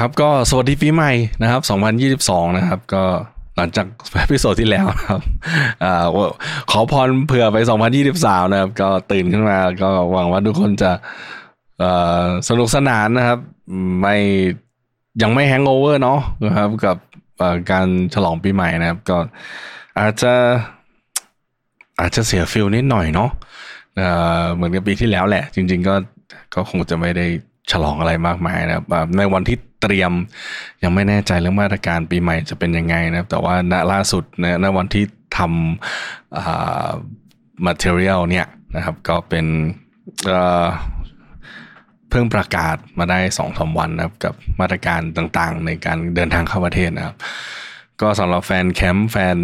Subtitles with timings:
[0.00, 1.62] ครับก็สวัสดีปีใหม่นะครับ
[2.08, 3.02] 2022 นะครับ ก็
[3.56, 3.86] หลังจาก
[4.18, 5.20] episode ที่แล้วนะครับ
[5.84, 6.04] อ่า
[6.70, 7.56] ขอพรเผื่อไป
[8.04, 10.92] 2023 นะครับ ก็ตื่นขึ้นมาก็หวังว่าทุกคนจะ
[12.48, 13.38] สนุกสนานนะครับ
[14.00, 14.16] ไม่
[15.22, 16.96] ยังไม่ hangover เนาะนะครับ กับ
[17.70, 19.18] การฉลองปีใหม่นะครับ ก็
[20.00, 20.32] อาจจะ
[22.00, 23.30] อาจจะเสีย feel นิดหน่อยเนาะ
[23.96, 24.08] เอ่
[24.40, 25.94] อเหมือนกับปีที่แล้วแหละ จริง ๆ ก็
[26.54, 27.26] ก็คงจะไม่ได้
[27.70, 28.86] ฉลองอะไรมากมายนะครับ
[29.18, 30.12] ในวันที่เตรียม
[30.82, 35.04] ยังไม่แน่ใจเรื่องมาตรการปีใหม่จะเป็นยังไงนะครับ แต่ว่าณล่าสุดในณวันที่
[35.38, 36.90] ทำอ่า
[37.66, 39.46] material เนี่ยนะครับ ก็เป็น
[40.26, 40.66] เอ่อ
[42.10, 47.16] เพิ่งประกาศมาได้สองสาวันนะครับ กับมาตรการต่างๆ ในการเดินทางเข้าประเทศนะครับ
[48.00, 49.38] ก็สำหรับแฟนแคมป์แฟน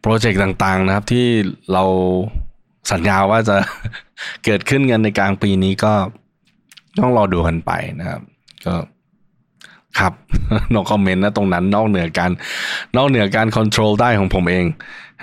[0.00, 1.26] โปรเจกต์ต่างๆนะครับที่
[1.72, 1.84] เรา
[2.92, 3.56] สัญญาว่าจะ
[4.44, 5.92] เกิดขึ้นกันในกลางปีนี้ก็
[6.98, 8.20] ต้องรอดูกันไปนะครับ
[8.66, 8.74] ก็
[9.98, 10.12] ครับ
[10.74, 12.30] นอกคอมเมนต์นะตรงนั้นนอกเหนือการ
[12.96, 14.66] นอกเหนือการควบคุมได้ของผมเอง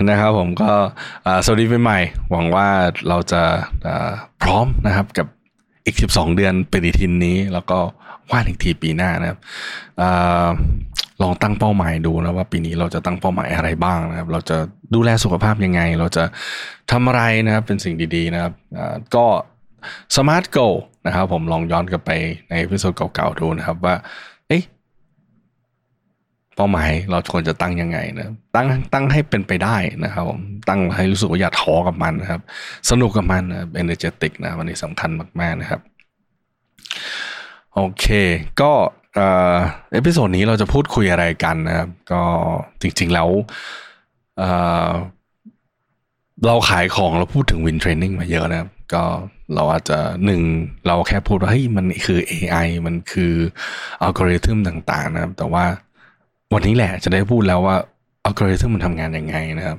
[0.10, 0.72] นะครับ ผมก็
[1.46, 2.00] สวัสดีปีใหม่
[2.32, 2.68] หวังว่า
[3.10, 3.42] เราจะ
[4.42, 5.28] พร้อมนะครับกับ
[5.86, 7.80] อีก 12 เดือนปฏิทินนี้ แล้วก็
[8.30, 9.40] ว่าอีกทีปีหน้านะครับ
[11.26, 14.58] อาลองตั้งเป้าหมายดูนะว่าปีนี้เราจะตั้งเป้าหมายอะไรบ้างนะครับ เราจะ
[14.96, 16.24] ดูแลสุขภาพยังไง เราจะ
[16.92, 18.54] ทำอะไรนะครับเป็นสิ่งดีๆนะครับ
[19.16, 19.26] ก็
[20.16, 20.68] Smart Go
[21.06, 22.12] นะครับผมลองย้อนกลับไป
[22.50, 23.96] ในพิโซดเก่าๆดูนะครับว่า
[24.48, 24.64] เอ๊ะ
[26.56, 28.26] เป้าหมายเราควรจะตั้งยังไงนะ
[28.56, 32.42] ตั้งตั้งให้เป็นไปได้นะครับผมตั้งให้รู้สึกว่าอย่าท้อกับมันนะครับ
[32.90, 35.10] สนุกกับมันนะเอเนเจติกนะวันนี้สำคัญ
[35.40, 35.82] มากๆนะครับ
[37.74, 38.06] โอเค
[38.62, 38.72] ก็
[39.16, 42.24] episode นี้เราจะพูดคุยอะไรกันนะครับ ก็
[42.82, 43.30] จริง ๆ แล้ว
[44.38, 49.04] เเราขายของเราพูดถึง Win Training มาเยอะนะครับ ก็
[49.56, 50.42] เราอาจจะหนึ่ง
[50.88, 53.34] เราแค่พูดว่าเฮ้ยมันคือ AI มันคือ
[54.02, 55.66] อัลกอริทึมต่าง ๆ นะครับ แต่ว่า
[56.54, 57.78] วันนี้แหละจะได้พูดแล้วว่า
[58.26, 59.78] อัลกอริทึมมันทำงานยังไงนะครับ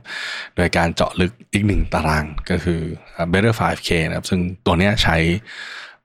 [0.57, 2.81] โดยการเจาะลึกอีกหนึ่งตารางก็คือ
[3.33, 5.17] Better 5K นะครับ ซึ่งตัวเนี้ยใช้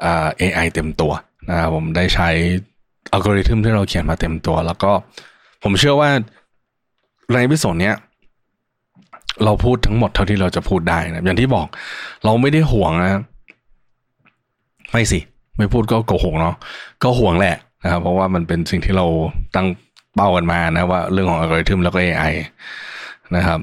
[0.04, 1.14] อ่า AI เต็มตัว
[1.50, 2.30] นะครับผมได้ใช้
[3.12, 4.92] อัลกอริทึมที่เราเขียนมาเต็มตัว แล้วก็
[5.64, 6.10] ผมเชื่อว่า
[7.34, 7.96] ในวิดีโอเนี้ย
[9.46, 11.68] เราพูดทั้งหมดเท่าที่เราจะพูดได้นะอย่างที่บอก
[12.26, 13.12] เราไม่ได้ห่วงนะ
[14.92, 15.20] ไม่สิ
[15.58, 16.56] ไม่พูดก็โกหกเนาะ
[17.04, 19.06] ก็ห่วงแหละนะครับ เพราะว่ามันเป็นสิ่งที่เรา
[19.56, 19.68] ตั้ง
[20.16, 22.34] เป้ากันมานะว่าเรื่องของอัลกอริทึมแล้วก็ AI
[23.36, 23.60] นะครับ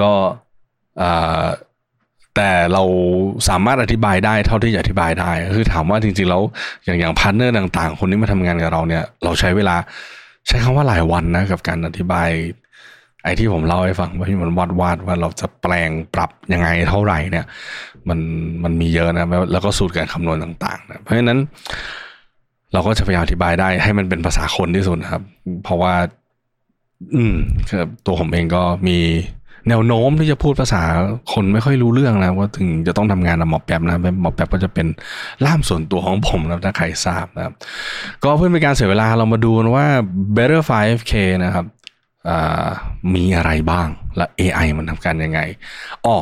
[0.00, 0.10] ก็
[1.02, 1.44] อ่า
[2.36, 2.82] แต่เรา
[3.48, 6.42] สามารถอธิบายได้เท่าที่จะอธิบายได้ คือถามว่าจริงๆแล้ว
[6.84, 9.76] อย่างอย่างพาร์ทเนอร์ต่าง ๆ คนที่มาทำงานกับเราเนี่ย เราใช้เวลา
[10.48, 12.28] ใช้คำว่าหลายวันนะกับการอธิบาย
[13.22, 17.44] ไอ้ที่ผมเล่าให้ฟังว่าที่มันวาดวาดว่าเราจะแปลงปรับยังไงเท่าไหร่เนี่ย
[18.08, 18.18] มัน
[18.64, 21.38] มันมีเยอะนะแล้วก็สูตรการคำนวณต่างๆนะเพราะฉะนั้น
[22.72, 25.22] เราก็จะพยายามอธิบายได้ให้มันเป็นภาษาคนที่สุดนะครับ
[25.64, 25.94] เพราะว่า
[27.14, 27.34] อืม
[27.68, 28.98] คือตัวผมเองก็มี
[29.68, 30.82] แนวโน้มที่จะพูดภาษา
[31.32, 34.86] คนไม่ค่อยรู้เรื่องนะว่าถึงจะต้องทำงานกับหมอแป๊บนะหมอแป๊บก็จะเป็น
[35.44, 37.54] ล่ามส่วนตัวของผมนะถ้าใครทราบนะครับ
[38.22, 39.86] ก็เพื่อเป็นการเสียเวลาเรามาดูว่า
[40.36, 41.12] Better 5K
[41.44, 41.66] นะครับ
[43.14, 45.40] มีอะไรบ้างและ AI มันทำการยังไง
[46.06, 46.16] อ๋อ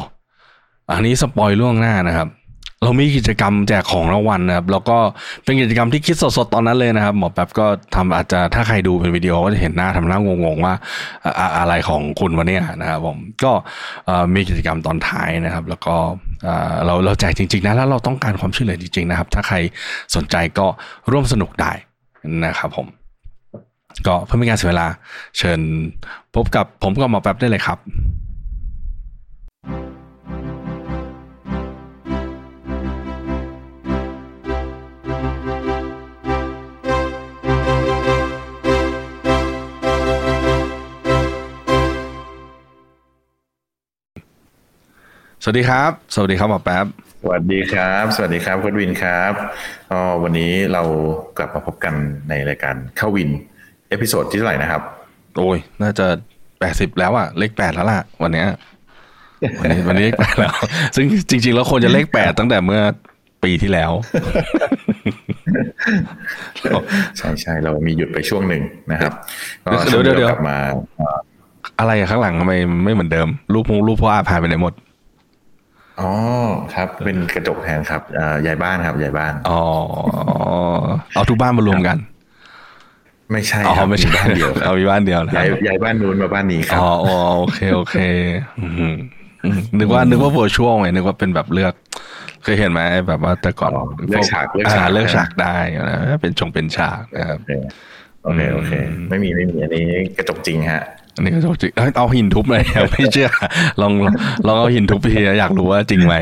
[0.93, 2.29] อันนี้สปอยล่วงหน้านะครับ
[2.85, 4.99] เรามีกิจกรรมแจกของรางวัลนะครับแล้วก็
[5.45, 10.75] เป็นกิจกรรมที่คิดสดๆตอนนั้นเลยนะครับหมอแป๊บก็ทำอาจจะถ้าใครดูเป็นวิดีโอก็จะเห็นหน้าทำหน้างงๆว่า
[11.59, 13.53] อะไรของคุณวันนี้นะครับผมก็
[14.35, 15.95] มีกิจกรรมตอนท้ายนะครับ แล้วก็
[16.87, 19.57] เราเราแจกจริงๆนะแล้วเราต้องการความช่วยเหลือจริงๆนะครับ ถ้าใคร
[20.17, 20.67] สนใจก็
[21.11, 21.73] ร่วมสนุกได้
[22.45, 22.87] นะครับผม
[24.07, 24.87] ก็เพื่อไม่ให้การเสียเวลา
[25.39, 25.61] เชิญ
[26.35, 27.79] พบกับผมกับหมอแป๊บได้เลยครับ
[45.47, 46.87] สวัสดีครับ สวัสดีครับหมอแป๊บ
[47.23, 49.33] สวัสดีครับ สวัสดีครับคุณวินครับ
[49.91, 50.83] ก็วันนี้เรา
[51.39, 51.95] กลับมาพบกัน
[52.29, 53.31] ในรายการเข้าวิน
[53.89, 54.83] episode ที่เท่าไหร่นะครับ
[55.37, 56.07] โอ้ย น่าจะ
[56.61, 58.47] แปดสิบแล้วอะเลขแปดแล้วล่ะ วันเนี้ย
[59.61, 60.55] วันนี้วันนี้เลขแปดแล้ว
[60.97, 62.83] ซึ่งจริง ๆ แล้วควรจะเลขแปดตั้งแต่เมื่อ
[63.45, 63.93] ปีที่แล้ว
[67.19, 68.63] ใช่ใช่เรามีหยุดไปช่วงหนึ่ง
[68.93, 69.13] นะครับ
[69.73, 70.59] ก็เดี๋ยวเดี๋ยวเดี๋ยวกลับมา
[70.99, 71.19] เอ่อ
[71.79, 72.53] อะไรอะข้างหลังทำไม
[72.85, 74.75] ไม่เหมือนเดิม รูปพงรูปพ่ออาพายไปไหนหมด
[76.01, 76.11] อ๋อ
[76.75, 79.63] ครับ เป็นกระจกแทนครับเอ่อยายบ้านครับยายบ้านอ๋อ
[81.15, 81.97] เอาทุกบ้านมารวมกัน
[83.33, 87.97] ไม่ใช่อ๋อครับไม่ใช่บ้านเดียวเอามีบ้านเดียวนะคย้ารัยบย้ายบ้านนู้นมาบ้านนี้ครับอ๋ออ๋อโอเคโอเค
[88.61, 88.97] อืมอืม
[89.79, 91.75] นึกว่านึกว่าโวช่วงไงนึกว่าเป็นแบบเลือก
[92.43, 95.57] เคยเห็นไหมแบบว่าแต่ก่อนอ๋อเลือกฉากเลือกฉากอ่เลือกฉากได้
[95.89, 97.53] นะเป็นชงเป็นฉากนะครับโอเค
[98.23, 98.73] โอเคโอเค
[99.09, 99.85] ไม่มีไม่มีอันนี้
[100.17, 100.83] กระจกจริงฮะ
[101.17, 102.63] อันนี้ก็จริงเอ้ยเอาหินทุบเลย
[102.93, 103.29] ไม่เชื่อ
[103.81, 104.15] ลองลอง
[104.47, 106.15] ลองเอาหินทุบทีอยากรู้ว่าจริงไหม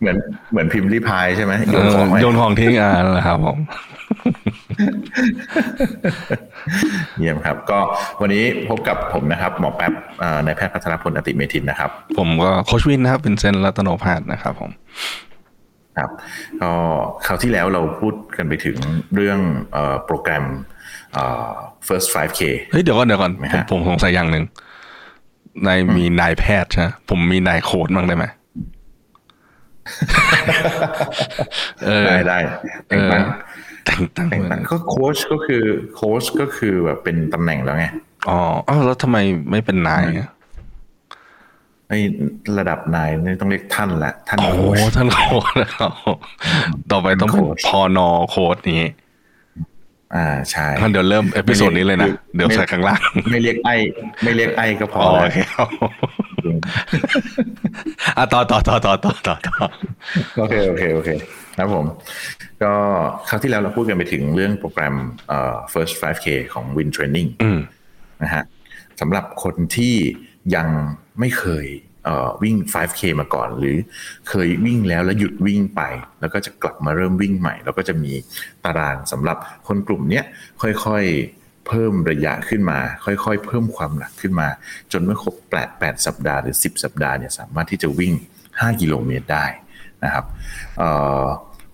[0.00, 0.16] เหมือน
[0.50, 3.58] เหมือนพิมพ์รีพายใช่ไหมโยเอนของอไว้โยนของทิ้งอ่านั่นแหละครับผม
[7.18, 7.78] เยี่ยมครับ ก็
[8.20, 14.70] วันนี้พบกับผมนะครับ หมอแป๊บเอ่อนายแพทย์พัทรพลอติเมธินนะครับ ผมก็โคชวินนะครับเป็นเซนรัตโนพาสนะครับผม
[15.98, 16.10] ครับ
[16.62, 16.70] ก็
[17.26, 18.76] คราวที่แล้วเราพูดกันไปถึง
[19.14, 19.38] เรื่อง
[19.72, 20.77] เอ่อโปรแกรมเอ่อ
[21.86, 22.40] first 5k
[22.72, 24.44] เฮ้ยเดี๋ยวก่อนเดี๋ยวก่อนไหมผมฮะผมสงสัยอย่างหนึ่ง
[25.66, 28.24] นายมีนายแพทย์ใช่ไหมผมมีนายโค้ดบ้างได้ไหม
[31.86, 32.38] เออได้ได้
[32.88, 33.24] เอแต่งอตั้ง
[33.84, 35.62] แต่งตั้งแต่งตั้งก็โค้ชก็คือ
[35.94, 37.86] โค้ชก็คือแบบเป็นตำแหน่งแล้วไง
[38.28, 38.38] อ๋อ
[38.68, 39.16] อ้าวแล้วทำไม
[39.50, 40.30] ไม่เป็นนายอะ
[41.88, 41.98] ไอ้
[42.58, 45.90] ระดับนายนี่ต้องเรียกท่านละท่านโอ้โค้ชท่านโค้ดนะครับ
[46.90, 48.82] ต่อไปต้องเป็นโค้ชพอนอโค้ดนี้
[50.16, 53.00] อ่าใช่งั้นเดี๋ยวเริ่มเอพิโซดนี้เลยนะ เดี๋ยวใส่ข้างล่าง
[53.30, 53.74] ไม่เรียกไอ้
[54.22, 55.68] ไม่เรียกไอ้ก็พออ๋อแล้วโอเคครับ
[58.16, 59.66] อะต่อต่อต่อต่อต่อต่อต่อ
[60.38, 61.10] โอเคโอเคโอเค
[61.58, 61.84] ครับผม
[62.62, 62.72] ก็
[63.28, 64.96] คราวที่แล้วเราพูดกันไปถึงเรื่องโปรแกรม
[65.28, 67.60] เอ่อ first 5k ของ Win Training อืม
[68.22, 68.44] นะฮะ
[69.00, 69.94] สำหรับคนที่
[70.54, 70.68] ยัง
[71.20, 71.87] ไม่เคยเอ่อ
[72.42, 73.76] วิ่ง 5K มาก่อน หรือ
[74.28, 75.82] เคยวิ่งแล้วแล้วหยุดวิ่งไป
[76.20, 78.12] แล้วก็จะกลับมาเริ่มวิ่งใหม่ แล้วก็จะมี
[78.64, 80.22] ตารางสำหรับคนกลุ่มนี้
[80.62, 84.48] ค่อยๆเพิ่มระยะขึ้นมา ค่อยๆ เพิ่มความหนักขึ้นมา
[84.92, 88.14] จนเมื่อครบ8 8สัปดาห์หรือ 10 สัปดาห์เนี่ยสามารถที่จะวิ่ง
[88.46, 89.46] 5 กิโลเมตรได้
[90.04, 90.24] นะครับ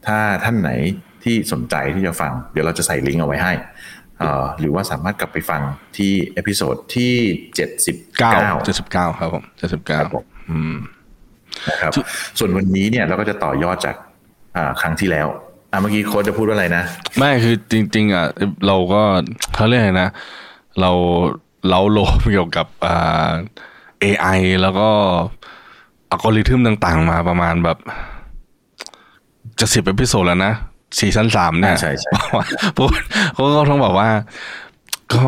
[0.07, 0.71] ถ้าท่านไหน
[1.25, 3.53] ที่สนใจที่จะฟัง เดี๋ยวเราจะใส่ลิงก์เอาไว้ให้
[4.61, 5.63] หรือว่าสามารถกลับไปฟัง
[5.97, 7.15] ที่ episode ที่
[8.05, 8.33] 79เก้า
[8.65, 10.25] เจ็ดสิบเก้าครับผมเจ็ดสิบเก้าครับผม
[11.69, 11.93] นะครับ
[12.39, 13.97] ส่วนวันนี้เนี่ยเราก็จะต่อยอดจาก
[14.57, 15.27] อ่าครั้งที่แล้ว
[15.71, 16.85] อ่าเมื่อกี้โค้ชจะพูดว่าอะไรนะ
[17.19, 18.27] ไม่คือจริง ๆอะ
[18.67, 19.03] เราก็
[19.55, 20.09] เขาเรียกอะไรนะ
[20.81, 20.91] เรา
[21.71, 23.31] เราโลมเกี่ยวกับอ่า
[24.05, 24.89] AI แล้วก็
[26.11, 27.79] อัลกอริทึมต่างๆ มาประมาณแบบ
[29.61, 30.53] จะสิบ episode แล้วนะ
[30.99, 32.11] ซีซั่นสามเนี่ยใช่ใช่
[32.77, 32.91] พูด
[33.35, 34.09] เขาก็ต้องบอกว่า
[35.15, 35.27] ก็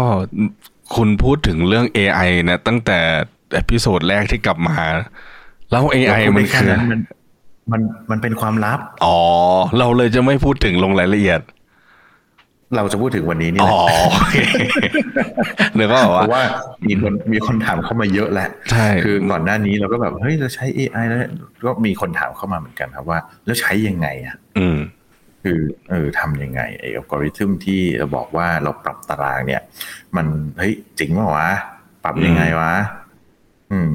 [0.97, 2.99] คุณพูดถึงเรื่อง AI เนี่ยตั้งแต่
[3.55, 4.77] episode แรกที่กลับมา
[5.71, 7.01] แล้ว AI เราพูดมันได้แค่คือนั้นมัน
[7.73, 7.81] มัน
[8.11, 9.19] มันเป็นความลับ อ๋อ
[9.79, 11.41] เราเลยจะไม่พูดถึงลงรายละเอียด
[12.77, 13.77] เราจะพูดถึงวันนี้นี่อ๋แหอละ
[14.15, 14.37] โอเค
[15.75, 16.43] เดี๋ยวก็บอกเพว่าราะว่า
[16.87, 21.19] มีคนมีคนถามเข้ามาเยอะแหละใช่คือก่อนหน้านี้เราก็แบบเฮ้ยเราใช้ AI แล้ว
[21.67, 24.79] ก็มีคนถามเข้ามาเหมือนกันครับว่า แล้วใช้ยังไงอะ อืม
[25.47, 25.61] คือ
[25.91, 29.63] เออทำยังไงไอ้อัลกอริทึมที่เราบอกว่าเราปรับตารางเนี่ย
[30.17, 30.27] มัน
[30.59, 31.51] เฮ้ยจริงเปล่าวะ
[32.05, 32.73] ปรับยังไงวะ
[33.71, 33.91] อืม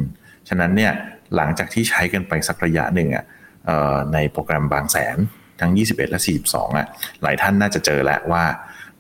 [0.50, 0.92] ฉะนั้นเนี่ย
[1.36, 3.26] หลังจากที่ใช้กันไปสักระยะหนึ่งอะ
[3.66, 5.18] เอ่อในโปรแกรมบางแสน
[5.60, 6.88] ทั้ง 21 และ 42อะ
[7.24, 8.44] หลายท่านน่าจะเจอแล้วว่า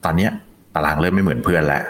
[0.03, 0.31] ตอนเนี้ย
[0.75, 1.83] ตารางเริ่มไม่เหมือนเพื่อนแล้ว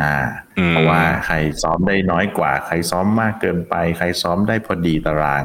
[0.00, 0.12] อ่า
[0.58, 5.42] อืมเพราะว่าใครซ้อมได้น้อยกว่า ใครซ้อมมากเกินไป ใครซ้อมได้พอดีตาราง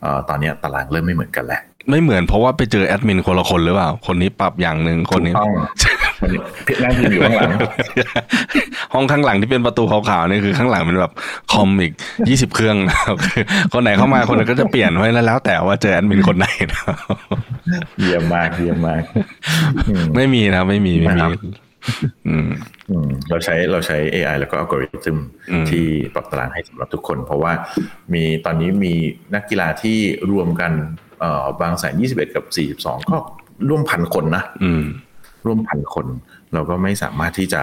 [0.00, 5.52] เอ่อตอนเนี้ยตารางเริ่มไม่เหมือนกันแล้ว ไม่เหมือนเพราะว่าไปเจอแอดมินคนละคนหรือเปล่า คนนี้ปรับอย่างหนึ่งคนนี้ถูกต้อง
[6.66, 7.50] พี่นั่งอยู่ข้างหลัง
[8.94, 11.12] ห้องข้างหลังที่เป็นประตูขาวๆนี่คือข้างหลังเป็นแบบ
[11.52, 11.92] คอมอีก
[12.28, 16.96] ยี่สิบเครื่องนะครับคือคนไหนเข้ามาคนนั้นก็จะเปลี่ยนไว้แล้วแล้วแต่ว่าเจอแอดมินคนไหนนะครับ
[18.00, 19.02] เยี่ยมมากเยี่ยมมาก
[19.88, 21.30] อืมไม่มีนะไม่มีไม่นะคมีรับ
[22.28, 22.48] อืม
[22.90, 25.18] อืมเราใช้เราใช้ AI แล้วก็อัลกอริทึม
[25.50, 27.52] อืมที่ปรับตารางให้สำหรับทุกคน เพราะว่า
[28.14, 28.92] มีตอนนี้มี
[29.34, 29.98] นักกีฬาที่
[30.32, 30.72] รวมกัน
[31.05, 31.05] เอ่อ
[31.60, 32.44] บางแสน21กับ
[32.78, 33.16] 42ก็
[33.68, 34.84] ร่วมพันคนนะอืม
[35.46, 36.06] ร่วมพันคน
[36.52, 37.62] เราก็ไม่สามารถที่จะ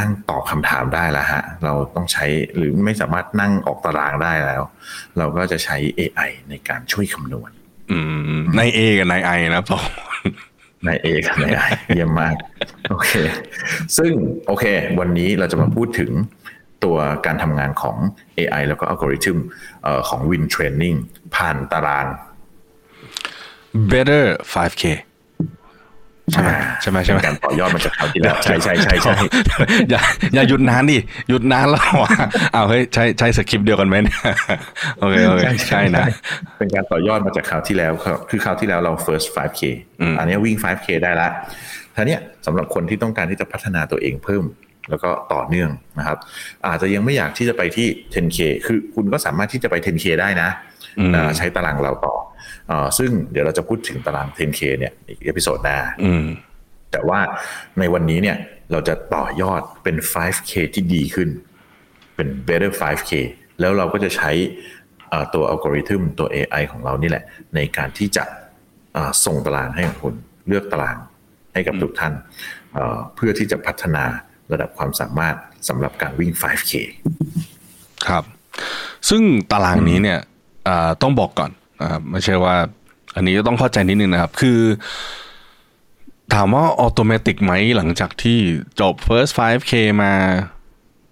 [0.00, 2.24] นั่งตอบคำถามได้แล้วฮะ เราต้องใช้
[2.56, 4.62] หรือไม่สามารถนั่งออกตารางได้แล้ว
[5.18, 7.50] เราก็จะใช้ AI ในการช่วยคำนวณ
[7.90, 7.98] อื
[8.38, 9.84] มในเอกับในไอนะสอง
[10.84, 11.62] ในเอกับในไอ
[11.94, 12.34] เยี่ยมมาก
[12.90, 13.10] โอเค
[13.96, 14.12] ซึ่ง
[14.46, 14.64] โอเค
[15.00, 16.10] วันนี้เราจะมาพูดถึง
[16.84, 17.96] ตัวการทำงานของ
[18.38, 19.38] AI แล้วก็อัลกอริทึม
[19.82, 20.96] เอ่อของ Win Training
[21.34, 22.06] ผ่านตาราง
[23.92, 24.84] better 5k
[26.32, 26.50] ใช่ไหม
[26.82, 29.14] ใช่ไหมใช่ไหมเป็นการต่อยอดมาจากคราวที่แล้วใช่ใช่ใช่ใช่
[29.90, 30.00] อย่า
[30.34, 32.10] อย่าหยุดนานดิหยุดนานแล้วอะ
[32.52, 34.18] เอาเฮ้ยใช่ใช่สคริปต์เดียวกันไหมเนี่ย
[34.98, 36.04] โอเคโอเคใช่นะ
[36.58, 39.60] เป็นการต่อยอดมาจากคราวที่แล้วครับคือคราวที่แล้วเรา first 5k
[40.00, 41.28] อืมอันนี้วิ่ง 5k ได้ละ
[41.96, 44.44] ทีเนี้ยสำหรับคนที่ต้องการที่จะพัฒนาตัวเองเพิ่ม
[44.90, 46.18] แล้วก็ต่อเนื่องนะครับ
[46.66, 50.75] อาจจะยังไม่อยากที่จะไปที่ 10k คือคุณก็สามารถที่จะไป 10k ได้นะอืมอ่า
[51.36, 52.14] ใช้ตารางเราต่อ
[52.70, 56.26] อาซึ่งเดี๋ยวเราจะพูดถึงตาราง 10k เนี่ยอีก episode หน้าอืม
[56.92, 57.20] แต่ว่า
[57.78, 58.36] ในวันนี้เนี่ย
[58.70, 61.28] เราจะต่อยอดเป็น 5k ที่ดีขึ้น
[62.16, 63.10] เป็น better 5k
[63.60, 64.30] แล้วเราก็จะใช้
[65.12, 67.24] อ่าตัวอัลกอริทึมตัว AI ของเรานี่แหละ
[67.54, 68.24] ในการที่จะ
[68.96, 70.14] อ่าส่งตารางให้กับคุณ
[70.48, 70.96] เลือกตาราง
[71.52, 72.12] ให้กับทุกท่าน
[72.74, 74.04] เอ่อเพื่อที่จะพัฒนา
[74.52, 75.36] ระดับความสามารถ
[75.68, 76.72] สำหรับการวิ่ง 5k
[78.06, 78.24] ครับ
[79.08, 79.22] ซึ่ง
[79.52, 80.24] ตารางนี้เนี่ยอ่า
[81.02, 81.50] ต้องบอกก่อน
[81.82, 82.54] นะครับไม่ใช่ว่า
[83.16, 84.60] อันนี้ต้องเข้าใจนิดนึงนะครับ คือ
[86.34, 88.38] ถามว่า automatic ไหมหลังจากที่
[88.80, 90.12] จบ first 5k มา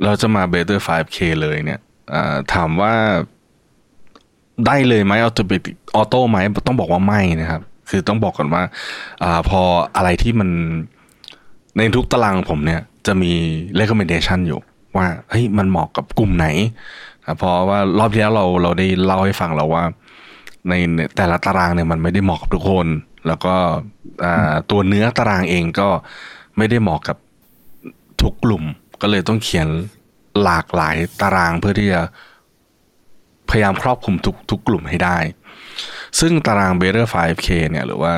[0.04, 1.80] เราจะมา better 5k เลยเนี่ย
[2.54, 2.94] ถามว่า
[4.66, 8.62] ได้เลยไหม automatic auto ไหมต้องบอกว่าไม่นะครับ คือต้องบอกก่อนว่า
[9.22, 9.60] อพอ
[9.96, 10.50] อะไรที่มัน
[11.76, 13.32] ในทุกตารางผมเนี่ย จะมี
[13.80, 14.60] recommendation อยู่
[14.96, 16.46] ว่าเฮ้ยมันเหมาะกับกลุ่มไหน
[17.38, 19.84] เพราะว่ารอบที่แล้วเราเราได้เล่าให้ฟังแล้วว่า
[20.68, 22.86] ในในแต่ละตารางเนี่ยมันไม่ได้เหมาะกับทุกคน
[23.26, 23.54] แล้วก็
[24.24, 25.88] อ่าตัวเนื้อตารางเองก็
[26.56, 27.16] ไม่ได้เหมาะกับ
[28.22, 28.64] ทุกกลุ่ม
[29.02, 29.68] ก็เลยต้องเขียน
[30.42, 32.00] หลากหลายตารางเพื่อที่จะ
[33.50, 35.18] พยายามครอบคลุมทุกทุกกลุ่มให้ได้
[36.20, 38.12] ซึ่งตาราง Better 5K เนี่ยหรือว่า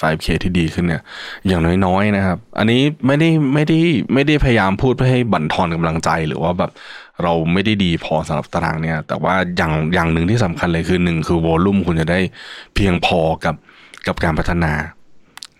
[0.00, 1.02] 5K ที่ดีขึ้นเนี่ย
[1.46, 3.78] อย่างน้อยๆนะครับ อันนี้ไม่ได้ไม่ได้
[4.14, 6.70] ไม่ได้พยายามพูดเพื่อให้บั่นทอนกำลังใจหรือว่าแบบ
[7.22, 12.20] เราไม่ได้ดีพอสำหรับตารางเนี่ย แต่ว่าอย่างอย่างหนึ่งที่สำคัญเลยคือหนึ่งคือวอลลุ่มคุณจะได้
[12.74, 13.56] เพียงพอกับ
[14.06, 14.72] กับการพัฒนา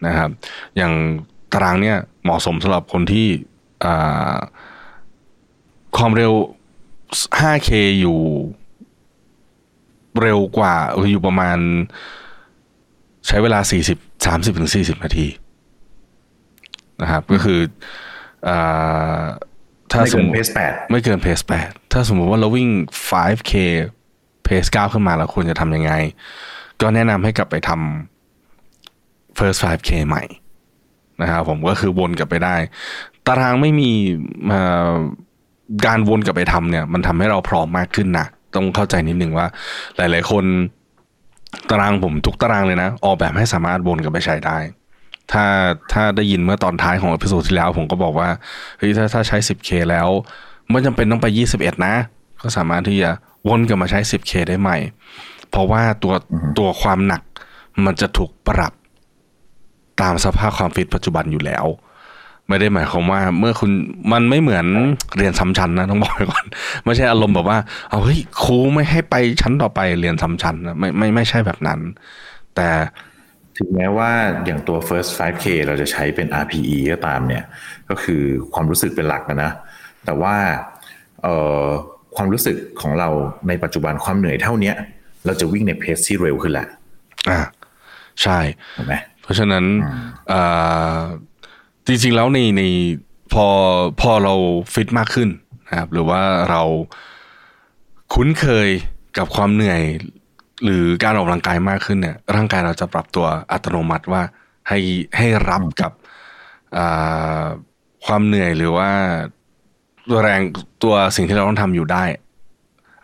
[0.07, 0.31] นะครับ
[0.77, 0.93] อย่าง
[1.53, 3.27] ตารางเนี่ยเหมาะสมสำหรับคนที่
[5.97, 6.33] ความเร็ว
[7.41, 8.21] 5K อยู่
[10.21, 10.75] เร็วกว่า
[11.11, 11.59] อยู่ประมาณ
[13.27, 13.61] ใช้เวลา
[13.93, 15.27] 40 30ถึง40 นาที
[17.03, 17.61] นะครับ ก็คือ
[18.49, 18.51] อ
[19.93, 22.69] ถ้าไม่สมเกินมติเพสแปดไม่เกินเพส8ถ้าสมมุติว่าเราวิ่ง
[23.09, 23.53] 5K
[24.45, 25.93] เพส9ขึ้นมาแล้วควรจะทำยังไง
[26.81, 30.25] ก็แนะนำให้กลับไปทำ first 5K ใหม่
[31.23, 32.57] นะครับผมก็คือวนกลับไปได้
[33.27, 33.91] ตารางไม่มี
[34.49, 34.95] เอ่อ
[35.87, 39.47] การวนกลับไปทำเนี่ย มันทำให้เราพร้อมมากขึ้นนะต้องเข้าใจนิดนึงว่า
[39.97, 40.45] หลาย ๆ คน
[41.71, 44.59] ตารางผมทุกตารางเลยนะ ออกแบบให้สามารถวนกลับไปใช้ได้
[45.31, 45.45] ถ้า
[45.93, 48.29] ถ้าได้ยินเมื่อตอนท้ายของ episode ที่แล้ว ผมก็บอกว่า
[48.79, 50.09] เฮ้ยถ้าถ้าใช้ 10K แล้ว
[50.71, 51.27] ไม่จำเป็นต้องไป
[51.57, 51.95] 21 นะ
[52.43, 53.11] ก็สามารถที่จะ
[53.49, 54.77] วนกลับมาใช้ 10K ได้ใหม่
[55.51, 56.15] เพราะว่าตัว
[56.59, 57.23] ตัวความหนัก
[57.85, 58.73] มันจะถูกปรับ
[60.01, 61.67] ตามสภาพความฟิตปัจจุบันอยู่แล้ว
[62.49, 63.71] ไม่ได้หมายความว่าเมื่อคุณ
[64.13, 64.67] มันไม่เหมือน
[65.17, 66.45] เรียนซ้ำชั้นนะต้องบอกไว้ก่อน
[66.85, 67.59] ไม่ใช่อารมณ์แบบว่า
[67.91, 71.81] เอาเฮ้ยครูไม่ให้ไปชั้นต่อไปเรียนซ้ำชั้นนะไม่ไม่ไม่ใช่แบบนั้น
[72.55, 72.69] แต่
[73.59, 74.11] ถึงแม้ว่า
[74.45, 77.45] อย่างตัว first 5k เราจะใช้เป็น RPE ก็ตามเนี่ย
[77.91, 79.51] ก็คือความรู้สึกเป็นหลักนะ
[80.05, 80.37] แต่ว่า
[81.23, 81.67] เอ่อ
[82.17, 83.09] ความรู้สึกของเรา
[83.49, 84.77] ในปัจจุบันความเหนื่อยเท่าเนี้ย
[85.27, 86.67] เราจะวิ่งในเพสที่เร็วขึ้นแหละ
[87.31, 87.41] อ่า
[88.23, 88.39] ใช่
[88.77, 89.65] ถูกไหมเพราะฉะนั้น
[90.33, 90.99] อ่า
[91.87, 92.63] จริงๆแล้วในใน
[93.33, 93.47] พอ
[94.01, 94.35] พอเรา
[94.75, 95.29] ฟิตมากขึ้น
[95.69, 96.63] นะครับหรือว่าเรา
[98.15, 98.69] คุ้นเคย
[99.19, 99.83] กับความเหนื่อย
[100.65, 104.23] หรือการออกกำลังกายมากขึ้นเนี่ย ร่างกายเราจะปรับตัวอัตโนมัติว่า
[104.69, 104.79] ให้
[105.17, 105.93] ให้รับกับ
[108.07, 108.91] ความเหนื่อยหรือว่า
[110.11, 110.41] ตัวแรง
[110.83, 112.05] ตัวสิ่งที่เราต้องทำอยู่ได้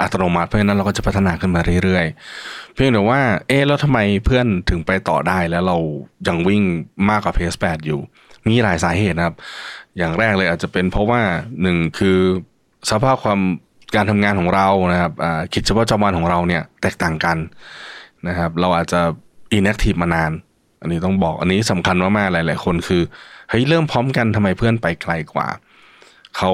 [0.00, 5.76] อัตโนมัติเพราะฉะนั้นเราก็จะพัฒนาขึ้นมาเรื่อยๆ เพียงแต่ว่า เอ๊ะแล้วทำไมเพื่อนถึงไปต่อได้แล้วเรา
[6.28, 6.62] ยังวิ่ง
[7.10, 8.00] มากกว่าเพสแปดอยู่
[8.46, 9.36] มีหลายสาเหตุนะครับ
[9.98, 11.20] อย่างแรกเลยอาจจะเป็นเพราะว่า
[11.62, 12.18] หนึ่งคือ
[12.90, 13.40] สภาพความ
[13.97, 15.12] การทำงานของเรานะครับ
[15.54, 17.37] กิจวัตรประจำวันของเราเนี่ยแตกต่างกัน
[18.28, 19.00] นะครับ เราอาจจะ
[19.59, 20.33] inactive มานาน
[20.80, 23.02] อันนี้ต้องบอกอันนี้สำคัญมากๆหลาย ๆ คนคือ
[23.49, 25.49] เฮ้ยเริ่มพร้อมกันทำไมเพื่อนไปไกลกว่า
[26.37, 26.52] เขา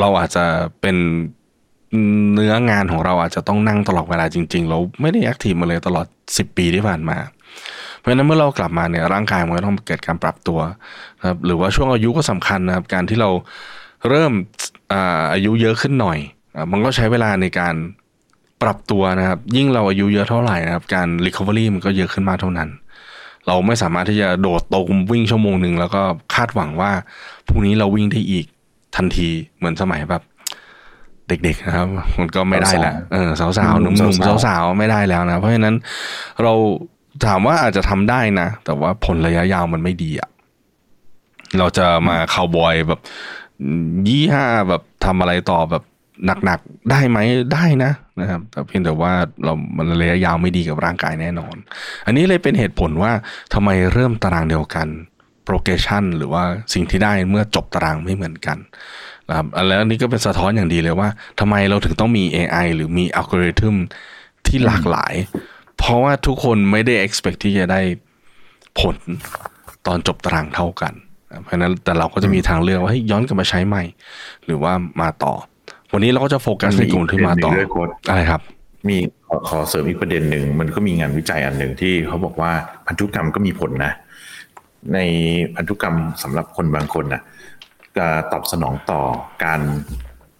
[0.00, 0.44] เราอาจจะ
[0.80, 0.96] เป็น
[2.34, 7.18] เนื้องานของเราอาจจะต้องนั่งตลอดเวลาจริง ๆ เราไม่ได้ active มาเลยตลอด 10 ปีที่ผ่านมา
[7.98, 10.60] เพราะฉะนั้นเมื่อเรากลับมาเนี่ยร่างกายมันก็ต้องเกิดการปรับตัว
[11.18, 13.30] นะครับหรือว่าช่วงอายุก็สำคัญนะครับการที่เรา
[14.08, 14.32] เริ่ม
[14.92, 16.18] อาอายุเยอะขึ้นหน่อย
[16.56, 17.74] อามันก็ใช้เวลาในการ
[18.62, 22.68] ปรับตัวนะครับ ยิ่งเราอายุเยอะเท่าไหร่นะครับ การ recovery มันก็เยอะขึ้นมากเท่านั้น
[23.46, 26.02] เราไม่สามารถที่จะโดดตรงวิ่งชั่วโมงหนึ่งแล้วก็
[26.34, 26.90] คาดหวังว่า
[27.46, 28.46] พรุ่งนี้เราวิ่งได้อีก
[28.96, 29.28] ทันที
[29.58, 30.22] เหมือนสมัยแบบ
[31.28, 35.74] เด็กๆนะครับ มันก็ไม่ได้แหละเออสาวๆหนุ่มๆสาวๆไม่ได้แล้วนะ เพราะฉะนั้น
[36.42, 36.52] เรา
[37.26, 40.28] ถามว่าอาจจะทำได้นะ แต่ว่าผลระยะยาวมันไม่ดีอะ
[41.58, 43.00] เราจะมาคาวบอยแบบ
[44.08, 45.82] ยี่ห้าแบบทำอะไรต่อแบบ
[46.44, 47.18] หนักๆได้ไหม
[47.54, 49.12] ได้นะนะครับแต่เพียงแต่ว่า
[49.44, 51.56] เรามันระยะยาวไม่ดีกับร่างกายแน่นอน
[52.06, 53.12] อันนี้เลยเป็นเหตุผลว่า
[53.54, 54.88] ทำไมเริ่มตารางเดียวกัน
[55.46, 58.58] progression หรือว่าสิ่งที่ได้เมื่อจบตารางไม่เหมือนกัน
[59.28, 61.08] นะครับแล้วนี่ก็เป็นสะท้อนอย่างดีเลยว่า
[61.40, 63.76] ทำไมเราถึงต้องมี AI หรือมีอัลกอริทึม
[64.46, 65.14] ที่หลากหลาย
[65.78, 67.80] เพราะว่าทุกคนไม่ได้ expect ที่จะได้
[68.80, 68.96] ผล
[69.86, 70.94] ตอนจบตารางเท่ากัน
[71.42, 73.84] เพราะนั้นแต่เราก็จะมีทางเลือกว่าให้ย้อนกลับมาใช้ใหม่
[74.46, 75.34] หรือว่ามาต่อ
[75.92, 77.50] วันนี้เราก็จะโฟกัสในกลุ่มที่มาต่อ
[78.10, 78.42] อะไรครับ
[78.88, 78.96] มี
[79.26, 82.52] ขอขอเสริมอีกประเด็นหนึ่งมันก็มีงานวิจัยอันหนึ่งที่เขาบอกว่า
[82.86, 83.92] พันธุกรรมก็มีผลนะ
[84.94, 84.98] ใน
[85.54, 87.22] พันธุกรรมสำหรับคนบางคนนะ่ะ
[87.96, 89.02] จะตอบสนองต่อ
[89.44, 89.60] การ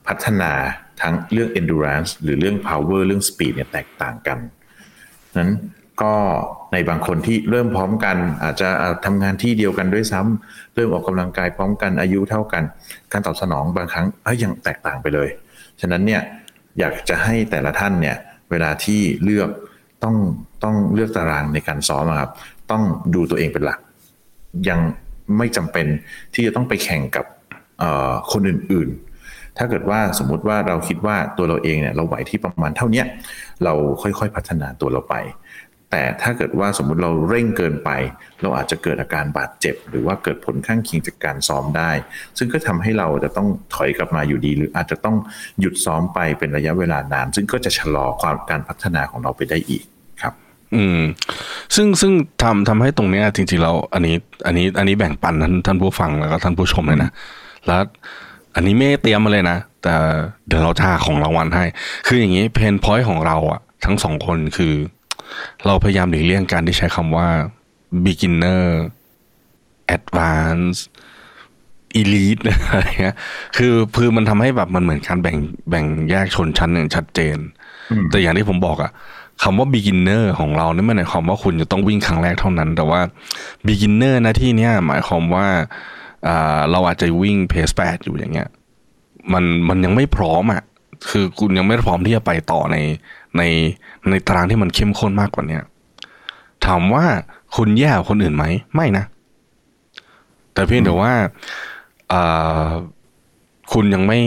[0.07, 0.53] พัฒนา
[1.01, 4.39] ทั้งเรื่อง endurance หรือเรื่อง power เรื่อง speed เนี่ยแตกต่างกัน
[5.39, 5.53] นั้น
[6.03, 6.15] ก็
[6.73, 8.69] ในบางคนที่เริ่มพร้อมกัน อาจจะ
[9.05, 12.63] ทำงานที่เดียวกันด้วยซ้ำเริ่มออกกำลังกายพร้อมกันอายุเท่ากัน
[13.13, 14.07] การตอบสนองบางครั้ง
[14.43, 15.29] ยังแตกต่างไปเลย
[15.81, 16.23] ฉะนั้นเนี่ย
[16.79, 18.17] อยากจะให้แต่ละท่านเนี่ย
[18.51, 19.51] เวลาที่เลือก
[20.05, 20.17] ต้อง
[20.65, 22.31] ต้องเลือกตารางในการซ้อมครับ
[22.71, 22.83] ต้อง
[23.15, 23.79] ดูตัวเองเป็นหลัก
[24.69, 24.81] ยัง
[25.39, 25.87] ไม่จำเป็น
[26.35, 27.25] ที่จะต้องไปแข่งกับ
[28.33, 33.03] คนอื่นๆ ถ้าเกิดว่าสมมุติว่าเราคิดว่าตัวเราเองเนี่ยเราไหวที่ประมาณเท่านี้
[33.65, 35.15] เราค่อยๆพัฒนาตัวเราไป
[35.91, 37.91] แต่ถ้าเกิดว่าสมมุติเราเร่งเกินไป
[38.43, 41.91] เราอาจจะเกิดอาการบาดเจ็บ หรือว่าเกิดผลข้างเคียงจากการซ้อมได้
[42.39, 45.17] ซึ่งก็ทำให้เราจะต้องถอยกลับมาอยู่ดี หรืออาจจะต้อง
[45.61, 49.83] หยุดซ้อมไปเป็นระยะเวลานาน ซึ่งก็จะชะลอความการพัฒนาของเราไปได้อีก
[50.23, 50.35] ครับ
[50.75, 51.01] อืม
[51.75, 54.17] ซึ่งซึ่งทำทำให้ตรงเนี้ยจริงๆเราอันนี้
[54.47, 57.11] อันนี้อันนี้แบ่งปันท่านท่านผู้ฟังแล้วก็ท่านผู้ชมเลยนะ
[57.67, 57.83] แล้ว
[58.55, 59.95] อันนี้ไม่เตรียมมาเลยนะแต่
[60.47, 61.65] เดี๋ยวเราจะหาของรางวัลให้
[62.07, 64.75] คืออย่างนี้เพนพอยต์ของเราอะทั้งสองคนคือ
[65.67, 67.29] เราพยายามหลีกเลี่ยงการที่ใช้คำว่า
[68.05, 68.65] beginner
[69.97, 70.79] advance
[72.01, 73.17] elite อะไรเงี้ย
[73.57, 75.37] คือคือมันทำให้แบบมันเหมือนการแบ่ง
[75.71, 77.39] แบ่งแยกชนชั้นอย่างชัดเจน
[78.11, 78.91] แต่อย่างที่ผมบอกอะ
[79.43, 83.01] คำว่า beginner ของเรานี่ไม่หมายความว่าคุณจะต้องวิ่งครั้งแรกเท่านั้น แต่ว่า
[83.67, 85.47] beginner นะที่เนี้ยหมายความว่า
[86.71, 88.49] เราอาจจะวิ่งเพสแปดอยู่อย่างเงี้ย
[89.33, 90.63] มันมันยังไม่พร้อมอะ
[91.09, 92.77] คือคุณยังไม่พร้อมที่จะไปต่อใน
[93.37, 93.43] ใน
[94.11, 95.63] ในตารางที่มันเข้มข้นมากกว่าเนี้ย
[96.67, 97.05] ถามว่า
[97.57, 99.05] คุณแย่คนอื่นไหม ไม่นะ
[100.53, 101.13] แต่เพียงแต่ว่า
[103.73, 104.21] คุณยังไม่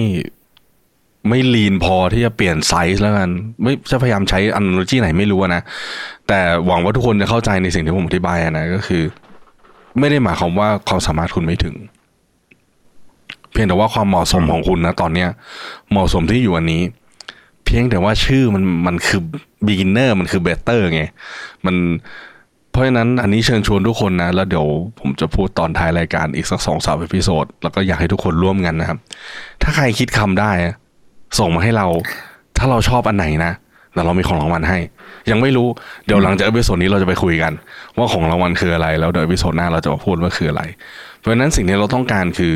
[1.30, 3.30] ไม่ลีนพอที่จะเปลี่ยนไซส์แล้วกัน
[3.62, 5.62] ไม่จะพยายามใช้อันโลจีไหนไม่รู้นะ
[6.28, 9.04] แต่หวังว่าทุกคนจะเข้าใจในสิ่งที่ผมอธิบายนะก็คือ
[10.00, 11.76] ไม่ได้หมายความว่าความสามารถคุณไม่ถึง
[13.54, 15.30] เพียงแต่ว่าความเหมาะสมของคุณนะตอนเนี้ย
[15.92, 16.82] เหมาะสมที่อยู่อันนี้
[17.66, 19.22] เพียงแต่ว่าชื่อมันมันคือ
[19.68, 21.02] beginner มันคือ better ไง
[21.66, 21.76] มัน
[22.72, 24.68] เพราะฉะนั้นอันนี้เชิญชวนทุกคนนะ แล้วเดี๋ยว
[25.00, 28.98] ผมจะพูดตอนท้ายรายการอีกสักสองสาม episode แล้วก็อยากให้ทุกคนร่วมกันนะครับ
[29.62, 30.52] ถ้าใครคิดคำได้
[31.40, 31.88] ส่งมาให้เรา
[32.58, 33.52] ถ้าเราชอบอันไหนนะ
[33.94, 34.80] แล้วเรามีของรางวัลให้
[35.32, 35.68] ยังไม่รู้
[36.06, 37.54] เดี๋ยวหลังจาก episode นี้เราจะไปคุยกัน
[37.98, 40.64] ว่าของรางวัลคืออะไร แล้วเดี๋ยว episode หน้าเราจะมาพูดว่าคืออะไร
[41.20, 42.54] เพราะฉะนั้นสิ่งที่เราต้องการคือ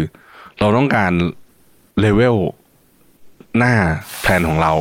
[0.60, 1.12] เราต้องการ
[2.00, 2.36] เลเวล
[3.58, 3.74] หน้า
[4.22, 4.74] แผนของเรา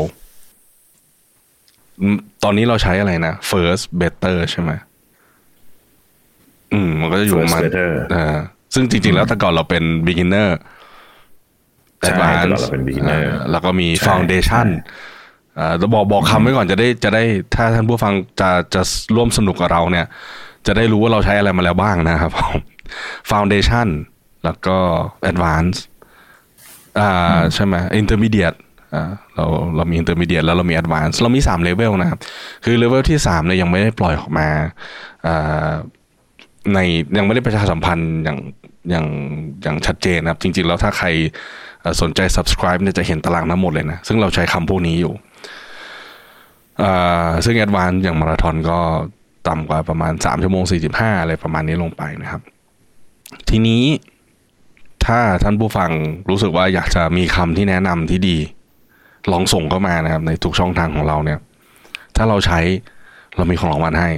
[2.43, 4.71] ตอนนี้เราใช้อะไรนะ first better ใช่ไหม
[6.73, 7.62] อืม มันก็จะอยู่มัน
[8.15, 8.37] อ่า
[8.75, 10.49] ซึ่งจริง ๆ แล้วแต่ก่อนเราเป็น beginner
[12.01, 14.69] แต่ว่าเราเป็น beginner แล้วก็มี foundation
[15.59, 17.23] อ่าบอกบอกคำไว้ก่อนจะได้จะได้
[17.55, 18.83] ถ้าท่านผู้ฟังจะจะ
[19.15, 20.07] ร่วมสนุกกับเราเนี่ย
[20.67, 22.57] จะได้รู้ว่าเราใช้อะไรมาแล้วบ้างนะครับผม
[23.31, 23.89] Foundation
[24.47, 24.77] แล้วก็
[25.31, 25.77] Advance
[26.99, 28.59] อ่าใช่ไหม Intermediate
[28.95, 29.45] อ่าเรา
[29.77, 32.21] เรามี Intermediate แล้วเรามี Advance เรามีสามเลเวลนะครับ
[32.65, 34.49] คือเลเวลที่สามเนี่ยยังไม่ได้ปล่อยออกมา
[35.27, 35.73] อ่า
[36.75, 36.79] ใน
[37.19, 38.39] ยังไม่ได้ประชาสัมพันธ์อย่าง
[38.91, 39.07] อย่าง
[39.63, 41.07] อย่างชัดเจนนะครับ จริง ๆ แล้วถ้าใคร
[42.03, 45.13] สนใจ subscribe เนี่ยจะเห็นตารางทั้งหมดเลยนะ ซึ่งเราใช้คำพวกนี้อยู่
[47.45, 48.79] ซึ่งแอดวานอย่างมาราธอนก็
[49.49, 52.43] ต่ำกว่าประมาณสามชั่วโมงสี่สิบห้าอะไรประมาณนี้ลงไปนะครับ
[53.51, 53.83] ทีนี้
[55.07, 55.90] ถ้าท่านผู้ฟัง
[56.31, 58.37] รู้สึกว่าอยากจะมีคำที่แนะนำที่ดี
[59.33, 61.38] ลองส่งเข้ามานะครับ ในทุกช่องทางของเราเนี่ย
[62.16, 62.61] ถ้าเราใช้
[63.37, 64.11] เรามีของรางวัลให้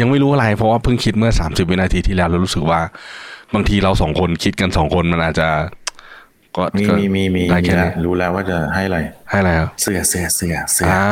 [0.00, 2.80] ยังไม่รู้อะไรเพราะว่าเพิ่งคิดเมื่อสามสิบวินาทีที่แล้วเรารู้สึกว่า
[3.54, 5.48] บางทีเราสองคนคิดกันสองคนมันอาจจะ
[6.56, 7.74] ก็มีมีมีมีได้แค่
[8.04, 8.98] รู้แล้วว่าจะให้อะไร
[9.30, 11.04] ให้อะไรครับเสื้อเสื้อเสื้อเสื้ออ่า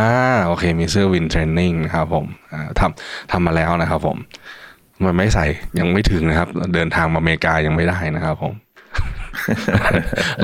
[0.47, 4.17] โอเค มีเสื้อวินเทรนนิ่งนะครับผมอ่าทำทำมาแล้วนะครับผม
[5.05, 5.47] มันไม่ใส่
[5.79, 8.53] ยังไม่ถึงนะครับ เดินทางมาอเมริกายังไม่ได้นะครับผม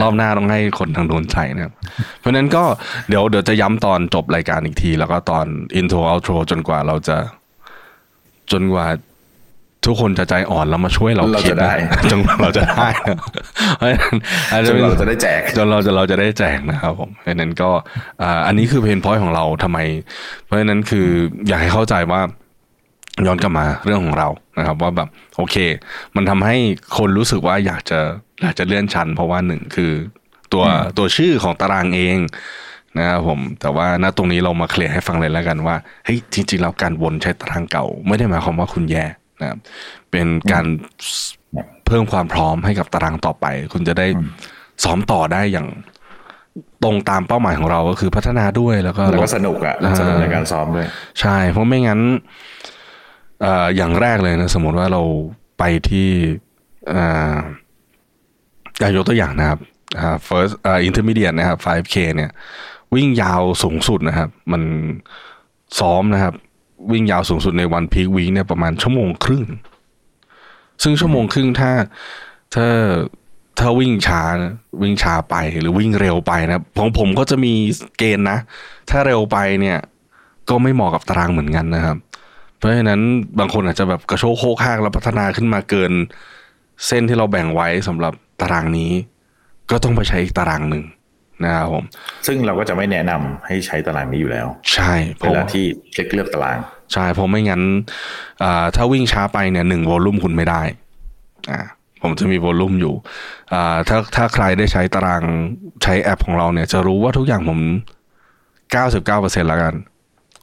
[0.01, 1.73] รอบหน้าต้องให้คนทางโน้นใส่นะครับ
[2.21, 2.65] เพราะนั้นก็
[3.09, 7.17] เดี๋ยวเดี๋ยวจะย้ำตอนจบรายการอีกที แล้วก็ตอน intro outro จนกว่าเราจะ
[8.53, 8.87] จนกว่า
[9.87, 13.17] ทุกคนจะใจอ่อนแล้วมาช่วยเราเราคิดจะได้นะจนกว่าเราจะได้นะ
[13.79, 14.17] เพราะฉะนั้น
[14.53, 17.71] อาจจจะนเป็นเราจะได้แจกจนเราจะเราจะได้แจกนะครับผมเพราะฉะนั้นก็
[18.23, 19.79] อ่าอันนี้คือ pain point ของเราทำไม
[20.45, 21.07] เพราะฉะนั้นคือ
[21.49, 22.21] อยากให้เข้าใจว่า
[23.27, 25.57] ย้อนกลับมาเรื่องของเรานะครับ ว่าแบบโอเค
[26.17, 26.57] มันทำให้
[26.97, 28.01] คนรู้สึกว่าอยากจะ
[28.43, 29.93] อยากจะเลื่อนชั้น เพราะว่าหนึ่งคือ
[30.53, 30.65] ตัว
[30.99, 32.19] ตัวชื่อของตารางเอง
[32.99, 39.05] นะครับผมแต่ว่าณตรงนี้เรามาเคลียร์ให้ฟังเลยแล้วกันว่าเฮ้ยจริง ๆ แล้วการวนใช้ตารางเก่า ไม่ได้หมายความว่าคุณแย่
[39.41, 39.59] นะครับ
[40.11, 40.65] เป็นการ
[41.87, 44.07] เพิ่มความพร้อมให้กับตารางต่อไป คุณจะได้
[44.85, 45.69] ซ้อมต่อได้อย่าง
[46.83, 50.87] ตรงตามเป้าหมายของเราก็คือพัฒนาด้วยแล้วก็แล้วก็สนุกอะอ่าสนุกในการซ้อมด้วย
[51.21, 55.03] ใช่ เพราะไม่งั้นเอย่างแรกเลยนะ สมมติว่าเรา
[55.59, 56.09] ไปที่
[56.93, 59.59] อ่ายกตัวอย่างนะครับ
[60.29, 60.55] first
[60.89, 62.31] intermediate นะครับ 5k เนี่ย
[62.95, 64.63] วิ่งยาวสูงสุดนะครับ มัน
[65.79, 66.35] ซ้อมนะครับ
[66.93, 69.45] วิ่งยาวสูงสุดในวันพีควีคเนี่ยประมาณชั่วโมงครึ่ง
[70.83, 71.73] ซึ่งชั่วโมงครึ่งถ้า
[72.55, 72.67] ถ้า
[73.59, 77.53] ถ้าวิ่งช้านะวิ่งช้าไปหรือวิ่งเร็วไปนะของผมก็จะมี
[77.99, 78.39] เกณฑ์นะ
[78.91, 79.79] ถ้าเร็วไปเนี่ย
[80.49, 81.97] ก็ไม่เหมาะกับตารางเหมือนกันนะครับ
[82.59, 83.01] เพราะฉะนั้น
[83.39, 85.93] บางคนอาจจะแบบกระโชกโคกห้างแล้วพัฒนาขึ้นมาเกิน
[86.87, 88.91] เส้นที่เราแบ่งไว้สำหรับตารางนี้
[89.71, 90.85] ก็ต้องไปใช้อีกตารางหนึ่ง
[91.45, 91.85] นะครับผม
[92.27, 95.65] ซึ่งเราก็จะไม่แนะนำให้ใช้ตารางนี้อยู่แล้ว ใช่เพเวราะลาว่าที่
[95.95, 96.59] คลิกเลือกตาราง
[96.93, 97.63] ใช่เพราะไม่งั้น
[98.43, 100.63] อ่าถ้าวิ่งช้าไปเนี่ยหนึ่งวอลลุ่มคุณไม่ได้
[101.51, 101.61] อ่า
[102.03, 102.95] ผมจะมีวอลลุ่มอยู่
[103.53, 105.23] อ่าถ้าถ้าใครได้ใช้ตาราง
[105.83, 107.61] ใช้แอปของเราเนี่ย จะรู้ว่าทุกอย่างผม
[108.75, 109.75] 99%แล้วกัน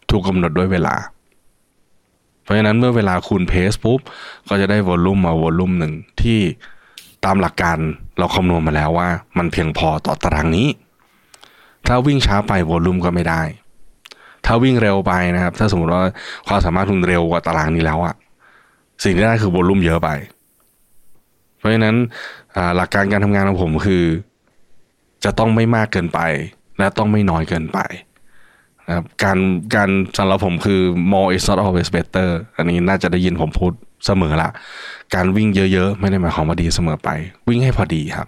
[0.10, 0.95] ถูกกำหนดด้วยเวลา
[2.43, 3.99] เพราะฉะนั้นเมื่อเวลาคูณเพสปุ๊บ
[4.49, 6.39] ก็จะได้วอลลุ่มมาวอลลุ่มหนึ่งที่
[7.25, 7.77] ตามหลักการ
[8.19, 10.67] เราคำนวณมาแล้วว่า มันเพียงพอต่อตารางนี้
[11.88, 13.41] ถ้าวิ่งช้าไปวอลลุ่มก็ไม่ได้
[14.45, 16.03] ถ้าวิ่งเร็วไปนะครับ ถ้าสมมติว่า
[16.47, 18.15] ความสามารถคุณเร็วกว่าตารางนี้แล้วอะ
[19.03, 20.10] สิ่งที่ได้คือวอลลุ่มเยอะไป
[21.58, 21.95] เพราะฉะนั้น
[22.75, 24.03] หลักการการทำงานของผมคือ
[25.23, 26.19] จะต้องไม่มากเกินไป
[26.79, 27.79] และต้องไม่น้อยเกินไป
[28.88, 29.38] นะครับการ
[29.76, 33.72] การสำหรับผมคือ more is not always better อันนี้น่าจะได้ยินผมพูด
[34.06, 34.50] เสมอละ
[35.15, 37.10] การวิ่งเยอะๆ ไม่ได้หมายความว่าดีเสมอไป
[37.50, 38.28] วิ่งให้พอดีครับ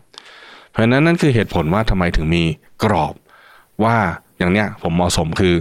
[0.72, 2.44] เพราะฉะนั้นนั่นคือเหตุผลว่าทำไมถึงมี
[2.84, 3.14] กรอบ
[3.84, 3.98] ว่า
[4.38, 5.56] อย่างเนี้ยผมเหมาะสมคือ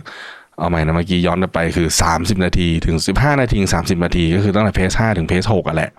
[0.58, 5.90] เอาใหม่นะเมื่อกี้ย้อนไปคือ 30 นาทีถึง 15 นาทีถึง30 นาที ก็คือตั้งแต่เพส5ถึงเพส6กันแหละ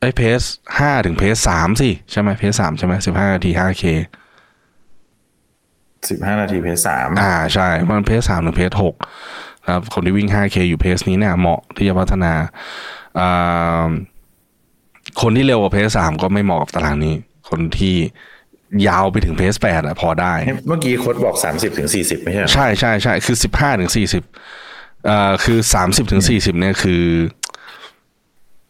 [0.00, 0.40] ไอ้เพส
[0.76, 3.84] 5ถึงเพส3สิใช่ไหมเพส3ใช่ไหม15 นาที 5k
[6.10, 12.32] 15นาทีเพสสามอ่าใช่มันเพส3ถึงเพส6นะครับคนที่วิ่ง 5k อยู่เพสนี้เนี่ยเหมาะที่จะพัฒนา
[13.20, 13.88] อ่า
[15.20, 17.14] คนที่เร็วกว่าเพส3ก็ไม่เหมาะกับตารางนี้
[17.48, 17.96] คนที่
[18.88, 20.32] ยาวไปถึงเพส8อะพอได้
[20.68, 24.22] เมื่อกี้โค้ดบอก30ถึง40ไม่ใช่เหรอใช่ใช่ใช่คือสิบห้าถึงสี่สิบ
[25.06, 27.02] เอ่อคือสามสิบถึงสี่สิบเนี่ยคือ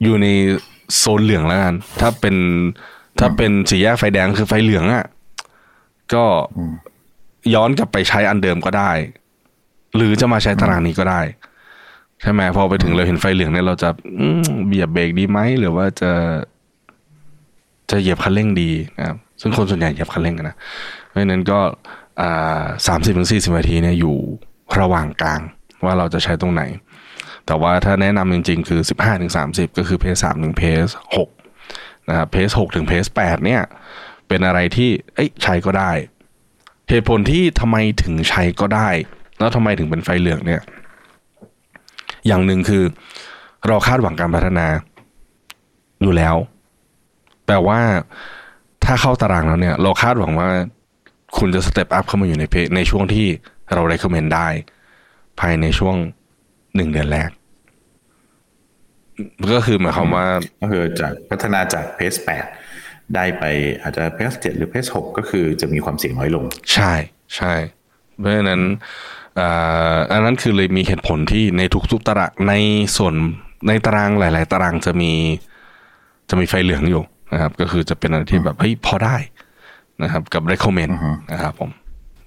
[0.02, 0.26] อยู่ใน
[0.96, 2.36] โซนเหลืองแล้วกัน ถ้าเป็น
[3.18, 5.04] ถ้าเป็นสี่แยกไฟแดงคือไฟเหลืองอะ่ะ
[6.14, 6.24] ก็
[7.54, 8.90] ย้อนกลับไปใช้อันเดิมก็ได้
[9.96, 11.20] หรือจะมาใช้ตารางนี้ก็ได้
[12.20, 13.90] ใช่ไหมพอไปถึงเราเห็นไฟเหลืองเนี่ยเราจะ
[14.66, 16.12] เบียบเบรกดีไหมหรือว่าจะ
[17.90, 20.56] จะเหยียบคันเร่งดีนะครับซึ่งคนส่วนใหญ่เหยียบคันเร่งกันนะ
[21.08, 21.60] เพราะนั้นก็
[22.86, 24.16] สามสิบถึงสี่สิบนาทีเนี่ยอยู่
[24.80, 25.40] ระหว่างกลาง
[25.84, 26.62] ว่าเราจะใช้ตรงไหน
[27.46, 31.28] แต่ว่าถ้าแนะนำจริงๆ คือสิบห้าถึงสามสิบก็คือเพสสามถึงเพสหก
[32.08, 33.62] นะครับเพสหกถึงเพสแปดเนี่ย
[34.28, 35.90] เป็นอะไรที่เอ้ยใช้ก็ได้
[36.94, 38.88] เหตุผลที่ทำไมถึงใช้ก็ได้
[39.38, 40.62] แล้วทำไมถึงเป็นไฟเหลืองเนี่ย
[42.26, 42.82] อย่างหนึ่งคือ
[43.68, 44.66] เราคาดหวังการพัฒนา
[46.02, 46.36] อยู่แล้ว
[47.46, 47.80] แปลว่า
[48.84, 50.48] ถ้าเข้าตารางแล้วเนี่ย เราคาดหวังว่า
[51.38, 53.26] คุณจะ step up เข้ามาอยู่ใน pace ในช่วงที่
[53.72, 54.48] เรา recommend ได้
[55.40, 55.96] ภายในช่วง
[56.76, 57.30] หนึ่งเดือนแรก
[59.54, 60.26] ก็คือหมายความว่า
[60.60, 62.61] ก็คือจากพัฒนาจาก pace 8
[63.14, 63.44] ได้ไป
[63.82, 66.92] อาจจะ pace 7หรือ pace 6ก็คือจะมีความเสี่ยงน้อยลง ใช่
[67.36, 67.54] ใช่
[68.18, 68.62] เพราะฉะนั้น
[69.40, 71.62] อ่าอันนั้นคือเลยมีเหตุผลที่ใน
[71.92, 72.54] ทุกๆตารางใน
[72.96, 73.14] ส่วน
[73.68, 75.12] ในตารางหลาย ๆ ตารางจะมี
[76.30, 79.16] จะมีไฟเหลืองอยู่นะครับ ก็คือจะเป็นอะไรที่แบบเฮ้ยพอได้
[80.02, 80.94] นะครับกับ recommend
[81.32, 81.70] นะครับผม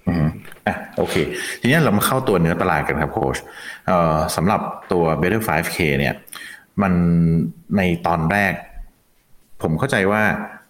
[0.08, 0.28] อืม
[0.66, 1.14] อะโอเค
[1.60, 3.38] ทีนี้เรามาเข้าตัวเนื้อตลาดกันครับโค้ช
[3.86, 4.60] เอ่อสำหรับ
[4.92, 6.14] ตัว Better 5K เนี่ย
[6.82, 6.92] มัน
[7.76, 8.52] ในตอนแรก
[9.62, 10.22] ผมเข้าใจว่า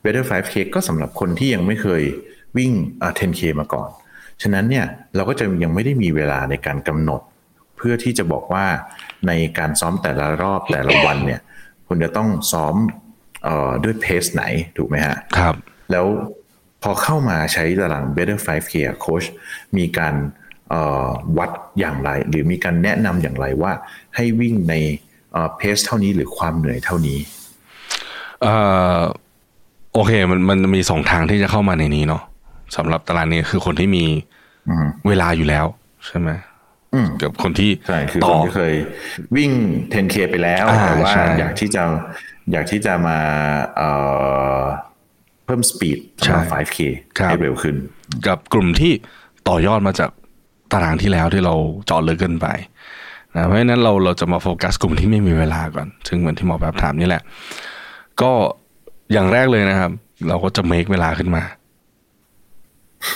[0.06, 2.02] Better 5K ก็สำหรับคนที่ยังไม่เคย
[2.56, 3.88] วิ่งอ่า 10K มาก่อน
[4.42, 7.20] ฉะนั้นเนี่ยเราก็จะยังไม่ได้มีเวลาในการกำหนด
[7.76, 8.66] เพื่อที่จะบอกว่า
[9.26, 11.40] ในการซ้อมแต่ละรอบแต่ละวันเนี่ย
[11.88, 12.74] คุณจะต้องซ้อม
[13.44, 14.44] เอ่อด้วยเพสไหน
[14.76, 15.54] ถูกไหมฮะครับ
[15.92, 16.06] แล้ว
[16.82, 19.24] พอเข้ามาใช้ตาราง Better 5K โค้ช
[19.76, 20.14] มีการ
[20.70, 23.72] เอ่อวัดอย่างไร หรือมีการแนะนำอย่างไรว่า
[24.16, 24.74] ให้วิ่งใน
[25.56, 27.18] เพสเท่านี้หรือความเหนื่อยเท่านี้
[28.42, 28.54] เอ่
[28.98, 29.00] อ
[29.96, 32.22] โอเค มันมันมีสองทางที่จะเข้ามาในนี้เนาะ
[32.76, 34.04] สำหรับตารางนี้คือคนที่มี
[34.68, 35.66] อืมเวลาอยู่แล้ว
[36.06, 36.30] ใช่ไหม
[36.94, 38.74] อืมกับคนที่ใช่คือต่คอนที่เคย
[39.36, 39.50] วิ่ง
[39.92, 41.82] 10K ไปแล้วอ่าแต่ว่าใช่อยากที่จะ
[42.52, 43.18] อยากที่จะมา
[43.76, 43.90] เอ่
[44.58, 44.60] อ
[45.44, 46.78] เพิ่มสปีดสำหรับ 5K
[47.18, 47.74] ครับให้เร็วขึ้น
[48.26, 48.92] กับกลุ่มที่
[49.48, 50.10] ต่อยอดมาจาก
[50.72, 51.54] ตารางที่แล้วที่เรา
[51.86, 52.46] เจาะลึกเกินไป
[53.34, 57.22] นะเพราะฉะนั้นเราเราจะมาโฟกัสกลุ่มที่ไม่มีเวลาก่อน ซึ่งเหมือนที่หมอแบบถามนี่แหละ
[58.22, 58.32] ก็
[59.12, 59.90] อย่างแรกเลยนะครับ
[60.28, 61.42] เราก็จะ make เวลาขึ้นมา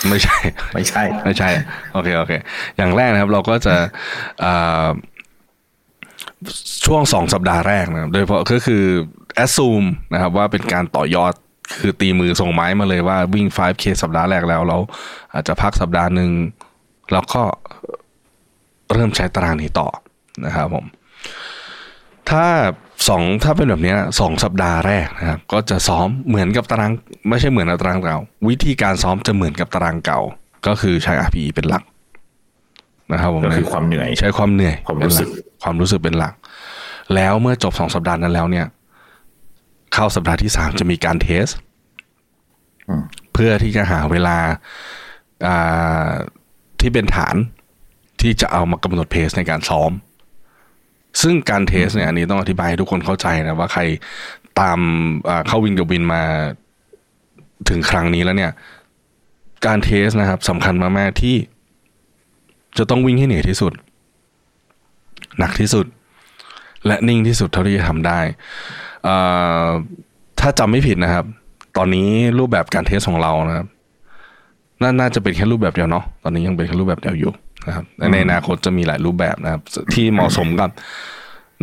[0.08, 0.38] ไม่ใช่
[0.74, 1.50] ไม่ใช่ ไม่ใช่
[1.92, 2.32] โอเค โอเค
[2.76, 3.74] อย่างแรกนะครับ เราก็จะ
[4.44, 4.88] อ่า
[6.84, 8.84] ช่วงสองสัปดาห์แรกนะครับ โดยเฉพาะก็คือ
[9.44, 11.32] assume นะครับ ว่าเป็นการต่อยอด
[11.80, 14.78] คือตีมือส่งไม้มาเลยว่าวิ่ง 5K สัปดาห์แรกแล้ว เรา
[15.34, 16.30] อาจจะพักสัปดาห์หนึ่ง
[17.12, 17.42] แล้วก็
[18.92, 19.88] เริ่มใช้ตารางนี้ต่อ
[20.44, 20.86] นะครับผม
[22.30, 22.46] ถ้า
[23.08, 26.92] สองถ้าเป็นแบบเนี้ยสองสัปดาห์แรกนะครับก็จะซ้อมเหมือนกับตาราง
[27.28, 30.20] ไม่ใช่เหมือนกับตารางเก่า วิธีการซ้อมจะเหมือนกับตารางเก่า
[30.66, 31.82] ก็คือใช้ RPE เป็นหลัก
[33.12, 36.34] นะครับผมก็คือความเหนื่อยใช้ความเหนื่อยความรู้สึกเป็นหลัความรู้สึกเป็นหลัก
[37.14, 38.66] แล้วเมื่อจบสองสัปดาห์นั้นแล้วเนี่ย
[39.94, 41.46] เข้าสัปดาห์ที่สามจะมีการเทส
[42.88, 44.36] อืมเพื่อที่จะหาเวลา
[45.46, 46.10] อ่า
[46.80, 47.36] ที่เป็นฐาน
[48.20, 49.90] ที่จะเอามากำหนดเพสในการซ้อม
[51.22, 53.82] ซึ่งการเทสเนี่ยอันนี้ต้องอธิบายให้ทุกคนเข้าใจนะว่าใคร
[54.60, 54.78] ตาม
[55.46, 56.22] เข้าวินกับวินมา
[57.68, 58.52] ถึงครั้งนี้แล้วเนี่ย
[59.66, 61.36] การเทสนะครับสำคัญมากๆที่
[62.78, 63.72] จะต้องวิ่งให้เหนื่อยที่สุด
[65.38, 65.86] หนักที่สุด
[66.86, 68.18] และนิ่งที่สุดเท่าที่จะทำได้
[70.40, 71.24] ถ้าจำไม่ผิดนะครับ
[71.76, 73.66] ตอนนี้รูปแบบการเทสของเรานะครับ
[74.82, 77.32] นน่าจะเป็นแค่รูปแบบเดียวเนาะตอนนี้ยังเป็นแค่รูปแบบเดียวอยู่
[77.66, 79.62] นะครับและในอนาคตจะมีหลายรูปแบบนะครับ
[79.94, 80.70] ที่เหมาะสมกับ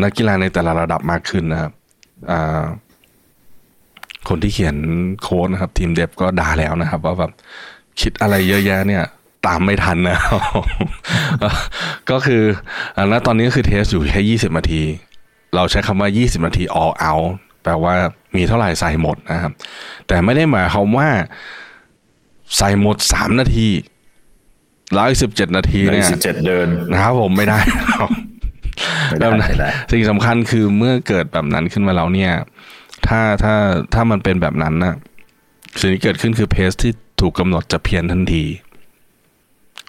[0.04, 1.72] นักกีฬาในแต่ละระดับมากขึ้นนะครับ
[4.30, 4.78] คนที่เขียน
[5.22, 7.32] โค้ดนะครับ ทีมเดฟก็ด่าแล้วนะครับ ว่าแบบ
[8.02, 9.04] คิดอะไรเยอะแยะเนี่ย
[9.48, 10.20] ตามไม่ทันนะ
[12.12, 12.44] ก็คือ
[12.96, 14.82] อ่าณตอนนี้ก็คือเทสอยู่แค่ยี่สิบนาที
[15.56, 17.30] เราใช้คำว่า20นาที all out
[17.64, 17.94] แปลว่า
[18.36, 19.54] มีเท่าไหร่ใส่หมดนะครับ
[20.08, 21.10] แต่ไม่ได้หมายความว่า
[22.58, 23.68] ใส่หมด3นาที
[24.98, 27.60] ร้อยสิบเจ็ดนาทีในเนี่ยสิบเจ็ดเดินนะครับผมไม่ได้
[29.10, 32.34] ไม่ได้แบบนั้นไม่ได้สิ่งสำคัญคือเมื่อเกิดแบบนั้นขึ้นมาแล้วเนี่ย
[33.08, 33.54] ถ้าถ้า
[33.94, 34.96] ถ้ามันเป็นแบบนั้นนะ
[35.80, 38.44] สิ่งที่เกิดขึ้นคือเพสที่ถูกกำหนดจะเพี้ยนทันที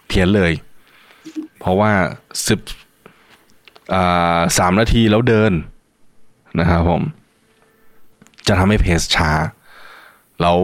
[0.09, 0.53] เพี้ยนเลย
[1.59, 1.93] เพราะว่า
[2.49, 2.61] สิบ
[3.95, 5.53] อ่าสามนาทีแล้วเดิน
[6.61, 7.03] นะครับผม
[8.47, 9.31] จะทำให้เพสช้า
[10.41, 10.59] แล้ว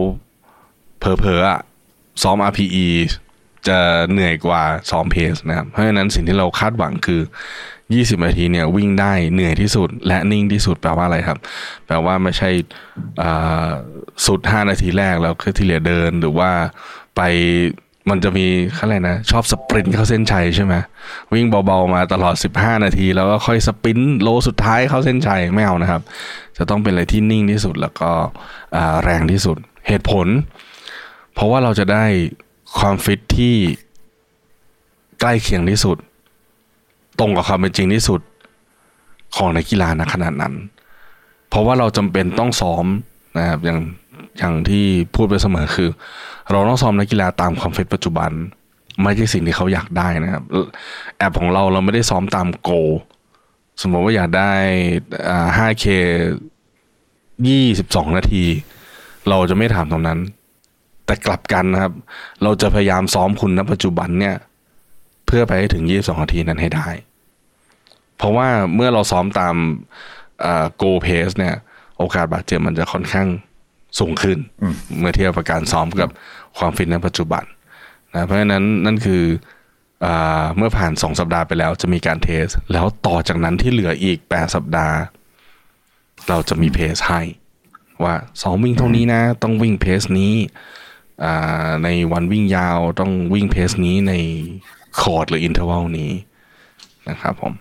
[0.99, 1.59] เพอเพอๆอะ
[2.21, 2.87] ซ้อม RPE
[3.67, 3.79] จะ
[4.11, 7.21] เหนื่อยกว่าซ้อมเพสนะครับ เพราะฉะนั้นสิ่งที่เราคาดหวังคือ
[7.73, 11.37] 20 นาทีเนี่ยวิ่งได้เหนื่อยที่สุด และนิ่งที่สุดแปลว่าอะไรครับ
[11.85, 12.49] แปลว่าไม่ใช่
[14.25, 16.51] สุด 5 นาทีแรกแล้วคือที่เหลือเดินหรือว่า
[17.15, 17.21] ไป
[18.09, 18.47] มันจะมี
[18.77, 20.73] อะไรนะ ชอบสปรินต์เข้าเส้นชัยใช่ไหม
[21.33, 26.01] วิ่งเบาๆมาตลอด 15 นาที แล้วก็ค่อยสปรินต์โลสุดท้ายเข้าเส้นชัยไม่เอานะครับ
[26.57, 28.11] จะต้องเป็นอะไรที่นิ่งที่สุดแล้วก็
[29.03, 30.27] แรงที่สุดเหตุผล
[31.33, 32.05] เพราะว่าเราจะได้
[32.79, 33.55] ความฟิตที่
[35.19, 35.97] ใกล้เคียงที่สุด
[37.19, 38.21] ตรงกับความเป็นจริงที่สุด
[39.35, 40.53] ของนักกีฬาณขนาดนั้น
[41.49, 42.85] เพราะว่าเราจำเป็นต้องซ้อม
[43.37, 43.79] นะครับอย่าง
[44.37, 44.85] อย่างที่
[45.15, 45.89] พูดไปเสมอคือ
[46.51, 48.31] เราต้องซ้อมนักกีฬาตามความฟิตปัจจุบัน
[49.03, 50.43] ไม่ใช่สิ่งที่เขาอยากได้นะครับ
[51.17, 52.69] แอปของเราเราไม่ได้ซ้อมตามโก
[53.81, 54.51] สมมติว่าอยากได้
[55.29, 55.85] อ่า 5K
[57.47, 58.43] ยี่สิบสองนาที
[59.29, 60.19] เราจะไม่ถามตรงนั้น
[61.05, 61.93] แต่กลับกันนะครับ
[62.43, 64.35] เราจะพยายามซ้อมคุณณปัจจุบันเนี่ย
[65.25, 66.87] เพื่อไปให้ถึง 22นาทีนั้นให้ได้
[68.17, 69.55] เพราะว่าเมื่อเราซ้อมตาม
[70.75, 71.55] โกเพสเนี่ย
[71.97, 73.27] โอกาสบาดเจ็บมันจะค่อนข้าง
[73.99, 74.37] สูงขึ้น
[74.99, 76.09] เมื่อเทียบกับการซ้อมกับ
[76.57, 77.43] ความฟิตในปัจจุบัน
[78.13, 79.23] นะเพราะฉะนั้นนั่นคือ
[80.05, 84.97] อาเมื่อผ่าน 2 สัปดาห์ไปแล้วจะมีการเทส แล้วต่อจากนั้นที่เหลืออีก 8 สัปดาห์
[86.29, 87.21] เราจะมีเพสให้
[88.03, 90.33] ว่าซ้อมวิ่งเท่านี้นะ ต้องวิ่งเพสนี้
[91.83, 94.13] ในวันวิ่งยาวต้องวิ่งเพสนี้ใน
[94.99, 96.11] คอร์ดหรือ interval นี้
[97.09, 97.53] นะครับผม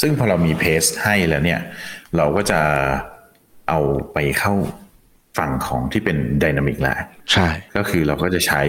[0.00, 1.60] ซึ่งพอเรามี pace ให้แล้วเนี่ย
[2.16, 2.60] เราก็จะ
[3.68, 3.80] เอา
[4.12, 4.54] ไปเข้า
[5.38, 6.98] ฝั่งของที่เป็น dynamic แล้ว
[7.32, 8.62] ใช่ ก็คือเราก็จะใช้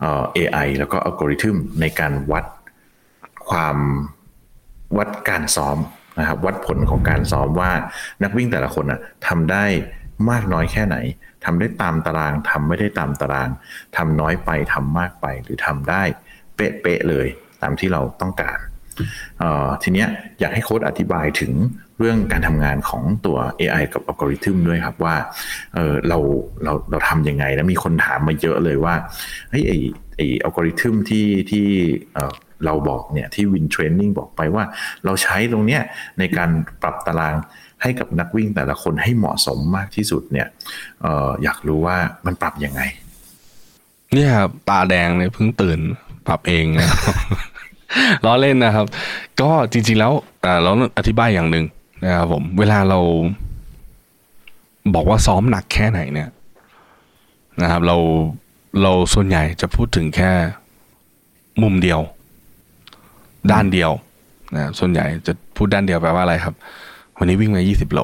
[0.00, 2.44] เอ่อ AI แล้วก็อัลกอริทึมในการวัด
[3.48, 3.76] ความ
[4.98, 5.78] วัดการซ้อม
[6.18, 7.72] นะครับ วัดผลของการซ้อมว่า
[8.22, 9.64] นักวิ่งแต่ละคนนะทำได้
[10.30, 10.96] มากน้อยแค่ไหน
[11.44, 13.48] ทำได้ตามตารางทำไม่ได้ตามตาราง
[13.96, 16.02] ทำน้อยไปทำมากไปหรือทำได้
[16.56, 17.26] เป๊ะๆเลย
[17.62, 18.58] ตามที่เราต้องการ
[19.82, 20.08] ทีเนี้ย
[20.40, 21.52] อยากให้โค้ชอธิบายถึง
[21.98, 25.16] เรื่องการทำงานของตัว AI กับอัลกอริทึมด้วยครับว่า
[25.74, 26.18] เเรา
[26.64, 28.94] เราเราทำยังไง แล้วมีคนถามมาเยอะเลยว่า
[29.50, 29.72] เฮ้ยไอ
[30.16, 31.66] ไออัลกอริทึมที่ที่
[32.14, 32.32] เอ่อ
[32.66, 34.64] เราบอกเนี่ยที่ WIND Training บอกไปว่า
[35.04, 35.82] เราใช้ตรงเนี้ย
[36.18, 36.50] ในการ
[36.82, 37.34] ปรับตาราง
[37.82, 40.48] ให้กับนักวิ่งแต่ละคนให้เหมาะสมมากที่สุดเนี่ย
[41.02, 42.82] เอออยากรู้ว่ามันปรับยังไง
[44.14, 45.80] นี่ครับตาแดงเนี่ยเพิ่งตื่น
[46.26, 46.88] ปรับเองนะ
[48.24, 48.86] ล้อเล่นนะครับ
[49.40, 50.12] ก็จริง ๆ แล้ว
[50.44, 51.64] อ่าเราอธิบายอย่างหนึ่ง
[52.04, 52.98] นะครับผม เวลาเรา
[54.94, 56.28] บอกว่าซ้อมหนักแค่ไหนเนี่ย
[57.62, 57.96] นะครับ เรา
[58.82, 60.30] เราส่วนใหญ่จะพูดถึงแค่
[61.62, 62.00] มุมเดียว
[63.52, 63.90] ด้านเดียว
[64.54, 66.54] นะส่วนใหญ่จะพูดด้านเดียวแปลว่าอะไรครับ
[67.22, 68.00] วันนี้วิ่งมายี่สิบโล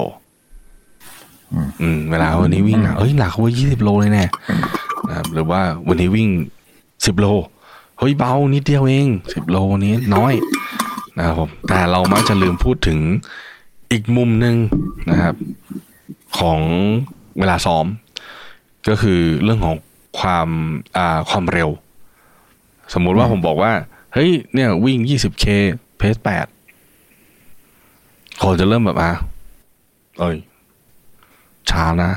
[1.81, 4.25] อืม เวลาวันนี้วิ่งหนักเอ้ยหนักเว่ายี่สิบโลเลยแน่
[5.07, 6.29] นะครับหรือว่าวันนี้วิ่ง
[7.05, 7.25] สิบโล
[7.99, 10.33] เฮ้ยเบานิดเดียวเองสิบโลวันนี้น้อย
[11.17, 12.99] นะครับผมแต่เรามักจะลืมพูดถึง
[13.91, 14.55] อีกมุมหนึ่ง
[15.09, 15.35] นะครับ
[16.39, 16.59] ของ
[17.39, 17.85] เวลาซ้อม
[18.89, 19.75] ก็คือเรื่องของ
[20.19, 20.49] ความ
[20.97, 21.69] อ่าความเร็ว
[22.93, 23.71] สมมุติว่าผมบอกว่า
[24.13, 25.45] เฮ้ยเนี่ยวิ่ง 20k
[25.97, 26.45] เพสแปด
[28.43, 29.11] คนจะเริ่มแบบอะ
[30.19, 30.35] เอ้ย
[31.69, 32.11] ช้านะ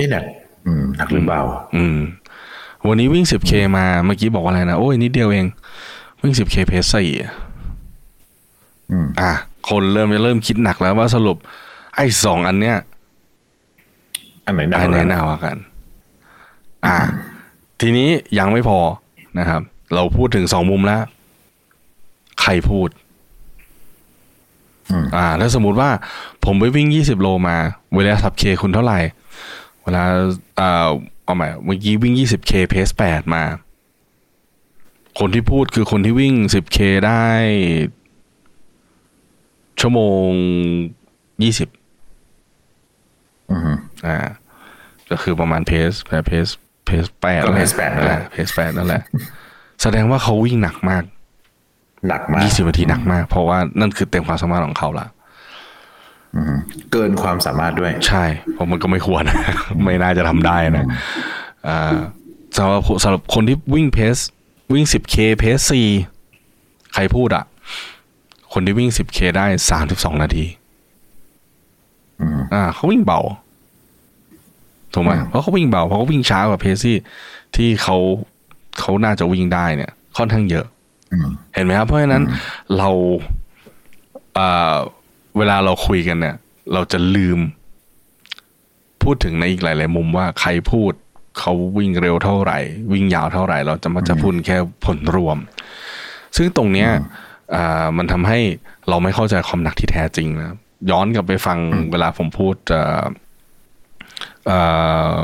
[0.00, 0.24] นี่แหละ
[0.66, 1.40] อืมหนักหรือเบา
[1.76, 1.96] อืม
[2.88, 5.46] วันนี้วิ่ง 10k มาเมื่อกี้บอกว่าอะไรนะโอ้ยนิดเดียวเอง
[6.22, 7.10] วิ่ง 10k เพสสี่
[8.90, 9.32] อืมอะ
[9.68, 11.36] คนเริ่มจะเริ่มคิดหนักแล้วว่าสรุป
[11.96, 12.76] ไอ้สองอันเนี้ย
[14.46, 15.56] อันไหนหนักอันไหนกว่าหนาวากัน
[16.86, 16.96] อ่า
[17.80, 18.78] ทีนี้ยังไม่พอ
[19.38, 19.60] นะครับ
[19.94, 21.02] เราพูดถึงสองมุมแล้ว
[22.40, 22.88] ใครพูด
[24.90, 25.90] อืมอ่าถ้าสมมุติว่า
[26.44, 27.56] ผมไปวิ่งยี่สิบโลมา
[27.94, 28.98] เวลาทับเคคุณเท่าไหร่
[29.82, 30.02] เวลา
[30.60, 30.88] อ่า
[31.24, 33.44] เอาใหม่เมื่อกี้วิ่งยี่สิบเคเพสแปดมา
[35.18, 37.26] คนที่พูดคือคนที่วิ่งสิบเคได้
[39.80, 40.30] ชั่วโมง
[41.42, 41.68] ยี่สิบ
[43.50, 44.16] อืมอ่า
[45.10, 46.46] ก็คือประมาณเพสเพส
[46.86, 49.02] เพสแปดก็ pace 8นั่นแหละเพสแปดนั่นแหละ
[49.82, 51.04] แสดงว่าเขาวิ่งหนักมาก
[52.08, 55.06] หนักมากยี่สิบนาทีหนักมาก เพราะว่านั่นคือเต็มความสามารถของเขาละ
[56.36, 56.54] อืม
[56.92, 59.22] เกินความสามารถด้วย ใช่เพราะมันก็ไม่ควร
[59.84, 60.86] ไม่น่าจะทำได้นะ
[61.68, 61.96] อ่า
[62.56, 64.16] สำหรับสำหรับคนที่วิ่งเพส
[64.72, 65.88] วิ่ง 10k เพสสี่
[66.94, 67.44] ใครพูดอะ
[68.52, 70.44] คนที่วิ่ง 10k ได้สามสิบสองนาที
[72.20, 73.20] อืมอ่าเขาวิ่งเบา
[74.92, 76.96] ถูกไหมอืมเพราะเขาวิ่งเบาเพราะเขาวิ่งช้ากว่าเพสที่
[77.56, 77.96] ที่เขา
[78.80, 80.73] เขาน่าจะวิ่งได้เนี่ย ค่อนข้างเยอะอืม
[81.54, 82.22] เห็นไหมครับ เพราะฉะนั้น
[82.78, 82.88] เรา
[84.38, 84.76] อ่า
[85.36, 86.36] เวลาเราคุยกันเนี่ย
[86.72, 87.38] เราจะลืม
[89.02, 90.92] พูดถึงในอีกหลาย ๆ มุมว่าใครพูด
[91.38, 92.58] เขาวิ่งเร็วเท่าไหร่
[92.92, 95.38] วิ่งยาวเท่าไหร่ เราจะมาจะพูดแค่ผลรวม
[96.36, 96.90] ซึ่งตรงเนี้ย
[97.54, 98.38] อ่ามันทำให้
[98.88, 100.56] เราไม่เข้าใจความหนักที่แท้จริงนะ
[100.90, 101.58] ย้อนกลับไปฟัง
[101.90, 103.04] เวลาผมพูดเอ่อ
[104.46, 104.58] เอ่
[105.18, 105.22] อ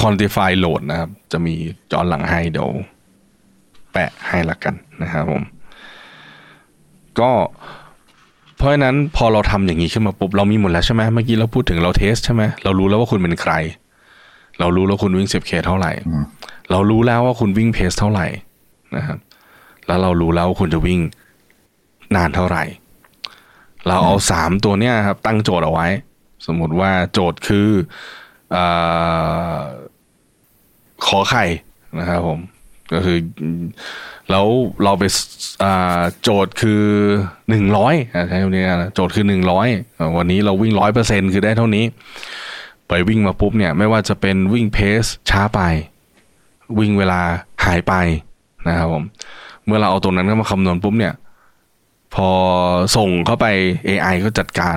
[0.00, 1.54] quantify load นะครับ จะมี
[1.92, 2.68] ย้อนหลังให้เดี๋ยว
[3.92, 5.42] แปะให้ละกันนะครับผม
[7.20, 7.32] ก็
[8.56, 13.52] เพราะฉะนั้นพอเราทำอย่างนี้ขึ้นมาปุ๊บเรามีหมดแล้วใช่ไหมเมื่อกี้เราพูดถึงเราเทสใช่ไหมเรารู้แล้วว่าคุณเป็นใคร
[14.60, 15.92] เรารู้แล้วคุณวิ่ง 10k เท่าไหร่
[16.70, 18.26] เรารู้แล้วว่าคุณวิ่งเพสเท่าไหร่
[18.96, 19.18] นะครับ
[19.86, 21.00] แล้วเรารู้แล้วว่าคุณจะวิ่ง
[22.16, 22.64] นานเท่าไหร่
[23.86, 25.86] เราเอาสามตัวเนี้ยครับ ตั้งโจทย์เอาไว้
[26.46, 27.68] สมมุติว่าโจทย์คือ
[28.52, 28.56] เอ
[29.58, 29.60] อ
[31.06, 31.44] ขอไข่
[31.98, 32.38] นะครับผม
[32.92, 33.18] ก็คือ
[34.30, 34.46] แล้ว
[34.84, 35.04] เราไป
[36.22, 36.82] โจทย์คือ
[37.50, 37.94] หนึ่งร้อย
[38.28, 39.68] ใช้คำนี้นะโจทย์คือหนึ่งร้อย
[40.16, 41.84] วันนี้เราวิ่งร้อยเปอร์เซ็นคือได้เท่านี้
[42.88, 45.60] ไปวิ่งมาปุ๊บเนี่ย ไม่ว่าจะเป็นวิ่งเพสช้าไป
[46.78, 47.20] วิ่งเวลา
[47.64, 47.94] หายไป
[48.68, 49.04] นะครับผม
[49.64, 51.14] เมื่อเราเอาตรงนั้นเข้ามาคำนวณปุ๊บเนี่ย
[52.14, 52.30] พอ
[52.96, 53.46] ส่งเข้าไป
[53.88, 54.76] AI ก็จัดการ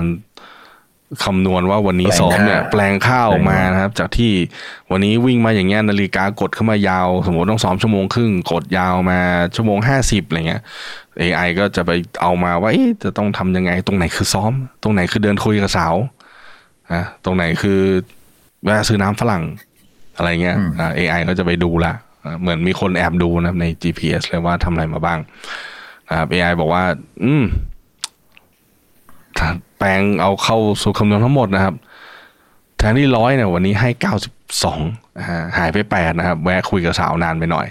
[1.23, 4.32] คำนวณว่าวันนี้แปลงซ้อมเนี่ยค่าแปลงค่าออกมาแปลงค่านนะครับ จากที่
[4.91, 9.19] วันนี้วิ่งมาอย่างเงี้ยนาฬิกากดเข้ามายาว สมมติต้องซ้อมชั่วโมงครึ่งกดยาวมา
[9.56, 10.62] ชั่วโมงห้าสิบอะไรเงี้ย
[11.21, 15.95] AI ก็จะไปเอามาว่าเอ๊ะจะต้องทำยังไง ตรงไหนคือซ้อม ตรงไหนคือเดินคุยกับสาว
[16.93, 17.80] นะตรงไหนคือ
[18.63, 19.43] แวะซื้อน้ำฝรั่ง
[20.17, 25.19] อะไรเงี้ยอ่า AI ก็จะไปดูละอ่าเหมือนมีคนแอบดูนะครับใน GPS เลยว่าทำอะไรมาบ้าง
[26.10, 26.83] นะครับ AI บอกว่า
[27.23, 27.44] อืม
[29.38, 31.75] ถ้าแป ลงเอาเข้าสู่คำนวณทั้งหมดนะครับ
[32.77, 34.79] แทนที่ร้อยเนี่ยวันนี้ให้เก้าสิบสอง
[35.58, 37.67] หายไปแปดนะครับ แวะคุยกับสาวนานไปหน่อย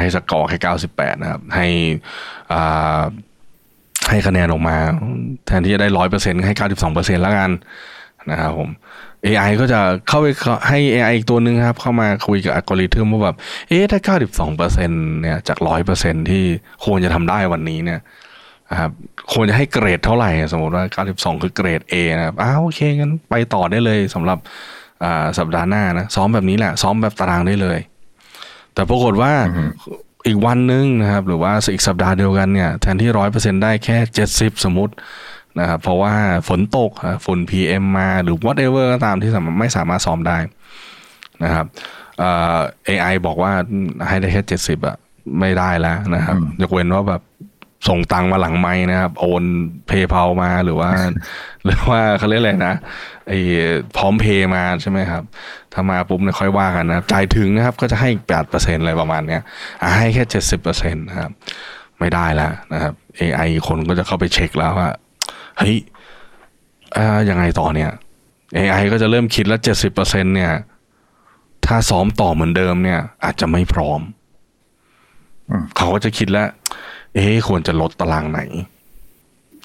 [0.00, 1.66] ให้สกอร์แค่เก้าสิบแปดนะครับ ให้
[4.10, 4.76] ให้คะแนนออกมา
[5.46, 7.50] แทนที่จะได้ร้อยเปอร์เซ็นต์ให้เก้าสิบสองเปอร์เซ็นต์แล้วกัน
[8.30, 8.68] นะครับผม
[9.26, 10.26] AI ก็จะเข้าไป
[10.68, 13.36] ให้ AI อีกตัวหนึ่งครับ เข้ามาคุยกับอัลกอริทึมว่าแบบ
[13.68, 14.16] เอ๊ะถ้า
[14.46, 14.68] 92%
[15.20, 15.58] เนี่ยจาก
[15.94, 16.44] 100%ที่
[16.84, 18.00] ควรจะทำได้วันนี้เนี่ย
[18.72, 18.90] นะครับ
[19.32, 24.38] ควรจะให้เกรดเท่าไหร่ สมมติว่า 92 คือเกรด A นะครับอ้าวโอเคงั้นไปต่อได้เลยสำหรับ
[25.38, 27.78] สัปดาห์หน้านะซ้อมแบบนี้แหละ ซ้อมแบบตารางได้เลย
[28.74, 29.32] แต่ปรากฏว่า
[30.26, 34.94] อีกวันนึงนะครับ หรือว่าอีกสัปดาห์เดียวกันเนี่ยแทนที่ร้อยเปอร์เซ็นได้แค่เจ็ดสิบสมมติ
[35.60, 36.14] นะครับเพราะว่า
[36.48, 36.90] ฝนตก
[37.24, 40.38] ฝุ่น PM มาหรือ whatever ก็ตามที่ไม่สามารถซ้อมได้
[41.44, 41.66] นะครับ
[42.18, 43.52] เอ่อ AI บอกว่า
[44.08, 44.96] ให้ได้แค่เจ็ดสิบอะ
[45.40, 47.22] ไม่ได้แล้วนะครับ ยกเว้นว่าแบบ
[47.88, 49.44] ส่งตังมาหลังไม้นะครับ โอน
[49.86, 50.90] เพย์เพามาหรือว่า
[51.64, 52.74] หรือว่าเขาเรียกอะไรนะ
[53.28, 53.38] ไอ้
[53.96, 55.22] พร้อมเพย์มาใช่ไหมครับ
[55.72, 59.42] ถ้ามาปุ๊บเนี่ยค่อยว่ากันนะจ่ายถึงนะครับ ก็จะให้แปดเปอร์เซ็นอะไรประมาณเนี้ย
[59.98, 61.30] ให้แค่เจ็ดสิบเปอร์เซ็นต์นะครับ
[61.98, 64.90] ไม่ได้แล้วนะครับ AI คนก็จะเข้าไปเช็คแล้วว่า
[65.58, 65.76] เฮ้ย
[66.96, 67.90] อ่ายังไงต่อเนี่ย
[68.56, 70.52] AI ก็จะเริ่มคิดแล้วเจ็ดสิบเปอร์เซ็นเนี่ย
[71.66, 74.00] ถ้าซ้อมต่อเหมือนเดิมเนี่ย อาจจะไม่พร้อม
[75.76, 76.48] เขาก็จะคิดแล้ว
[77.14, 78.40] เอ๊ควรจะลดตารางไหน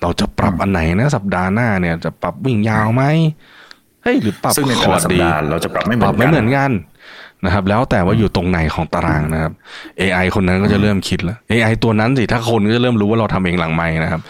[0.01, 3.03] เราจะปรับอันไหนนะ สัปดาห์หน้าเนี่ย จะปรับวิ่งยาวไหม
[4.03, 6.71] เฮ้ยหรือปรับซึ่งในแต่ละสัปดาห์เราจะปรับไม่เหมือนกันไม่เหมือนกัน
[7.45, 9.51] นะครับ แล้วแต่ว่าอยู่ตรงไหนของตารางนะครับ
[9.99, 14.21] AI คนนั้นก็จะเริ่มคิดแล้ว AI ตัวนั้นสิถ้าคนก็จะเริ่มรู้ว่าเราทำเองหลังไม้นะครับ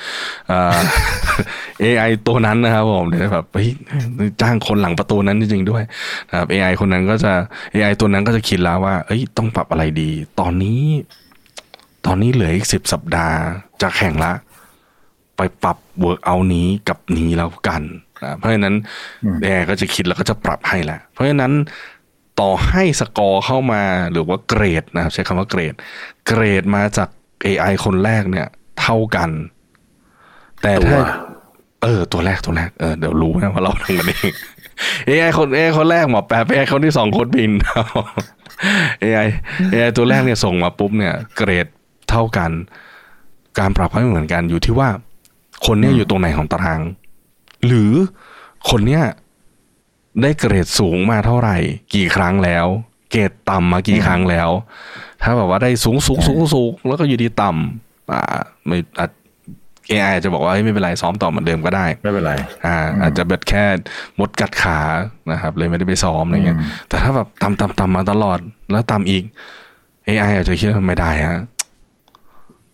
[1.84, 3.70] AI ตัวนั้นนะครับผมเดี๋ยวแบบเฮ้ย
[4.41, 5.84] จ้างคนหลังประตูนั้นจริงๆด้วย
[6.30, 7.34] นะครับ AI คนนั้นก็จะ
[7.74, 10.09] AI ตัวนั้นก็จะคิดแล้วว่า เอ้ยต้องปรับอะไรดี
[10.39, 10.80] ตอนนี้
[12.08, 13.38] ตอนนี้เหลืออีกสิบสัปดาห์
[13.82, 14.32] จะแข่งละ
[15.38, 17.82] ไปปรับ workout นี้กับนี้แล้วกัน
[18.24, 18.76] นะเพราะฉะนั้น
[19.43, 21.53] AI ก็จะคิดแล้วก็จะปรับให้แหละ เพราะฉะนั้น
[22.39, 25.74] ต่อให้สกอร์เข้ามาหรือว่าเกรดนะครับ ใช้คำว่าเกรด
[26.28, 27.10] เกรดมาจาก
[27.45, 28.47] AI คนแรกเนี่ย
[28.82, 29.30] เท่ากัน
[30.62, 30.99] แต่ถ้า
[31.84, 34.34] เออ ตัวแรกตัวแรกเออเดี๋ยวรู้นะว่าเราทำกันเอง
[35.10, 37.51] AI คน AI คนแรกหมอแปล AI คนที่สองคนบิน
[39.03, 39.28] AI
[39.74, 41.68] AI ตัวแรกเนี่ยส่งมาปุ๊บเนี่ย เกรด
[42.10, 42.51] เท่ากัน
[43.60, 44.89] การปรับให้เหมือนกันอยู่ที่ว่า
[45.66, 46.82] คนเนี้ยอยู่ตรงไหนของตาราง
[47.68, 47.91] หรือ
[48.70, 49.03] คนเนี้ย
[50.22, 51.58] ได้เกรดสูงมาเท่าไหร่
[51.95, 52.66] กี่ครั้งแล้ว
[53.12, 54.49] เกรดต่ำมากี่ครั้งแล้ว
[55.24, 58.38] ถ้าแบบว่าได้สูงสูงสูงสูงแล้วก็อยู่ดีต่ำอ่า
[58.68, 59.10] ไม่อาจ
[59.89, 62.34] เอไอจะบอกว่าไม่เป็นไรซ้อมต่อเหมือนเดิมก็ได้ ไม่เป็นไร
[62.66, 63.64] อ่า อาจจะเบ็ดแค่
[64.20, 64.80] มดกัดขา
[65.32, 68.39] นะครับ เลยไม่ได้ไปซ้อมอะไรเงี้ยแต่ถ้าแบบต่ำต่ำต่ำมาตลอด
[68.72, 69.24] แล้วต่ำอีก
[70.08, 71.39] AI อาจจะคิดว่าไม่ได้ฮะ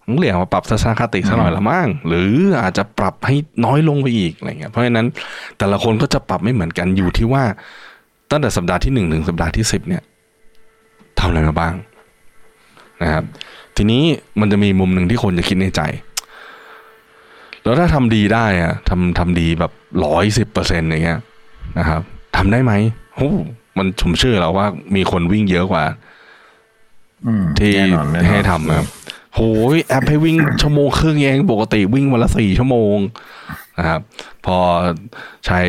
[0.08, 3.36] ต้องเรียกมาปรับทัศนคติสักหน่อยละมั้งหรืออาจจะปรับให้
[3.66, 5.08] น้อยลงไปอีกอะไรเงี้ยเพราะฉะนั้น
[5.58, 7.44] แต่ละคนก็จะปรับไม่เหมือนกันอยู่ที่ว่า
[8.32, 10.04] ตั้งแต่สัปดาห์ที่หนึ่งถึงสัปดาห์ที่สิบเนี่ย
[11.20, 11.74] ทำอะไรมาบ้าง
[13.02, 13.24] นะครับ
[13.78, 14.04] ทีนี้
[14.40, 15.82] มันจะมีมุมหนึ่งที่คนจะคิดในใจ
[17.64, 19.72] แล้วถ้าทำดีได้อะทำทำดีแบบ
[20.06, 21.20] ร้อยสิบเปอร์เซ็นต์อย่างเงี้ย
[21.80, 22.02] นะครับ
[22.38, 22.74] ทำได้ไหม
[23.16, 23.32] โอ้
[23.78, 25.84] มันผมเชื่อแล้วว่ามีคนวิ่งเยอะกว่า
[27.60, 27.72] ที่
[28.30, 28.88] ให้ทำนะครับ
[29.36, 29.40] โห
[29.74, 32.98] ยแอปให้วิ่งชั่วโมงครึ่งเองปกติวิ่งวันละสี่ชั่วโมง
[33.80, 34.02] นะครับ
[34.46, 34.58] พอ
[35.46, 35.62] ใช้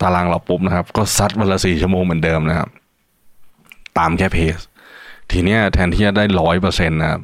[0.00, 2.68] ตารางเราปุ๊บนะครับ ก็ซัดวันละสี่ชั่วโมงเหมือนเดิมนะครับ
[3.98, 4.58] ตามแค่เพส
[5.30, 7.20] ทีเนี้ยแทนที่จะได้ร้อยเปอร์เซ็นต์นะครับ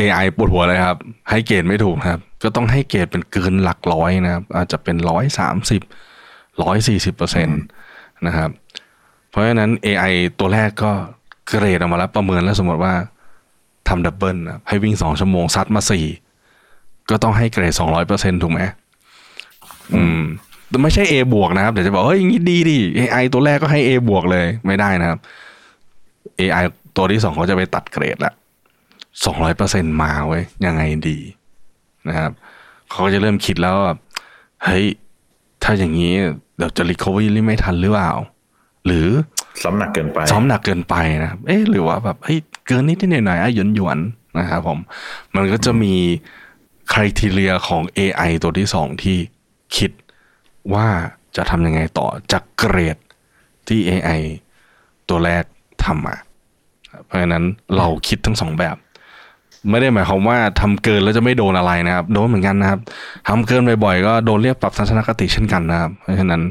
[0.00, 0.98] AI ปวดหัวเลยครับ
[1.30, 5.82] ให้เกรดไม่ถูกครับ ก็ต้องให้เกรดเป็นเกินหลักร้อยนะครับ อาจจะเป็นร้อยสามสิบ
[6.62, 7.60] ร้อยสี่สิบเปอร์เซ็นต์
[8.26, 8.50] นะครับ
[9.30, 10.92] เพราะฉะนั้น AI ตัวแรกก็
[11.48, 12.94] เกรดออกมาแล้วประเมินแล้วสมมติว่า
[13.88, 14.36] ทำดับเบิล
[14.68, 16.06] ให้วิ่งสองชั่วโมงซัดมาสี่
[17.10, 18.60] ก็ต้องให้เกรดสองร้อยเปอร์เซ็นถูกไหม
[19.94, 20.20] อืม
[20.68, 25.18] แต่ไม่ใช่ A บวกนะครับเดี๋ยวจะบอกเฮ้ยอย่างนี้ดีดิ AI ตัวแรกก็ให้ A บวกเลยไม่ได้นะครับ
[26.40, 26.64] AI
[26.96, 28.32] ตัวที่สองเขาจะไปตัดเกรดละ
[29.24, 31.18] สองร้อยเปอร์เซ็นมาไว้ยังไงดี
[32.08, 32.30] นะครับ
[32.90, 33.94] เขาก็จะเริ่มคิดแล้วว่า
[34.64, 34.86] เฮ้ย
[35.62, 36.14] ถ้าอย่างนี้
[36.56, 38.12] เดี๋ยวจะรีคอวี่ไม่ทันหรือเปล่า
[38.86, 39.08] หรือ
[39.62, 43.98] ซ้อมหนักเกินไปซ้อมหนักเกินไปนะครับเอ๊ะหรือว่าแบบเฮ้ย เกินนิดนิดหน่อยหน่อยหยวนหยวน
[44.38, 44.78] นะครับผม
[45.34, 45.94] มันก็จะมี
[46.92, 49.18] คุณทีเรียของ AI ตัวที่สองที่
[49.76, 49.90] คิด
[50.72, 50.86] ว่า
[51.36, 52.96] จะทำยังไงต่อจากเกรด
[53.68, 54.20] ที่ AI
[55.08, 55.44] ตัวแรก
[55.84, 56.16] ทำมา
[57.04, 57.44] เพราะฉะนั้น
[57.76, 58.76] เราคิดทั้งสองแบบ
[59.70, 62.80] ไม่ได้หมายความว่าทำเกินแล้วจะไม่โดนอะไรนะครับ โดนเหมือนกันนะครับ
[63.28, 66.42] ทำเกินบ่อยๆก็โดนเรียกปรับทัศนคติเช่นกันนะครับ เพราะฉะนั้น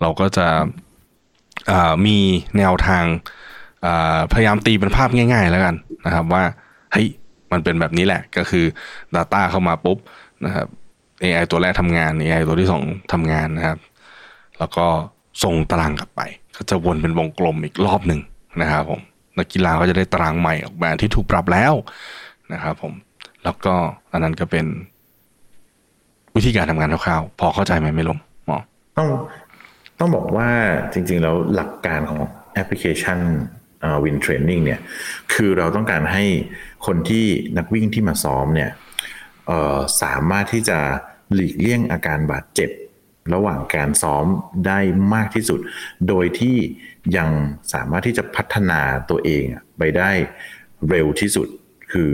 [0.00, 0.46] เราก็จะ
[2.06, 2.18] มี
[2.56, 3.04] แนวทาง
[4.32, 5.74] พยายามตีเป็นภาพง่าย ๆ แล้วกัน
[6.06, 6.44] นะครับ ว่า
[6.92, 7.06] เฮ้ย
[7.52, 8.64] มันเป็นแบบนี้แหละก็คือ
[9.14, 9.98] Data เข้ามาปุ๊บ
[10.44, 10.66] นะครับ
[11.22, 13.78] AI ตัวแรกทำงาน AI ตัวที่สองทำงานนะครับ
[14.58, 14.86] แล้วก็
[15.44, 16.20] ส่งตารางกลับไป
[16.56, 18.20] ก็จะวนเป็นวงกลมอีกรอบหนึ่ง
[18.62, 19.00] นะครับผม
[19.38, 21.74] นักกีฬาก็จะได้ตารางใหม่ออกมาที่ถูกปรับแล้ว
[22.52, 22.92] นะครับผม
[23.44, 23.74] แล้วก็
[24.12, 24.66] อันนั้นก็เป็น
[26.36, 28.58] วิธีการทำงานคร่าวๆพอเข้าใจไหมไม่ลมหมอ
[28.96, 29.08] ต้อง
[29.98, 30.48] ต้องบอกว่า
[30.92, 32.20] จริงๆแล้วหลักการของ
[32.54, 33.18] แอปพลิเคชัน
[34.04, 34.80] วินเทรนนิ่งเนี่ย
[35.32, 36.24] คือเราต้องการให้
[36.86, 37.26] คนที่
[37.58, 38.70] นักวิ่งที่มาซ้อมเนี่ย
[40.02, 40.78] สามารถที่จะ
[41.34, 42.70] หลีกเลี่ยงอาการบาดเจ็บ
[43.34, 44.26] ระหว่างการซ้อม
[44.66, 44.78] ได้
[45.14, 45.60] มากที่สุด
[46.08, 46.56] โดยที่
[47.16, 47.30] ยัง
[47.72, 49.42] สามารถที่จะพัฒนาตัวเอง
[49.78, 50.10] ไปได้
[50.90, 51.48] เร็วที่สุด
[51.92, 52.12] คือ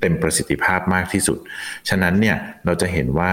[0.00, 1.38] เต็มประสิทธิภาพมากที่สุด
[1.88, 3.32] ฉะนั้นเนี่ยเราจะเห็นว่า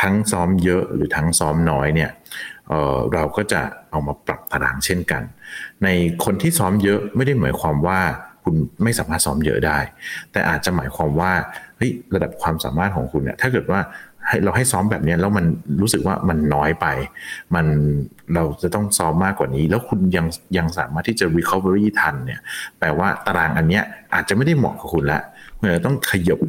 [0.00, 2.10] ทั้งซ้อมเยอะหรือทั้งซ้อมน้อยเนี่ย
[3.14, 3.60] เราก็จะ
[3.90, 5.22] เอามาปรับตารางเช่นกัน
[5.84, 5.88] ใน
[6.24, 8.00] คนที่ซ้อมเยอะไม่ได้หมายความว่า
[8.44, 9.78] คุณไม่สามารถซ้อมเยอะได้
[10.32, 11.32] แต่อาจจะหมายความว่า
[11.76, 13.80] เฮ้ยระดับความสามารถของคุณเนี่ยถ้าเกิดว่า
[14.26, 15.44] ให้เราให้ซ้อมแบบนี้แล้วมัน
[15.80, 16.86] รู้สึกว่ามันน้อยไป
[17.54, 17.66] มัน
[18.34, 22.40] เราจะต้องซ้อมมากกว่านี้ แล้วคุณยังยังสามารถที่จะ recovery ทันเนี่ย
[22.78, 25.20] แปลว่าตารางอันเนี้ยอาจจะไม่ได้เหมาะกับคุณละ
[25.58, 26.40] คุณจะต้องขยบ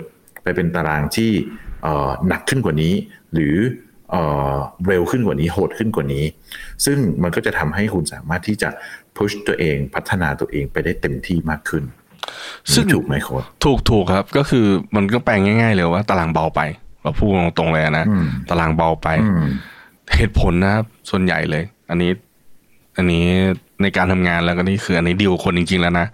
[0.43, 1.31] ไปเป็นตารางที่
[2.27, 2.93] หนักขึ้นกว่านี้
[3.33, 3.55] หรือ
[4.87, 6.23] เร็วขึ้นกว่านี้โหดขึ้นกว่านี้
[6.85, 8.69] ซึ่งมันก็จะทำให้คุณสามารถที่จะ
[9.15, 11.83] พุชตัวเองพัฒนาตัวเองไปได้เต็มที่มากขึ้น
[12.73, 16.61] ซึ่งถูกไหมโค้ดถูกถูกครับ ก็คือมันก็แปลงง่าย ๆ เลยว่าตารางเบาไป
[17.03, 18.05] เราพูดตรงๆเลยนะ
[18.49, 19.07] ตารางเบาไป
[20.15, 22.11] เหตุผลนะครับส่วนใหญ่เลย อันนี้
[22.97, 23.25] อันนี้
[23.81, 26.05] ในการทำงานแล้วก็นี่คืออันนี้ดีลคนจริง ๆ แล้วนะ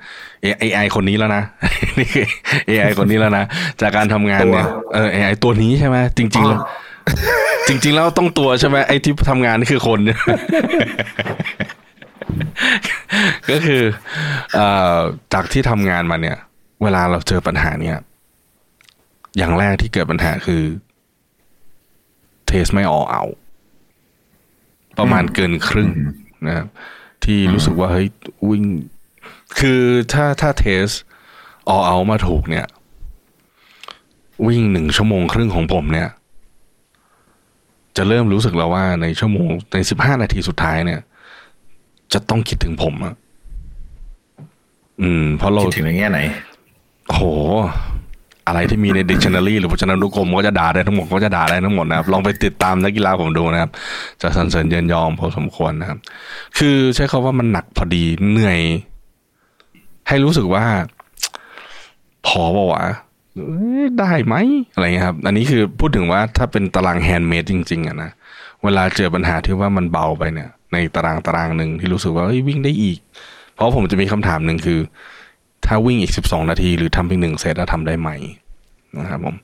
[0.42, 1.44] เอไอคนนี้แล้วนะ
[2.00, 2.26] นี่คือ
[2.68, 3.44] เอไอคนนี้แล้วนะ
[3.82, 6.62] จากการทำงานเนี่ยเออเอไอตัวนี้ใช่ไหมจริงๆแล้ว
[7.68, 10.00] จริง ๆ แล้วต้องตัวใช่ไหมไอ้ที่ทำงานนี่คือคน
[13.50, 13.82] ก็คือ
[14.58, 14.60] อ
[15.34, 16.38] จากที่ทำงานมาเนี่ย
[16.84, 17.98] เวลาเราเจอปัญหาเนี่ย
[19.38, 20.64] อย่างแรกที่เกิดปัญหาคือ
[22.48, 23.24] เทสไม่ออกเอา
[24.98, 25.90] ประมาณเกินครึ่ง
[26.48, 26.68] นะครับ
[27.24, 28.08] ที่รู้สึกว่าเฮ้ย
[28.50, 28.66] วิ่ง
[29.60, 29.82] คือ
[30.14, 30.88] ถ้าถ้าเทส
[31.70, 32.66] ออเอามาถูกเนี่ย
[34.48, 36.10] วิ่งหนึ่งชั่วโมงครึ่งของผมเนี่ย
[37.98, 41.02] จะเริ่มรู้สึกแล้วว่าในชั่วโมงในสิบห้านาทีสุดท้ายเนี่ย
[42.14, 43.14] จะต้องคิดถึงผมอะ
[45.02, 46.20] อืม เพราะเราคิดถึงในแง่ไหน
[47.08, 47.20] โห
[48.48, 53.72] อะไรที่มีใน dictionary หรือพจนานุกรมก็จะด่าได้ทั้งหมดก็จะด่าได้ทั้งหมดนะครับ ลองไปติดตามนักกีฬาผมดูนะครับ
[54.22, 56.00] จะสรรเสริญเยินยอมพอสมควรนะครับ
[56.58, 58.60] คือใช้คาว่ามันหนักพอดีเหนื่อย
[60.08, 60.64] ให้รู้สึกว่า
[62.28, 62.84] พอป่าวะ
[64.00, 64.36] ได้ไหม
[64.76, 68.12] อะไรเงี้ยครับ อันนี้คือพูดถึงว่าถ้าเป็นตาราง handmade จริง ๆอะนะ
[68.64, 73.00] เวลาเจอปัญหาที่ว่ามันเบาไปเนี่ย ในตารางตารางหนึ่งที่รู้สึกว่าวิ่งได้อีก
[73.56, 74.80] เพราะผมจะมีคำถามหนึ่งคือ
[75.66, 78.10] ถ้าวิ่งอีกสิบสองนาที หรือทำเพียงหนึ่งเซตแล้วทำได้ไหม
[78.98, 79.36] นะครับผม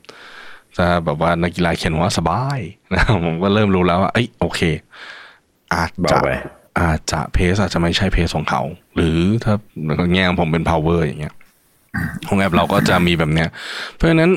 [0.76, 2.60] จะแบบว่านักกีฬาเขียนว่าสบาย
[2.92, 4.60] นะครับผมก็เริ่มรู้แล้วว่าเอ้ยโอเค
[5.74, 6.18] อาจจะ
[6.80, 8.62] อาจจะเพสอาจจะไม่ใช่เพสของเขา
[8.94, 9.54] หรือถ้า
[10.14, 11.34] แง่ของผมเป็น power อย่างเงี้ย
[12.28, 13.48] ของแอปเราก็จะมีแบบเนี้ย
[13.94, 14.30] เพราะฉะนั้น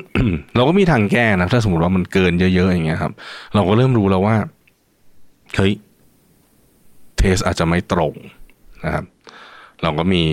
[0.55, 3.13] เราก็มีทางแก้นะถ้าสมมติว่ามันเกินเยอะๆอย่างเงี้ยครับ
[3.55, 4.35] เราก็เริ่มรู้แล้วว่า
[5.55, 5.73] เฮ้ย
[7.17, 8.13] เทสอาจจะไม่ตรง
[8.85, 9.05] นะครับ
[9.83, 10.23] เราก็มี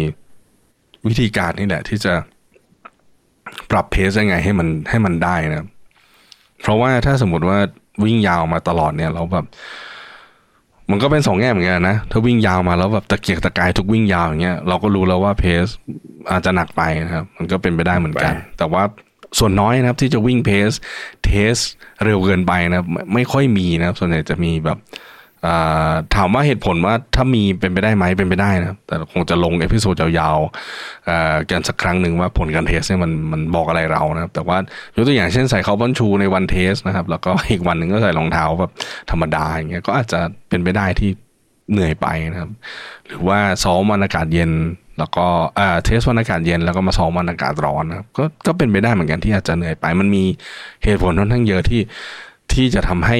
[1.06, 2.12] วิธีการนี่แหละ ที่จะ
[3.70, 5.66] ปรับเพสยังไงให้มันให้มันได้นะ
[6.62, 7.58] เพราะว่าถ้าสมมติว่า
[8.04, 9.46] วิ่งยาวมาตลอดเนี่ย เราแบบ
[10.90, 15.66] มันก็เป็นสองแง่เหมือนกันนะ ถ้าวิ่งยาวมาแล้วแบบตะเกียกตะกายทุกวิ่งยาวอย่างเงี้ยเราก็รู้แล้วว่า pace
[16.30, 18.82] อาจจะหนักไปนะครับ มันก็เป็นไปได้เหมือนกัน แต่ว่า
[19.38, 20.70] ส่วนน้อยนะครับที่จะวิ่ง pace
[21.24, 21.56] test
[22.04, 22.82] เร็วเกินไปนะ
[23.14, 24.78] ไม่ค่อยมีนะส่วนใหญ่จะมีแบบ
[26.14, 34.56] ถามว่าเหตุผลว่าถ้ามีเป็นไปได้ไหมเป็นไปได้นะแต่คงจะลง episode ยาวๆกันสักครั้งหนึ่งว่าผลการ test เนี่ยมันมันบอกอะไรเรานะครับ แต่ว่า
[34.96, 38.72] ยกตัวอย่างเช่นใส่ carbon shoe ในวัน test นะครับ แล้วก็อีกวันหนึ่งก็ใส่รองเท้าแบบ
[39.10, 41.10] ธรรมดาอย่างเงี้ยก็อาจจะเป็นไปได้ที่
[41.72, 42.50] เหนื่อยไปนะครับ
[43.06, 44.50] หรือว่าซ้อมวันอากาศเย็น
[44.98, 45.26] แล้วก็
[45.84, 50.24] test วันอากาศเย็นแล้วก็มาซ้อมวันอากาศร้อนนะครับก็ก็เป็นไปได้เหมือนกันที่อาจจะเหนื่อยไป มันมี
[50.84, 51.80] เหตุผลค่อนข้างเยอะที่
[52.54, 53.18] ที่จะทำให้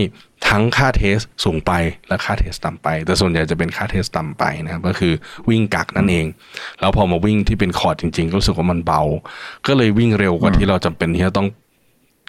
[0.49, 1.72] ทั้งค่า test สูงไป
[2.09, 5.12] และค่า test ต่ำไป แต่ส่วนใหญ่จะเป็นค่า test ต่ำไปนะครับก็คือ
[5.49, 6.26] วิ่งกั๊กนั่นเอง
[6.80, 9.03] แล้วพอมาวิ่งที่เป็นคอร์ดจริงๆก็รู้สึกว่ามันเบา
[9.66, 11.49] ก็เลยวิ่งเร็วกว่าที่เราจำเป็นที่จะต้อง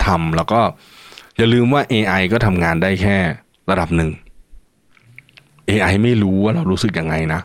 [0.06, 0.62] ทำแล้วก็
[1.38, 3.18] อย่าลืมว่า AI ก็ทำงานได้แค่
[3.70, 4.10] ระดับหนึ่ง
[5.70, 7.42] AI ไม่รู้ว่าเรารู้สึกยังไงนะ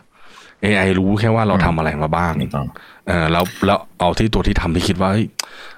[0.65, 2.33] AI รู้แค่ว่าเราทำอะไรมาบ้าง
[3.07, 5.09] เออแล้วแล้วเอาที่ตัวที่ทำที่คิดว่า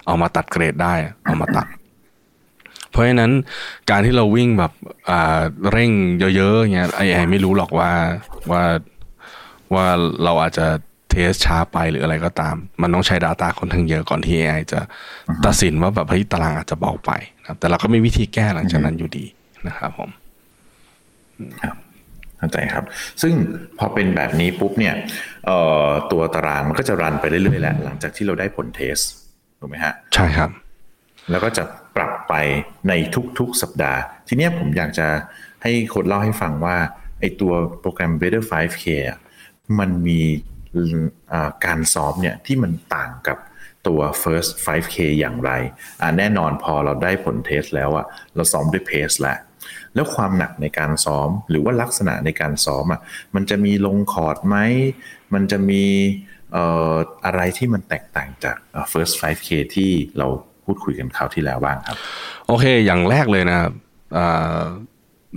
[0.07, 0.93] เอามาตัดเกรดได้
[1.25, 1.67] เอามาตัด
[2.93, 3.31] เพราะฉะนั้น
[3.91, 4.71] การที่เราวิ่งแบบ
[5.09, 5.41] อ่า
[5.71, 7.91] เร่งเยอะๆเงี้ยไอ้ไอไม่รู้หรอกว่า
[8.51, 8.63] ว่า
[9.73, 9.87] ว่า
[10.23, 10.67] เราอาจจะ
[11.09, 14.79] เทสช้าไปหรืออะไรก็ตาม มันต้องใช้ Data คนทั้งเยอะก่อนที่ AI จะ
[15.45, 19.25] ตัดสินว่าแบบเฮ้ยตารางอาจจะเบาไปนะครับ แต่เราก็มีวิธีแก้หลังจากนั้นอยู่ดี
[19.67, 20.09] นะครับผม
[21.63, 21.75] ครับ
[22.37, 22.83] เข้าใจครับ
[23.21, 23.33] ซึ่ง
[23.79, 24.95] พอเป็นแบบนี้ปุ๊บเนี่ย
[26.11, 28.97] ตัวตารางมันก็จะรันไปเรื่อยๆแหละหลังจากที่เราได้ผลเทส
[29.59, 30.49] ถูกไหมฮะ ใช่ครับ
[31.29, 31.63] แล้วก็จะ
[31.95, 32.33] ปรับไป
[32.87, 32.93] ใน
[33.39, 35.07] ทุกๆสัปดาห์ ทีนี้ผมอยากจะ
[35.63, 36.77] ให้คนเล่าให้ฟังว่า
[37.19, 38.85] ไอตัวโปรแกรม Better 5K
[39.79, 40.21] มันมี
[41.65, 43.37] การซ้อมเนี่ยที่มันต่างกับ
[43.87, 45.51] ตัว first 5K อย่างไร
[46.01, 48.05] อ่าแน่นอนพอเราได้ผลเทสแล้วอะ
[48.35, 49.37] เราซ้อมด้วยเพสแล้ว
[49.95, 53.01] แล้วความหนักในการซ้อมหรือว่าลักษณะในการซ้อมอะ
[53.35, 54.57] มันจะมีลงคอร์ดไหม
[55.33, 55.83] มันจะมี
[56.51, 56.95] เอ่อ
[57.25, 58.57] อะไรที่มันแตกต่างจาก
[58.91, 60.27] first 5K ที่เรา
[60.65, 61.97] พูดคุยกันคราวที่แล้วบ้างครับ
[62.47, 63.71] โอเค อย่างแรกเลยนะครับ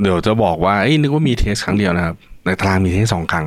[0.03, 2.17] เดี๋ยวจะบอกว่านึกว่ามี test ครั้งเดียวนะครับ
[2.47, 3.47] ในตารางมี test สองครั้ง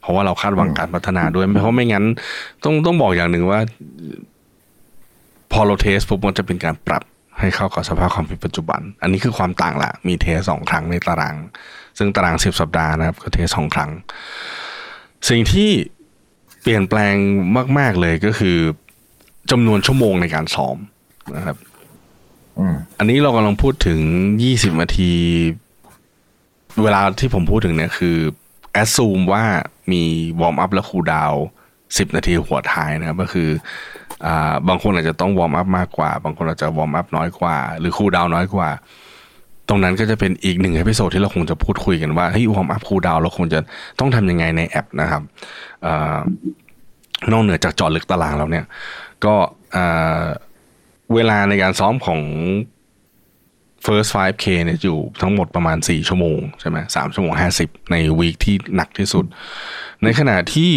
[0.00, 2.04] เพราะว่าเราคาดหวังการพัฒนาด้วยเพราะไม่งั้น
[2.64, 3.60] ต้องต้องบอกอย่างหนึ่งว่า
[5.52, 7.02] พอเรา test ปุ๊บมันจะเป็นการปรับ
[7.40, 11.36] ให้เข้ากับสภาพความเป็นปัจจุบัน อันนี้คือความต่างละ มี test สองครั้งในตาราง
[11.98, 13.90] ซึ่งตารางสิบสัปดาห์นะครับก็ test สองครั้ง
[15.28, 15.70] สิ่งที่
[16.62, 17.14] เปลี่ยนแปลง
[17.78, 18.56] มาก ๆเลยก็คือ
[19.50, 20.76] จำนวนชั่วโมงในการซ้อม
[21.36, 21.56] นะครับ
[22.98, 24.00] อันนี้เรากำลังพูดถึง
[24.42, 25.12] ยี่สิบนาที
[26.82, 28.16] เวลาที่ผมพูดถึงเนี่ยคือ
[28.72, 29.42] assume ว่า
[29.92, 30.02] มี
[30.40, 31.32] warm up และ cool down
[31.98, 33.48] สิบนาทีหัวท้ายนะครับ ก็คือ
[34.26, 38.68] อ่า บางคนอาจจะต้อง warm up มากกว่า บางคนอาจจะ warm up น้อยกว่า หรือ cool down น้อยกว่า
[39.68, 43.60] ตรงนั้นก็จะเป็นอีกหนึ่ง episode ที่เราคงจะพูดคุยกันว่าเฮ้ย warm up cool down เราคงจะ
[43.98, 45.22] ต้องทำยังไงในแอปนะครับ
[47.32, 48.64] นอกเหนือจากจอดลึกตารางแล้วเนี่ย
[49.24, 49.34] ก็
[51.14, 52.20] เวลาในการซ้อมของ
[53.84, 59.24] first 5k เนี่ยอยู่ทั้งหมดประมาณ 4 ชั่วโมงใช่ไหมสามชั่วโมง 50 ในวีคที่หนักที่สุด
[60.02, 60.72] ในขณะที่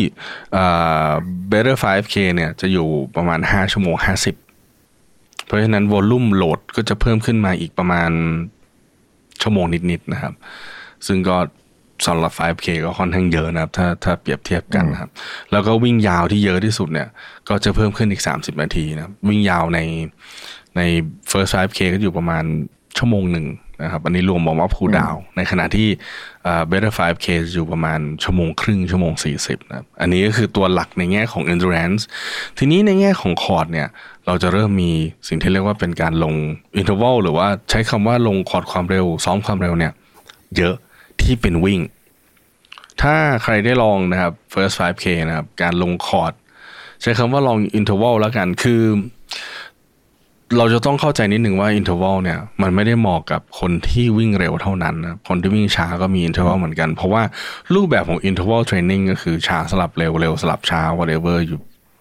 [1.52, 3.96] better 5k เนี่ยจะอยู่ประมาณ 5 ชั่วโมง
[4.68, 8.12] 50 เพราะฉะนั้นวอลลุ่มโหลดก็จะเพิ่มขึ้นมาอีกประมาณ
[9.42, 10.34] ชั่วโมงนิดๆนะครับ
[11.08, 11.38] ซึ่งก็
[12.06, 15.10] สำหรับ 5K ก็ค่อนข้างเยอะนะครับ ถ้าถ้าเปรียบเทียบกันนะครับ
[15.52, 17.08] แล้วก็วิ่งยาวที่เยอะที่สุดเนี่ย
[17.50, 19.80] ก็จะเพิ่มขึ้นอีก 30 นาทีนะวิ่งยาวใน
[20.78, 20.82] ใน
[21.32, 22.44] first 5K ก็อยู่ประมาณ
[22.98, 23.48] ชั่วโมงหนึ่ง
[23.84, 25.88] นะครับ อันนี้รวมบอกว่าพูดาว ในขณะที่
[26.70, 32.02] better 5K อยู่ประมาณชั่วโมงครึ่งชั่วโมง 40นะครับ อันนี้ก็คือตัวหลักในแง่ของ endurance
[32.58, 33.88] ทีนี้ในแง่ของคอร์ดเนี่ย
[34.26, 34.92] เราจะเริ่มมี
[35.28, 36.34] สิ่งที่เรียกว่าเป็นการลง
[36.80, 39.94] interval หรือว่าใช้คำว่าลงคอร์ดความเร็วซ้อมความเร็วเนี่ย
[40.58, 40.76] เยอะ
[41.22, 41.82] ที่เป็นวิ่ง
[43.02, 46.34] ถ้าใครได้ลองนะครับ first 5k นะครับ การลงคอร์ด
[47.02, 48.84] ใช้คำว่าลอง interval แล้วกัน คือ
[50.58, 57.24] เราจะต้องเข้าใจนิดหนึ่งว่า interval เนี่ย มันไม่ได้เหมาะกับคนที่วิ่งเร็วเท่านั้นนะคนที่วิ่งช้าก็มี interval เหมือนกัน เพราะว่า
[57.76, 61.60] รูปแบบของ interval training ก็คือช้าสลับเร็วเร็วสลับช้า whatever อยู่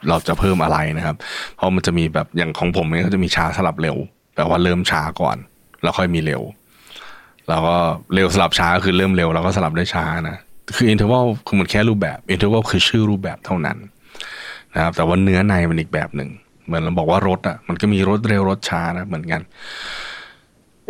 [0.09, 1.17] เราจะเพิ่มอะไรนะครับ
[1.57, 3.97] เพราะมันจะมีแบบอย่างของผมเนี่ยก็จะมีช้าสลับเร็ว
[4.35, 5.37] แปลว่าเริ่มช้าก่อน
[5.83, 6.43] แล้วค่อยมีเร็ว
[7.49, 7.77] เราก็
[8.15, 10.37] เร็วสลับช้าคือเริ่มเร็วเราก็สลับได้ช้านะ
[10.77, 13.79] คือ interval คือมันแค่รูปแบบ interval คือชื่อรูปแบบเท่านั้น
[14.75, 16.31] นะครับ แต่ว่าเนื้อในมันอีกแบบหนึ่ง
[16.67, 19.41] เหมือนเราบอกว่ารถอะมันก็มีรถเร็วรถช้านะเหมือนกัน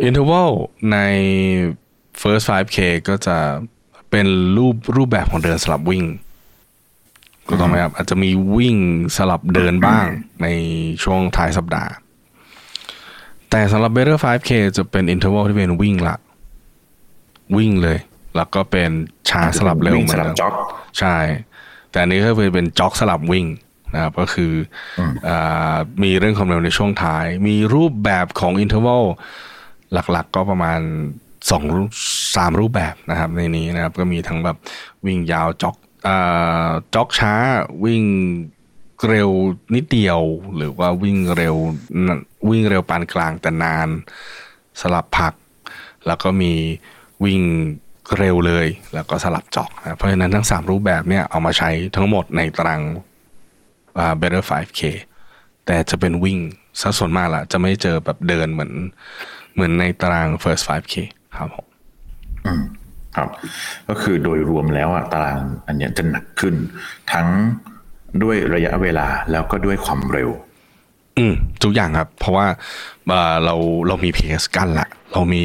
[0.03, 0.49] interval
[0.91, 0.97] ใน
[2.21, 2.77] first 5k
[3.07, 3.37] ก็จะ
[4.09, 4.27] เป็น
[4.57, 6.05] รูปรูปแบบของเดินสลับวิ่ง
[7.49, 8.77] ก็ต้องไหมครับอาจจะมีวิ่ง
[9.17, 10.05] สลับเดินบ้าง
[10.41, 10.47] ใน
[11.03, 11.91] ช่วงท้ายสัปดาห์
[13.49, 16.15] แต่สำหรับ Better 5K จะเป็น interval ที่เป็นวิ่งละ
[17.57, 17.99] วิ่งเลย
[18.35, 18.91] แล้วก็เป็น
[19.29, 20.35] ช้าสลับเร็วเหมือนกัน
[20.99, 21.17] ใช่
[21.91, 23.45] แต่อันนี้ก็เป็น jog สลับวิ่ง
[23.93, 24.53] นะครับก็คือ
[25.27, 25.29] อ
[26.03, 29.03] มีเรื่องความเร็วในช่วงท้าย มีรูปแบบของ interval
[29.93, 30.79] หลักๆก็ประมาณ
[31.51, 31.63] สอง
[32.35, 34.57] สามรูปแบบนะครับในนี้นะครับ ก็มีทั้งแบบ
[35.05, 35.75] วิ่งยาวจ็อก
[36.93, 37.33] จ็อกช้า
[37.85, 38.03] วิ่ง
[39.07, 39.29] เร็ว
[39.75, 40.19] นิดเดียว
[40.55, 41.55] หรือว่าวิ่งเร็ว
[42.49, 43.89] วิ่งเร็วปานกลางแต่นาน
[44.81, 45.33] สลับผัก
[46.07, 46.53] แล้วก็มี
[47.25, 47.41] วิ่ง
[48.17, 52.81] เร็วเลย แล้วก็สลับจอกนะเพราะฉะนั้นทั้ง 3 รูปแบบเนี่ยเอามาใช้ทั้งหมดในตาราง
[54.21, 54.81] Better 5K
[55.65, 56.37] แต่จะเป็นวิ่ง
[56.81, 58.71] ซะส่วนมากละจะไม่เจอแบบเดินเหมือน
[59.53, 60.93] เหมือนในตาราง First 5K
[61.37, 61.65] ครับผม
[62.45, 62.61] อืม
[63.15, 63.29] ครับ
[63.89, 66.55] ก็คือโดยรวมแล้วอะตารางอันนี้จะหนักขึ้น
[67.11, 67.27] ทั้ง
[68.23, 70.29] ด้วยระยะเวลาแล้วก็ด้วยความเร็ว
[71.17, 72.47] อืมทุกอย่างครับ เพราะว่า
[73.45, 73.55] เรา
[73.87, 75.43] เรามีเพสกันละเรามี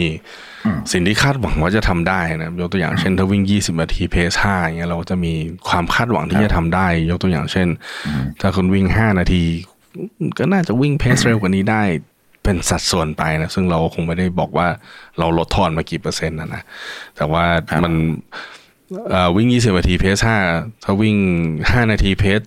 [0.93, 5.33] สิ่งที่คาดหวังว่าจะทำได้นะยกตัวอย่างเช่นถ้าวิ่ง 20 นาทีเพสห้าอย่างเงี้ยเราจะมี
[5.69, 7.69] ความคาดหวังที่จะทำได้ ยกตัวอย่างเช่น
[8.41, 9.43] ถ้าคุณวิ่ง 5 นาที
[10.39, 11.83] ก็น่าจะวิ่งเพสเร็วกว่านี้ได้
[12.43, 14.67] เป็นสัดส่วนไปนะ ซึ่งเราคงไม่ได้บอกว่า
[15.19, 16.63] เราลดทอนมากี่เปอร์เซ็นต์นะนะ
[17.17, 17.45] แต่ว่า
[17.85, 17.93] มัน
[19.37, 20.39] วิ่ง 20 นาทีเพสห้า
[20.85, 21.17] ถ้าวิ่ง
[21.55, 22.41] 5 นาทีเพส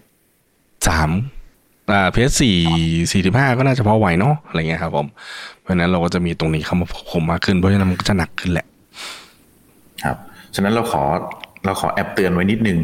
[0.87, 1.11] สาม
[1.91, 2.57] อ่าเพสสี่
[3.11, 5.07] สี่สิบห้าก็น่าจะพอไหวเนาะอะไรเงี้ยครับผม
[5.65, 8.65] เพราะนั้นเราก็จะมีตรงนี้เข้ามาผมมากขึ้นเพราะฉะนั้นมันก็จะหนักขึ้นแหละ
[10.03, 10.17] ครับ
[10.55, 11.03] ฉะนั้นเราขอ
[11.65, 12.79] เราขอแอบเตือนไว้นิดนึง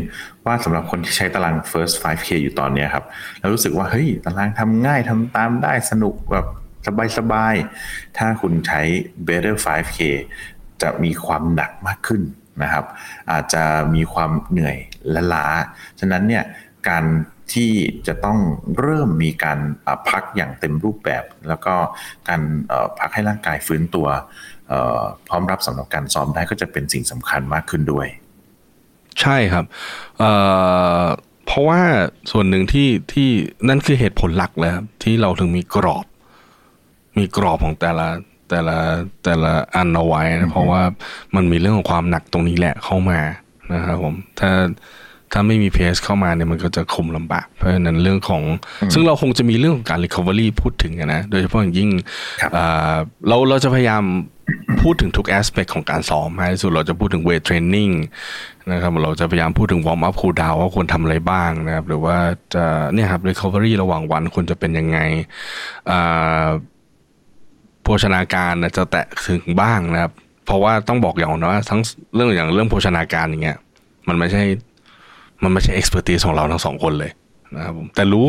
[0.46, 3.06] ว่าสำหรับคนที่ใช้ตาราง first 5k อยู่ตอนนี้ครับ
[3.40, 6.46] แล้วรู้สึกว่าเฮ้ยตารางทำง่ายทำตามได้สนุกแบบ
[7.18, 8.82] สบายๆ ถ้าคุณใช้
[9.28, 9.98] better 5k
[10.82, 12.22] จะมีความหนักมากขึ้น
[12.64, 12.86] นะครับ
[13.32, 13.64] อาจจะ
[13.96, 14.78] มีความเหนื่อย
[15.12, 15.48] และล้า
[16.00, 16.44] ฉะนั้นเนี่ย
[16.90, 17.04] การ
[17.54, 17.72] ที่
[18.08, 18.40] จะต้อง
[18.80, 19.60] เริ่มมีการ
[20.10, 21.74] พักอย่างเต็มรูปแบบ แล้วก็
[22.30, 22.42] การ
[23.00, 24.08] พักให้ร่างกายฟื้นตัว
[25.28, 28.08] พร้อมรับสำหรับการซ้อมได้ก็จะเป็นสิ่งสำคัญมากขึ้นด้วย
[29.22, 29.66] ใช่ครับ
[30.20, 31.82] เเพราะว่า
[32.32, 33.30] ส่วนหนึ่งที่ที่
[33.70, 36.06] นั่นคือเหตุผลหลักเลยครับที่เราถึงมีกรอบ
[37.18, 38.08] มีกรอบของแต่ละ
[38.50, 38.78] แต่ละ
[39.24, 40.82] แต่ละอันเอาไว้นะเพราะว่า
[41.36, 43.20] มันมีเรื่องของความหนักตรงนี้แหละเข้ามา
[43.74, 44.52] นะครับผมถ้า
[45.34, 48.44] ถ้าไม่มีเพสเข้ามาเนี่ยมันก็จะคุมลำบาก เพราะฉะนั้นเรื่องของ
[48.94, 51.90] ซึ่งเราคงจะมีเรื่องของการ recovery พูดถึงนะ โดยเฉพาะอย่างยิ่ง
[53.28, 54.04] เราเราจะพยายาม
[54.82, 57.90] พูดถึงทุก aspect ของการซ้อมให้สุดเราจะพูดถึง weight training
[58.72, 62.18] นะครับเราจะพยายามพูดถึง warm up cool down ว่าควรทำอะไรบ้างนะครับ หรือว่า
[62.54, 62.64] จะ
[62.94, 64.98] เนี่ยครับ recovery ระหว่างวันควรจะเป็นยังไง
[67.84, 70.12] โภชนาการจะแตะถึงบ้างนะครับ
[70.46, 71.82] เพราะว่าต้องบอกอย่างนะว่าทั้ง
[72.16, 73.58] เรื่องอย่างเรื่องโภชนาการอย่างเงี้ย
[74.08, 74.44] มันไม่ใช่
[75.44, 77.12] มันไม่ใช่ expertise ของเราทั้งสองคนเลย
[77.56, 78.28] นะครับผมแต่รู้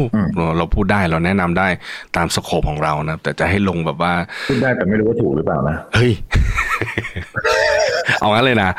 [0.59, 1.69] เราพูดได้เราแนะนำได้
[2.17, 4.13] ตาม scope ของเรานะแต่จะให้ลงแบบว่า
[4.49, 6.13] พูดได้แต่ไม่รู้ว่าถูกหรือเปล่านะเฮ้ย
[8.21, 8.71] เอางั้นเลยนะ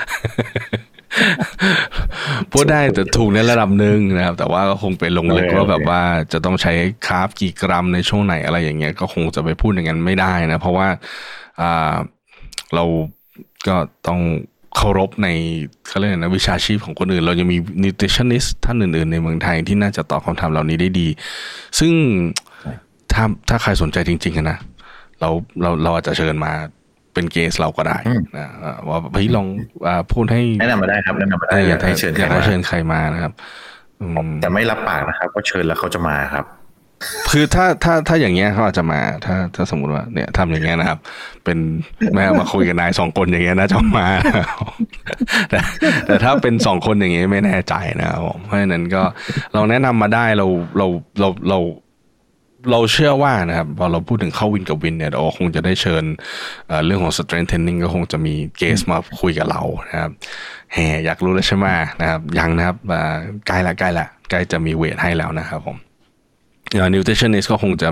[2.53, 6.01] พูดได้แต่ถูกในระดับหนึ่งนะครับ แต่ว่าก็คงไปลงลึกว่าแบบว่า
[6.33, 6.73] จะต้องใช้
[7.07, 10.87] carb กี่กรัมในช่วงไหนอะไรอย่างเงี้ยก็คงจะไปพูดอย่างนั้นไม่ได้นะ เพราะว่า
[11.61, 11.95] อ่า
[12.75, 12.83] เรา
[13.67, 13.75] ก็
[14.07, 14.19] ต้อง
[14.75, 15.27] เคารพใน
[15.87, 21.07] เขาเรียกนะวิชาชีพของคนอื่น เรายังมีนิวทริชั่นิสท่านอื่น ๆ ในเมืองไทยที่น่าจะตอบคำถามเหล่านี้ได้ดี
[21.79, 21.91] ซึ่ง
[23.13, 24.57] ถ้าถ้าใครสนใจจริง ๆ นะ
[25.19, 25.29] เรา
[25.61, 26.51] เราเราอาจจะเชิญมา
[27.13, 27.97] เป็นเกสเราก็ได้
[28.37, 28.47] นะ
[28.89, 29.47] ว่าพี่ลอง
[30.11, 33.33] พูดให้แนะนำมาได้ครับแนะนำมาได้อยากให้เชิญอยากให้เชิญใครมานะครับ
[34.41, 36.45] แต่ไม่รับปากนะครับก็เชิญแล้วเขาจะมาครับ
[37.31, 40.99] คือถ้าถ้าถ้าอย่างเงี้ยเขาอาจจะมา ถ้าถ้าสมมติว่า เนี่ยทำอย่างเงี้ยนะครับ
[41.43, 41.57] เป็น
[42.15, 44.07] แม่มาคุยกับนายสองคนอย่างเงี้ยน่าจะมา
[45.49, 45.59] แต่
[46.05, 49.03] แต่ถ้าเป็นสองคนอย่างเงี้ยไม่แน่ใจนะครับผมเพราะฉะนั้นก็
[49.53, 50.47] เราแนะนำมาได้เรา
[50.77, 50.87] เรา
[51.19, 51.59] เราเรา
[52.71, 56.03] เราเชื่อว่านะครับพอเราพูดถึงเข้าวินกับวินเนี่ยเราคงจะได้เชิญ
[56.85, 60.11] เรื่องของ strength training ก็คงจะมีเกสมาคุยกับเรานะครับ
[60.73, 61.65] แหอยากรู้แล้วใช่ไหม
[62.01, 62.77] นะครับ ยังนะครับ
[63.47, 65.77] ใกล้ละใกล้ละใกล้จะมีเวทให้แล้วนะครับผม
[66.93, 67.89] นิวเทชันนิสก็คงจะ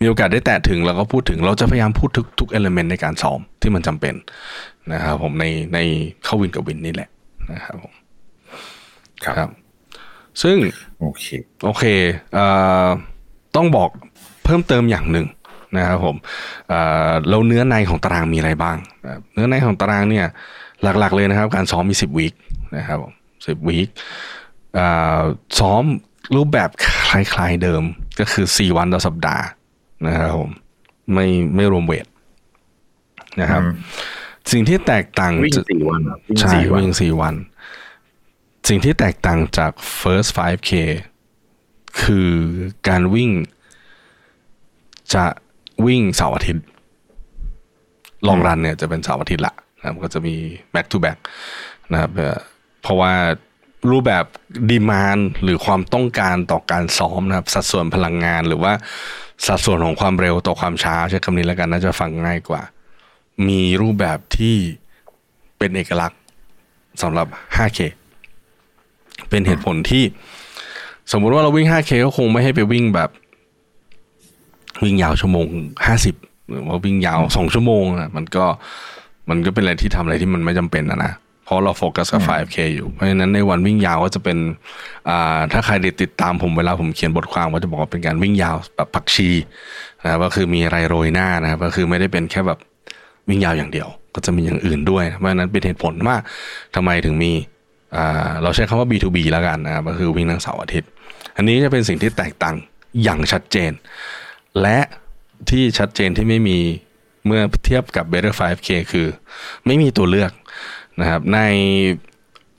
[0.00, 4.14] มีโอกาสได้แตะถึงแล้วก็พูดถึงเราจะพยายามพูดทุกทุกเอลเมนต์ในการซ้อมที่มันจำเป็น
[4.92, 5.78] นะครับผมในใน
[6.24, 7.08] เข้าวินกับวินนี่แหละ
[7.52, 7.92] นะครับผม
[9.24, 9.48] ครับ
[10.42, 10.56] ซึ่ง
[11.00, 11.24] โอเค
[11.64, 11.84] โอเค
[12.34, 12.46] เอ่
[12.86, 12.88] อ
[13.56, 13.90] ต้องบอก
[14.44, 15.26] เพิ่มเติมอย่างหนึ่ง
[15.76, 16.16] นะครับผม
[17.28, 18.76] เราเนื้อในของตารางมีอะไรบ้าง
[19.32, 20.26] เนื้อในของตารางเนี่ย
[20.82, 22.34] หลักๆเลยนะครับ การซ้อมมีสิบวีค
[22.76, 23.12] นะครับผม
[23.46, 23.88] สิบวีค
[25.58, 25.84] ซ้อม
[26.36, 26.70] รูปแบบ
[27.10, 27.82] คล้ายๆเดิม
[28.18, 29.44] ก็คือสี่วันต่อสัปดาห์
[30.06, 30.50] นะครับผม
[31.14, 32.06] ไม่ไม่รวมเวท
[33.40, 33.62] นะครับ
[34.50, 36.00] สิ่งที่แตกต่างวิ่งสี่วัน
[36.40, 37.34] ใช่วิ่งสี่วัน
[38.68, 40.70] สิ่งที่แตกต่างจาก first 5k
[42.02, 42.30] คือ
[42.88, 43.30] การวิ่ง
[45.14, 45.24] จะ
[45.86, 46.64] วิ่งเสาร์อาทิตย์
[48.28, 50.34] ลองรันเนี่ยจะเป็นเสาร์อาทิตย์ละนะครับก็จะมี
[50.74, 51.18] back to back
[51.92, 52.10] นะครับ
[52.82, 53.12] เพราะว่า
[53.90, 54.24] รูปแบบ
[54.70, 58.72] ดีมานหรือความต้องการต่อการซ้อมนะครับ สัดส่วนพลังงานหรือว่า
[59.46, 62.62] สัดส่วนของความเร็วต่อความช้าใช้คำนี้แล้วกันน่าจะฟังง่ายกว่า
[63.48, 64.56] มีรูปแบบที่
[65.58, 66.20] เป็นเอกลักษณ์
[67.02, 67.26] สำหรับ
[67.56, 67.80] 5K
[69.28, 70.04] เป็นเหตุผลที่
[71.12, 73.10] สมมุติว่าเราวิ่ง 5K ก็คงไม่ให้ไปวิ่งแบบ
[74.82, 75.46] วิ่งยาวชั่วโมง
[75.98, 78.44] 50 หรือว่าวิ่งยาว 2 ชั่วโมงอะมันก็
[79.30, 81.12] มันก็เป็นอะไรที่ทำอะไรที่มันไม่จำเป็นนะนะ
[81.50, 84.38] ราะเราโฟกัสกับ 5K อยู่ เพราะฉะนั้นในวันวิ่งยาวก็จะเป็น
[85.08, 89.28] อ่าถ้าใครได้ติดตามผมเวลาผมเขียนบทความก็จะบอกว่าเป็นการวิ่งยาวแบบผักชี
[90.02, 92.58] นะก็คือมีอะไรโรยหน้านะครับก็คือไม่ได้เป็นแค่แบบ
[93.28, 96.16] วิ่งยาวอย่างเดียว ก็จะมีอย่างอื่นด้วย เพราะฉะนั้นเป็นเหตุผลว่า
[96.74, 97.32] ทำไมถึงมี
[97.96, 100.90] อ่าเราใช้คำว่า B2B แล้วกันนะครับก็คือวิ่งทั้งเสาร์อาทิตย์
[101.36, 102.56] อันนี้จะเป็นสิ่งที่แตกต่าง
[103.02, 103.72] อย่างชัดเจน
[104.60, 104.78] และ
[105.50, 106.58] ที่ชัดเจนที่ไม่มี
[107.26, 109.06] เมื่อเทียบกับ Better 5K คือ
[109.66, 110.32] ไม่มีตัวเลือก
[111.00, 111.40] นะครับใน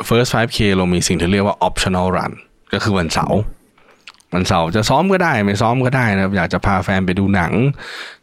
[0.08, 2.32] first 5k เรามีสิ่งที่เรียกว่า optional run
[2.74, 3.40] ก็คือวันเสาร์
[4.34, 7.54] วันเสาร์จะซ้อมก็ได้ไม่ซ้อมก็ได้นะครับอยากจะพาแฟนไปดูหนัง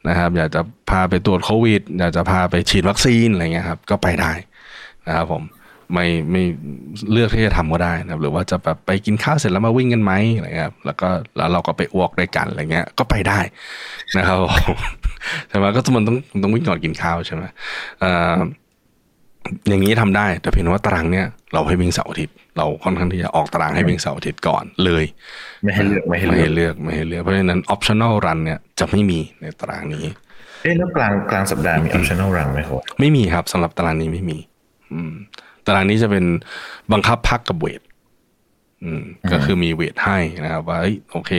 [0.09, 0.61] นะครับอยากจะ
[0.91, 4.33] พาไปตรวจโควิด อยากจะพาไปฉีดวัคซีนอะไรเงี้ยครับก็ไปได้
[5.07, 5.43] นะครับผม
[5.95, 6.43] ไม่ไม่
[7.13, 13.41] เลือกที่จะทำก็ได้นะหรือว่าจะแบบไปกินข้าวเสร็จแล้วมาวิ่งกันไหมอะไรเงี้ยแล้วก็แล้วเราก็ไปอวกด้วยกันอะไรเงี้ยก็ไปได้
[14.17, 14.39] นะครับ
[15.49, 17.43] ใช่ไหมก็มันต้องต้องวิ่งก่อนกินข้าวใช่ไหม
[18.03, 18.39] อ่า
[19.69, 25.05] อย่างนี้ทำได้ แต่เพียงว่าตารางเนี้ยเราให้วิ่งเสาร์อาทิตย์เราค่อนข้างที่จะออกตารางให้วิ่งเสาร์อาทิตย์ก่อนเลย
[25.65, 30.05] ไม่ให้เลือกไม่ให้เลือกไม่ให้เลือกเพราะฉะนั้น optional run เนี่ยจะไม่มีในตารางนี้
[30.63, 34.39] เอ๊ะแล้วกลางกลางสัปดาห์มี optional run ไหมครับไม่มีครับสำหรับตารางนี้ไม่มี
[34.93, 35.13] อืม
[35.67, 36.25] ตารางนี้จะเป็น
[36.93, 37.81] บังคับพักกับเวท
[38.85, 40.79] อืม ก็คือมีเวทให้นะครับ ว่า
[41.13, 41.33] โอเค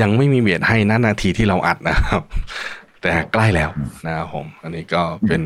[0.00, 2.22] ยังไม่มีเวทให้นานาทีที่เราอัดนะครับ
[3.06, 3.70] แต่ใกล้แล้ว
[4.06, 5.42] นะครับผม อันนี้ก็เป็น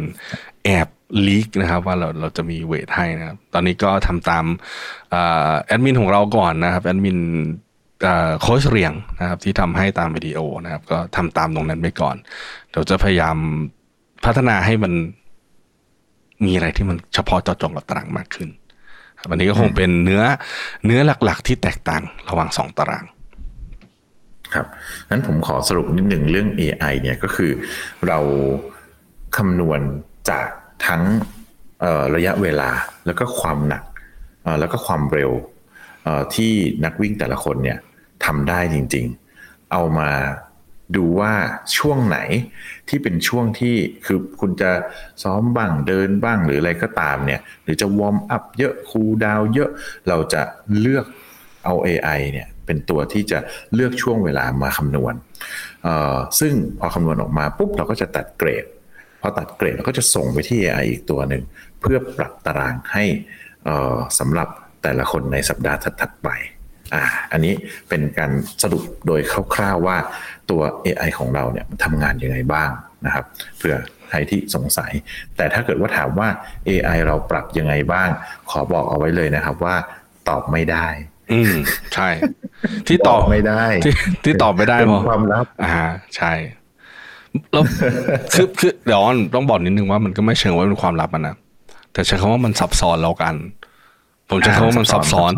[0.64, 0.88] แอบ
[1.26, 4.44] ลีกนะครับว่าเราเราจะมีเวทให้นะครับ ตอนนี้ก็ทำตาม
[5.66, 7.18] แอดมินของเราก่อนนะครับแอดมิน
[8.40, 12.16] โค้ชเรียงนะครับ ที่ทำให้ตามวิดีโอนะครับ ก็ทำตามตรงนั้นไปก่อน
[12.70, 13.36] เดี๋ยวจะพยายาม
[14.24, 14.92] พัฒนาให้มัน
[16.44, 18.48] มีอะไรที่มันเฉพาะเจาะจงกับตารางมากขึ้น
[19.30, 20.22] วันนี้ก็คงเป็นเนื้อ
[20.86, 23.04] เนื้อหลักๆ ที่แตกต่างระหว่างสองตาราง
[24.54, 24.66] ครับ
[25.10, 27.50] นั้นผมขอสรุปนิดหนึ่งเรื่อง AI เนี่ยก็คือ
[28.08, 28.18] เรา
[29.36, 29.80] คำนวณ
[30.30, 30.46] จาก
[30.86, 31.02] ทั้ง
[32.14, 32.70] ระยะเวลา
[33.06, 33.84] แล้วก็ความหนัก
[34.60, 35.32] แล้วก็ความเร็ว
[36.34, 36.52] ที่
[36.84, 37.78] นักวิ่งแต่ละคนเนี่ย
[38.24, 40.10] ทำได้จริงๆ เอามา
[40.96, 41.32] ดูว่า
[41.76, 42.18] ช่วงไหน
[42.88, 43.74] ที่เป็นช่วงที่
[44.06, 44.70] คือคุณจะ
[45.22, 49.70] ซ้อมบ้างเดินบ้างหรืออะไรก็ตามเนี่ยหรือจะ warm up เยอะ cool down เยอะ
[50.08, 50.42] เราจะ
[50.80, 51.06] เลือก
[51.64, 53.38] เอา AI เนี่ย เป็นตัวที่จะ
[53.74, 55.14] เลือกช่วงเวลามาคำนวณ
[56.40, 58.64] ซึ่งพอคำนวณออกมาปุ๊บเราก็จะตัดเกรด
[59.20, 61.42] พอตัดเกรดเราก็จะส่งไปที่ AI อีกตัวหนึ่ง
[61.80, 63.04] เพื่อปรับตารางให้
[64.18, 64.48] สำหรับ
[64.82, 66.28] แต่ละคนในสัปดาห์ถัดๆไป
[66.94, 67.02] อ่า
[67.32, 67.54] อันนี้
[67.88, 68.30] เป็นการ
[68.62, 69.20] สรุปโดย
[69.54, 69.96] คร่าวๆว่า
[70.50, 72.70] ตัว AI ของเราเนี่ยทำงานยังไงบ้าง
[73.06, 73.24] นะครับ
[73.58, 73.74] เพื่อ
[74.08, 74.92] ใครที่สงสัย
[75.36, 76.28] แต่ถ้าเกิดว่าถามว่า
[76.68, 78.08] AI เราปรับยังไงบ้าง
[78.50, 79.76] ขอบอกเอาไว้เลยนะครับว่า
[80.28, 80.86] ตอบไม่ได้
[81.32, 81.52] อืม
[81.94, 82.08] ใช่
[82.88, 83.92] ที่ตอบไม่ได้ที่
[84.24, 85.84] ที่ตอบไม่ได้เพราะความลับ อ่า
[86.16, 86.32] ใช่
[87.52, 87.64] แล้ว
[88.34, 89.00] คือคือเดี๋ยว
[89.34, 91.36] ต้องบอกนิดนึงว่ามันก็ไม่เชิงว่าเป็นความลับนะ
[91.92, 93.34] แต่ใช้คำว่ามันซับซ้อนแล้วกัน
[94.28, 95.32] ผมใช้คำว่ามันซับซ้อน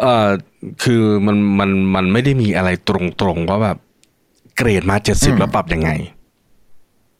[0.00, 0.28] เอ่อ
[0.84, 2.90] คือมันมันมันไม่ได้มีอะไรต
[3.24, 3.78] รงๆว่าแบบ
[4.56, 5.90] เกรดมาเจ็ดสิบแล้วปรับยังไง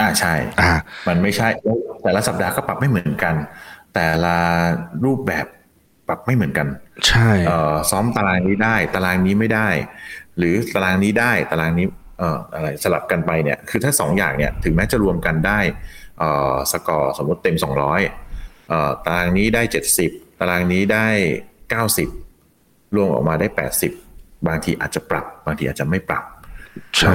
[0.00, 0.70] อ่าใช่ อ่า
[1.08, 1.48] มันไม่ใช่
[2.02, 3.34] แต่ละสัปดาห์ก็ปรับไม่เหมือนกัน
[3.94, 4.36] แต่ละ
[5.04, 5.46] รูปแบบ
[6.10, 6.68] ปรับไม่เหมือนกัน
[7.08, 9.68] ใช่เอ่อซ้อมตารางนี้ได้ ตารางนี้ไม่ได้
[10.38, 11.86] หรือตารางนี้ได้ตารางนี้
[12.18, 15.60] เอ่ออะไรสลับกันไปเนี่ยคือถ้าสองอย่างเนี่ยถึงแม้จะรวมกันได้
[16.18, 18.00] เอ่อสกอร์สมมติเต็มสองร้อย
[18.68, 21.06] เอ่อตารางนี้ได้เจ็ดสิบตารางนี้ได้
[21.70, 22.08] เก้าสิบ
[22.94, 23.92] รวมออกมาได้แปดสิบ
[24.48, 26.24] บางทีอาจจะปรับ บางทีอาจจะไม่ปรับ
[26.98, 27.14] ใช่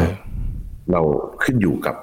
[0.92, 1.02] เรา
[1.44, 1.96] ขึ้นอยู่กับ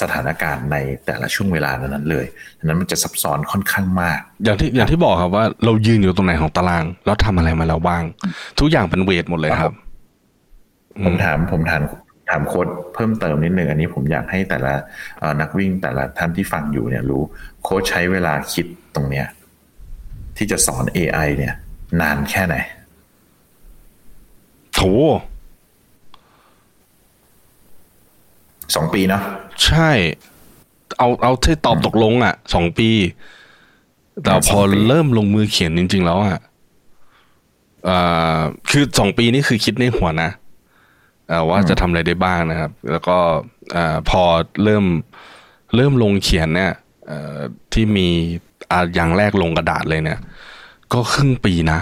[0.00, 0.76] สถานการณ์ใน
[1.06, 2.26] แต่ละช่วงเวลานั้นเลย
[2.58, 8.02] ฉะนั้นมันจะซับซ้อนค่อนข้างมาก อย่างที่อย่างที่บอกครับว่าเรายืนอยู่ตรงไหนของตาราง แล้วทำอะไรมาแล้วบ้าง
[8.58, 9.72] ทุกอย่างเป็นเวทหมดเลยครับ
[11.04, 11.82] ผมถามผมถาม
[12.28, 14.72] ถามโค้ดเพิ่มเติมนิดนึงอันนี้ผมอยากให้แต่ละ
[15.40, 17.22] นักวิ่งแต่ละท่านที่ฟังอยู่เนี่ยรู้
[17.62, 19.26] โค้ดใช้เวลาคิดตรงเนี้ย
[20.36, 21.54] ที่จะสอน AI เนี่ย
[22.00, 22.56] นานแค่ไหน
[24.74, 24.80] โถ
[28.74, 29.22] สองปีเนาะ
[29.64, 29.90] ใช่
[30.98, 32.90] เอาเอาที่ตอบตกลงอะสองปี
[34.22, 34.58] แต่พอ
[34.88, 36.38] เริ่มลงมือเขียนจริง ๆ แล้วอะ
[37.88, 38.40] อ่า
[38.70, 40.30] คือสองปีนี่คือคิดในหัวนะ
[41.48, 43.16] ว่าจะทำอะไรได้บ้างนะครับ แล้วก็
[43.74, 43.76] อ
[44.10, 44.22] พอ
[44.64, 44.84] เริ่ม
[45.76, 46.72] เริ่มลงเขียนเนี่ย
[47.72, 48.08] ที่มี
[48.70, 50.18] อ่าอย่างแรกลงกระดาษเลยเนี่ย
[50.92, 51.80] ก็ครึ่งปีนะ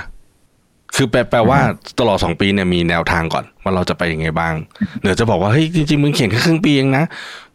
[0.97, 1.61] คือแปลแปลว่า
[1.99, 4.55] ตลอดสองปีเนี่ยมีแนวทางก่อน ว่าเราจะไปยังไงบ้าง
[5.03, 7.05] เดี๋ยวจะบอกว่าเฮ้ยจริงๆมึงเขียนแค่ครึ่งปีเองนะ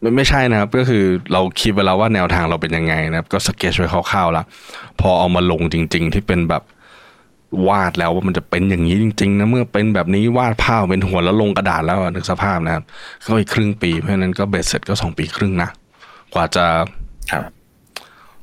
[0.04, 4.44] มันไม่ใช่นะครับ ก็คือเราคิดไปแล้วว่าแนวทางเราเป็นยังไงนะครับ ก็สเก็ตไว้คร่าวๆแล้ว
[5.00, 6.62] พอเอามาลงจริง ๆ ที่เป็นแบบ
[7.68, 12.84] วาดแล้วว่ามันจะเป็นอย่างนี้จริงๆนะเมื่อเป็นแบบนี้วาดภาพเป็นหัวแล้วลงกระดาษแล้วนึกสภาพนะครับ
[13.24, 15.70] ก็อีกครึ่งปีเพราะฉะนั้นก็เบ็ดเสร็จก็สองปีครึ่งนะ
[16.34, 16.64] กว่าจะ
[17.32, 17.44] ครับ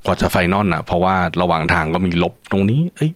[0.05, 3.11] กว่าจะ final อะเพราะว่าระหว่างทางก็มีลบตรงนี้ เอ้ย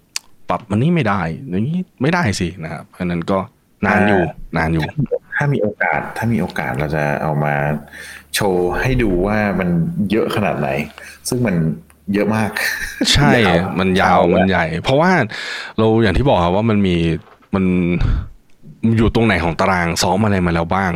[0.50, 3.40] ปรับมันนี้ไม่ได้อย่างนี้ไม่ได้สินะครับเพราะนั้นก็
[3.86, 4.22] นานอยู่
[4.58, 4.86] นานอยู่
[5.36, 7.56] ถ้ามีโอกาส ถ้ามีโอกาสเราจะเอามา
[8.36, 9.70] โชว์ให้ดูว่ามัน
[10.12, 10.70] เยอะขนาดไหน
[11.28, 11.56] ซึ่งมัน
[12.14, 12.52] เยอะมาก
[13.14, 13.32] ใช่
[13.80, 15.12] มันยาวมันใหญ่ เพราะว่า
[15.78, 16.96] เราอย่างที่บอกครับว่ามันมี
[17.56, 17.66] มัน
[18.98, 20.92] อยู่ตรงไหนของตารางซ้อมอะไรมาแล้วบ้าง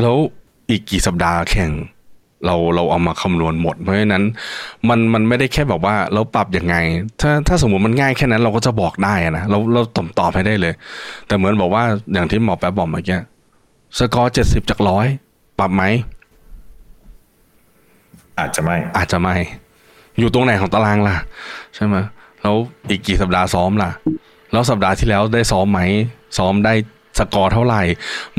[0.00, 0.16] แล้ว
[0.70, 1.70] อีกกี่สัปดาห์แข่ง
[2.46, 4.24] เราเราเอามาคำนวณหมด เพราะฉะนั้น
[4.88, 6.76] มันมันไม่ได้แค่แบบว่าเราปรับยังไง
[7.20, 10.74] ถ้าถ้าสมมติมันง่ายแค่นั้นเราก็จะบอกได้นะเราเราตอบตอบให้ได้เลย
[11.26, 13.18] แต่เหมือนบอกว่าอย่างที่หมอแป๊บบอกเมื่อกี้
[13.98, 15.06] สกอร์เจ็ดสิบจากร้อย
[15.58, 15.82] ปรับไหม
[18.38, 19.34] อาจจะไม่ อาจจะไม่
[20.18, 21.16] อยู่ตรงไหนของตารางล่ะ
[21.74, 21.96] ใช่ไหม
[22.42, 22.56] แล้ว
[22.88, 23.90] อีกกี่สัปดาห์ซ้อมล่ะ
[24.52, 25.80] แล้วสัปดาห์ที่แล้วได้ซ้อมไหม
[26.38, 26.74] ซ้อมได้
[27.18, 27.82] สกอร์เท่าไหร่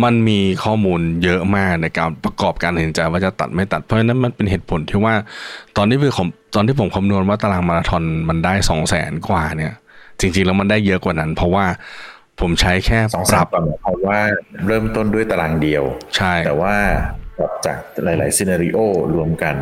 [0.04, 5.16] มันมีข้อมูลเยอะมากในการประกอบการเห็นใจว่าจะตัดไม่ตัด เพราะฉะนั้นมันเป็นเหตุผลที่ว่า
[5.78, 9.74] ตอนที่ผมตอนที่ผมคำนวณว่าตารางมาราธอนมันได้สองแสนกว่าเนี่ย
[10.20, 11.66] จริง ๆ แล้วมันได้เยอะกว่านั้น เพราะว่า
[12.42, 13.48] ผมใช้แค่สองปรับ
[13.82, 14.20] เพราะว่า
[14.66, 15.84] เริ่มต้นด้วยตารางเดียว
[16.16, 16.76] ใช่ แต่ว่า
[17.66, 18.80] จากหลายๆซีนารีโอ
[19.16, 19.56] รวมกัน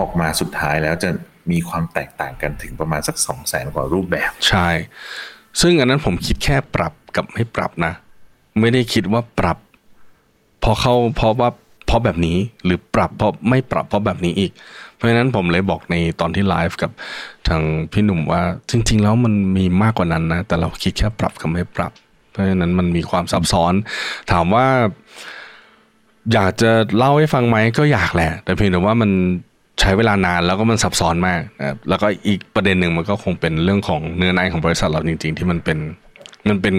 [0.00, 1.10] ออกมาสุดท้ายแล้วจะ
[1.50, 4.68] มีความแตกต่างกันถึงประมาณสักสองแสนกว่ารูปแบบ ใช่
[5.60, 7.92] ซึ่งอันนั้นผมคิดแค่ปรับกับไม่ปรับนะ
[8.60, 9.58] ไม่ได้คิดว่าปรับ
[10.62, 11.50] พอเข้าเพราะว่า
[11.86, 14.52] เพราะแบบนี้หรือปรับเพราะไม่ปรับเพราะแบบนี้อีก
[14.94, 16.90] เพราะฉะนั้นผมเลยบอกในตอนที่ไลฟ์กับ
[17.48, 21.92] ทางพี่หนุ่มว่า จริง ๆ แล้วมันมีมากกว่านั้นนะ แต่เราคิดแค่ปรับกับไม่ปรับ
[22.30, 23.72] เพราะฉะนั้นมันมีความซับซ้อน
[24.30, 24.66] ถามว่า
[26.32, 29.10] อยากจะเล่าให้ฟังไหมก็อยากแหละ แต่เพียงแต่ว่ามัน
[29.80, 35.78] ใช้เวลานานแล้วก็มันซับซ้อนมากนะครับแล้วก็อีกประเด็นหนึ่งมันก็คงเป็นเรื่องของเนื้อในของบริษัทเราจริง ๆ ที่มันเป็น
[36.48, 36.74] มันเป็น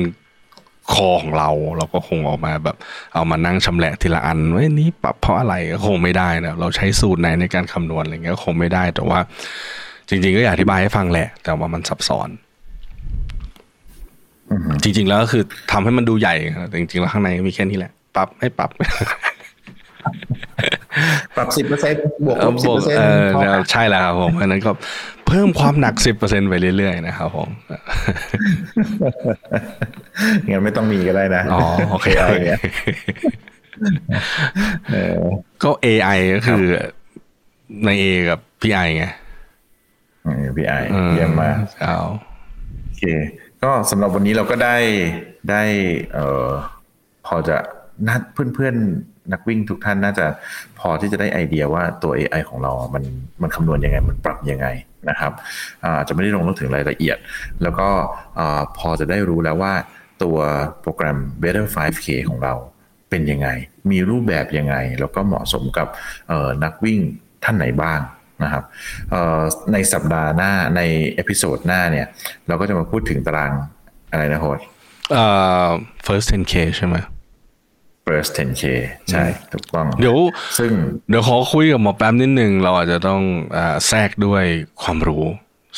[0.93, 2.77] คอของเรา เราก็คงออกมาแบบ
[3.13, 9.19] เอามานั่งชำแหละทีละอันว่านี้ปรับเพราะอะไรก็คงไม่ได้นะเราใช้สูตรไหนในการคำนวณอะไรเงี้ยก็คงไม่ได้แต่ว่า
[10.09, 12.29] จริง ๆ ก็อยากอธิบายให้ฟังแหละ แต่ว่ามันซับซ้อน
[14.83, 18.69] จริง ๆ แล้วก็คือทำให้มันดูใหญ่ครับแต่จริง ๆ แล้วข้างในมีแค่นี้แหละ ปรับไม่ปรับ
[21.35, 24.71] ปรับสิบเปอร์เซ็นต์บวกลบสิบบวเปกอร์เซ็นต์เออใช่แล้วครับผมเพราะฉะนั้นก็
[25.27, 27.49] เพิ่มความหนักสิบเปอร์เซ็นไปเรื่อยๆนะครับผม
[30.51, 32.61] งั้นไม่ต้องมีก็ได้นะอ๋อโอเคอะไรเงี้ย
[34.91, 35.17] เออ
[35.63, 36.63] ก็ AI ก็คือ
[37.85, 39.05] ใน A กับพี่ไอไง
[40.25, 40.73] อืมพี่ไอ
[41.11, 41.97] เยี่ยมมากเอา
[42.83, 43.03] โอเค
[43.63, 44.77] ก็สำหรับวันนี้เราก็ได้
[45.49, 45.63] ได้
[46.13, 46.49] เอ่อ
[47.25, 47.57] พอจะ
[48.07, 50.25] นัดเพื่อนๆ นักวิ่งทุกท่านน่าจะ
[50.79, 53.03] พอที่จะได้ไอเดียว่าตัว AI ของเรา มัน
[53.41, 54.67] มันคำนวณยังไง มันปรับยังไง
[55.09, 55.31] นะครับ
[56.07, 57.17] จะไม่ได้ลงลึกถึงรายละเอียด
[57.63, 57.87] แล้วก็
[58.77, 59.73] พอจะได้รู้แล้วว่า
[60.23, 60.37] ตัว
[60.81, 62.53] โปรแกรม Better 5K ของเรา
[63.09, 63.47] เป็นยังไง
[63.91, 65.87] มีรูปแบบยังไง แล้วก็เหมาะสมกับ
[66.63, 66.99] นักวิ่ง
[67.43, 67.99] ท่านไหนบ้าง
[68.43, 68.63] นะครับ
[69.73, 70.81] ในสัปดาห์หน้าใน
[71.15, 72.07] episode หน้าเนี่ย
[72.47, 73.51] เราก็จะมาพูดถึงตาราง
[74.11, 74.59] อะไรนะโฮส
[75.11, 75.25] เอ่
[75.67, 75.69] อ
[76.05, 76.95] first 10k ใช่ไหม
[78.05, 78.63] first 10k
[79.09, 80.17] ใช่ ถูกต้อง เดี๋ยว
[80.57, 80.71] ซึ่ง
[81.09, 83.21] เดี๋ยวขอคุยกับหมอแป๊มนิดนึง เราอาจจะต้อง
[83.57, 84.43] อ่าแทรกด้วย
[84.81, 85.23] ความรู้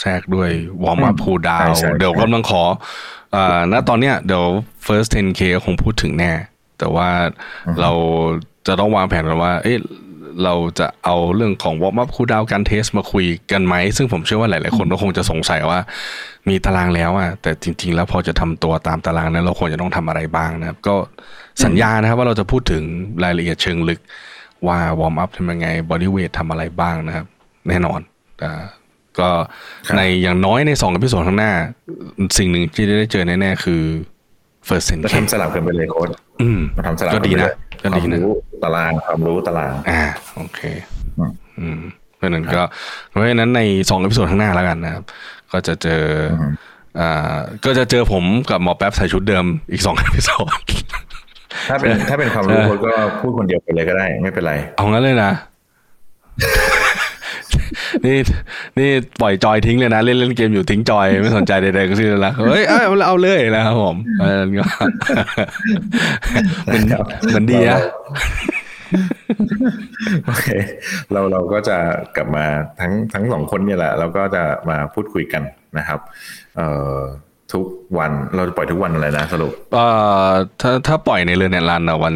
[0.02, 0.50] แทรกด้วย
[0.84, 2.64] warm up cool down ใช่ใช่เดี๋ยวกำลังขอ
[3.36, 4.46] อ่าณตอนเนี้ยเดี๋ยว
[4.86, 6.32] first 10k คงพูดถึงแน่
[6.80, 7.10] แต่ว่า
[7.82, 7.92] เรา
[8.68, 9.78] จะต้องวางแผนกันว่า เอ๊ะ
[10.44, 15.80] เราจะเอาเรื่องของ warm up cool down การ test มาคุยกันไหม ซึ่งผมเชื่อว่าหลายๆคนก็คงจะสงสัยว่า
[16.50, 20.96] มีตารางแล้วอะแต่จริง ๆ แล้วพอจะทำตัวตามตารางนั้น เราควรจะต้องทำอะไรบ้างนะครับ ก็
[21.66, 22.84] สัญญานะครับว่าเราจะพูดถึง
[23.24, 24.00] รายละเอียดเชิงลึก
[24.68, 27.26] ว่า warm up ทำยังไง bodyweight ทำอะไรบ้างนะครับ
[27.68, 28.00] แน่นอน
[28.44, 28.54] อ่า
[29.20, 29.30] ก็
[29.88, 31.54] ครับในอย่างน้อยในสอง episode ข้างหน้า
[32.38, 33.82] สิ่งหนึ่งที่ได้เจอแน่ๆคือ
[34.68, 36.10] first เรา 10k ทำสลับกันไปเลยโค้ช
[36.42, 37.52] อืมเราทำสลับก็ดีนะ
[37.84, 40.04] กัก็นไปดีเลยนะความรู้ตารางความรู้ตารางอ่า
[40.36, 40.60] โอเค
[41.18, 41.80] อืมอืม
[42.16, 42.62] เพราะฉะนั้นก็
[43.10, 45.04] เพราะฉะนั้นในสอง episode ข้างหน้าแล้วกันนะครับ
[45.52, 46.04] ก็จะเจอ
[46.42, 46.44] อ
[47.00, 50.52] อ่าก็จะเจอผมกับหมอแป๊มใส่ชุดเดิมอีกสอง episode
[51.70, 55.32] ถ้าเป็นถ้าเป็นความรู้โค้ชก็พูดคนเดียวไปเลยก็ได้ ไม่เป็นไร เอางั้นเลยนะ
[58.06, 58.18] นี่
[58.80, 58.90] นี่
[59.22, 62.78] ปล่อยจอยทิ้งเลยนะ เล่นเล่นเกมอยู่ทิ้งจอยไม่สนใจใดๆก็สิ้นแล้วเฮ้ยเอา
[63.08, 64.66] เอาเลยนะครับผมเพราะฉะนั้นก็
[66.70, 66.82] มัน
[67.36, 67.80] มันดีนะ
[70.26, 70.48] โอเค
[71.12, 71.78] เราเราก็จะ
[72.16, 72.46] กลับมา
[72.80, 75.44] ทั้งทั้งสองคนเนี่ยแหละ เราก็จะมาพูดคุยกัน
[75.78, 76.00] นะครับ
[76.56, 76.98] เอ่อ
[77.54, 77.66] ทุก
[77.98, 79.86] วันเราจะปล่อยทุกวันอะไรนะสรุปเอ่
[80.28, 80.30] อ
[80.62, 82.16] ถ้าถ้าปล่อยในเรือนแอนลันอะวัน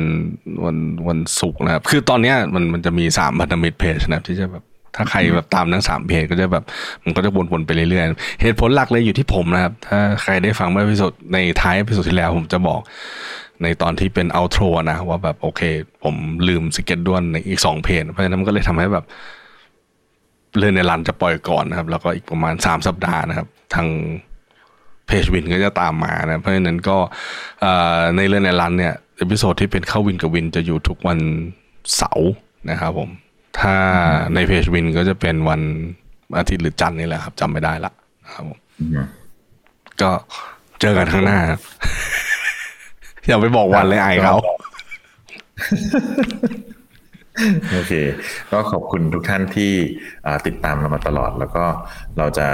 [0.65, 0.77] วัน
[1.07, 4.63] วันศุกร์นะครับ คือตอนเนี้ยมันมันจะมีสามพันธมิตรเพจนะครับที่จะแบบ
[4.95, 6.63] ถ้าใครแบบตามทั้งสามเพจก็จะแบบ
[7.03, 12.81] มันก็จะวนๆไปเรื่อยๆเหตุผลหลักเลยอยู่ที่ผมนะครับ ถ้าใครได้ฟังเมื่อพิสดในท้ายพิสดที่แล้วผมจะบอก
[13.63, 15.61] ในตอนที่เป็นเอาโทรนะว่าแบบโอเค
[16.03, 16.15] ผม
[16.47, 19.05] ลืมสเก็ตด้วนในอีกสองเพจเพราะฉะนั้นมันก็เลยทำให้แบบ
[20.57, 23.87] เรือนในรันจะปล่อยก่อนนะครับ แล้วก็อีกประมาณสามสัปดาห์นะครับ ทาง
[25.07, 26.97] เพจวินก็จะตามมานะเพราะฉะนั้นก็
[28.15, 31.19] ในเรื่อนในรันเนี่ยเอพิโซดที่เป็นเข้าวินกับวินจะอยู่ทุกวัน
[31.95, 32.31] เสาร์
[32.69, 33.09] นะครับผม
[33.59, 33.75] ถ้า
[34.33, 35.61] ในเพจวินก็จะเป็นวัน
[36.37, 37.91] อาทิตย์หรือจันทร์นี่แหละครับจำไม่ได้ละ
[38.33, 38.59] ครับผม
[40.01, 40.09] ก็
[40.81, 41.39] เจอกันข้างหน้า
[43.27, 44.35] อย่าไปบอกวันเลยไอเขา
[47.73, 47.93] โอเค
[48.51, 49.71] ก็ขอบคุณทุกท่านที่
[50.45, 51.63] ติดตามเรามาตลอด แล้วก็
[52.17, 52.47] เราจะ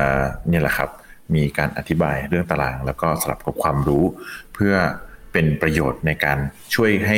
[0.52, 0.89] นี่แหละครับ
[1.36, 4.03] มีการอธิบายเรื่องตาราง แล้วก็สลับกับความรู้
[4.55, 4.73] เพื่อ
[5.32, 6.38] เป็นประโยชน์ในการ
[6.75, 7.17] ช่วยให้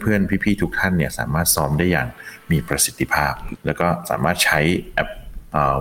[0.00, 2.08] เพื่อนๆ พี่ๆ ทุกท่านเนี่ยสามารถซ้อมได้อย่าง
[2.50, 3.32] มีประสิทธิภาพ
[3.66, 4.60] แล้วก็สามารถใช้
[4.94, 5.08] แอป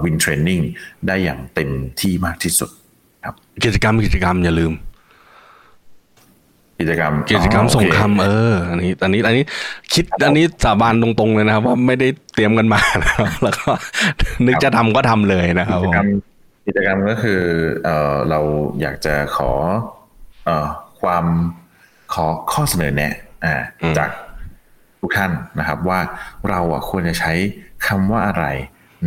[0.04, 0.62] วินเทรนนิ่ง
[1.08, 1.70] ได้อย่างเต็ม
[2.02, 2.70] ที่มากที่สุด
[3.26, 4.74] ครับกิจกรรมกิจกรรมอย่าลืม
[6.80, 9.44] กิจกรรมกิจกรรมอ๋อส่งโอเคำเอออันนี้อันนี้อันนี้
[9.94, 13.70] คิดอันนี้สาบานตรงๆเลยนะครับ ว่าไม่ได้เตรียมกันมานะครับแล้วก็
[14.46, 16.08] นึกจะทำก็ทำเลยนะครับกิผจมกรรม
[16.72, 17.42] กิจกรรมก็คือ
[17.84, 18.40] เอ่อเรา
[18.82, 19.52] อยากจะขอ
[20.46, 20.68] เอ่อ
[21.02, 21.26] ความ
[22.14, 23.14] ขอข้อเสนอแนะ
[23.46, 24.10] อ่าอืมจาก
[25.02, 26.00] ทุกท่านนะครับ ว่า
[26.50, 27.34] เราอะควรจะใช้
[27.88, 28.46] คำว่าอะไร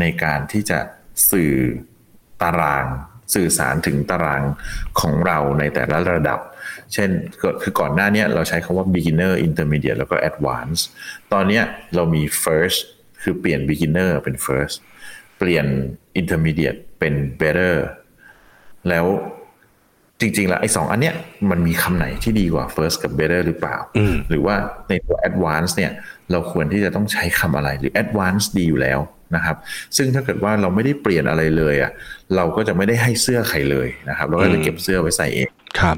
[0.01, 0.79] ในการที่จะ
[1.31, 1.53] สื่อ
[2.43, 2.87] ตาราง
[3.35, 4.43] สื่อสารถึงตาราง
[5.01, 6.41] ของเราในแต่ละระดับ
[6.93, 7.11] เช่น
[7.63, 10.85] คือก่อนหน้านี้เราใช้คาว่า beginner intermediate แล้วก็ advanced
[11.33, 11.61] ตอนนี้
[11.95, 12.79] เรามี first
[13.23, 14.85] คือเปลี่ยน beginner เป็น first เป
[15.47, 15.67] ลี่ยน
[16.21, 17.75] intermediate เป็น better
[18.89, 19.07] แล้ว
[20.21, 21.15] จริง ๆ แล้วไอ้สองอันเนี้ย
[21.51, 23.77] มันมีคำไหนที่ดีกว่า first กับ better หรือเปล่า
[24.31, 24.57] หรือว่า
[24.89, 25.93] ในตัว advance เนี่ย
[26.31, 28.99] เราควรที่จะต้องใช้คำอะไรหรือ advance ดีอยู่แล้ว
[29.35, 29.57] นะครับ
[29.97, 31.93] ซึ่งถ้าเกิดว่าเราไม่ได้เปลี่ยนอะไรเลยอะ
[32.37, 35.49] เราก็จะไม่ได้ให้เสื้อใครเลยนะครับ เราก็จะเก็บเสื้อไว้ใส่เอง
[35.81, 35.97] ครับ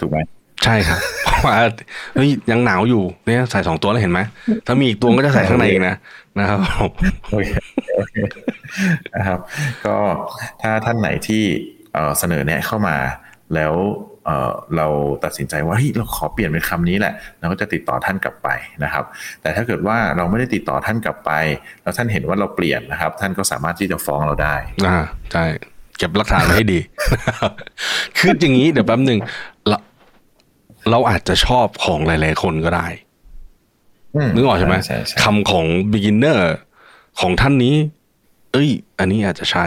[0.00, 0.18] ถูกไหม
[0.64, 1.56] ใช่ครับเพราะว่า
[2.14, 4.20] เฮ้ยยังหนาวอยู่เนี่ยใส่สองตัวแล้วเห็นไหม
[4.66, 5.96] ถ้ามีอีกตัวก็จะใส่ข้างในอีกนะ
[6.38, 6.58] นะครับ
[7.30, 7.50] โอเค
[7.96, 8.14] โอเค
[9.16, 9.40] นะครับ
[9.86, 9.96] ก็
[10.62, 11.42] ถ้าท่านไหนที่
[12.18, 12.96] เสนอแนะเข้ามา
[13.54, 13.74] แล้ว
[14.76, 14.86] เรา
[15.24, 18.48] ตัดสินใจว่าเฮ้ยเราขอเปลี่ยนเป็นคำนี้แหละเราก็จะติดต่อท่านกลับไป
[18.84, 19.04] นะครับ
[19.42, 21.30] แต่ถ้าเกิดว่าเราไม่ได้ติดต่อท่านกลับไป
[21.82, 24.54] แล้วท่านเห็นว่าเราเปลี่ยนนะครับ ท่านก็สามารถที่จะฟ้องเราได้
[24.86, 24.98] อ่า
[25.32, 25.44] ใช่
[25.98, 26.80] เก็บหลักฐานไว้ให้ดี
[28.18, 29.18] คืออย่างนี้เดี๋ยวแป๊บหนึ่ง
[30.90, 32.86] เราเราอาจจะชอบของหลาย ๆ คนก็ได้
[34.34, 34.76] นึกออกใช่ไหม
[35.24, 36.40] คำของ beginner
[37.20, 37.74] ของท่านนี้
[38.52, 39.66] เอ้ย อันนี้อาจจะใช่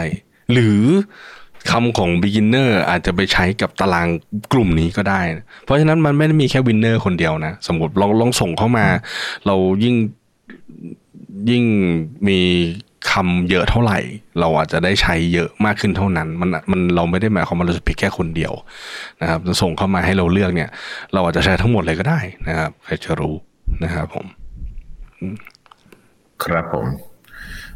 [0.52, 0.80] หรือ
[1.70, 4.08] คำของ beginner อาจจะไปใช้กับตาราง
[4.52, 5.20] กลุ่มนี้ก็ได้
[5.64, 8.86] เพราะฉะนั้นมันไม่ได้มีแค่ winner คนเดียวนะ สมมติลองลองส่งเข้ามา
[9.46, 9.96] เรายิ่ง
[11.50, 11.64] ยิ่ง
[12.28, 12.40] มี
[13.12, 13.98] คำเยอะเท่าไหร่
[14.40, 18.52] เราอาจจะได้ใช้เยอะมากขึ้นเท่านั้น มันมันเราไม่ได้หมายความว่าเราจะพิกแค่คนเดียว
[19.20, 20.70] นะครับส่งเข้ามาให้เราเลือกเนี่ย
[21.12, 23.34] เราอาจจะใช้ทั้งหมดเลยก็ได้นะครับใครจะรู้
[23.82, 24.26] นะครับผม
[26.44, 26.86] ครับผม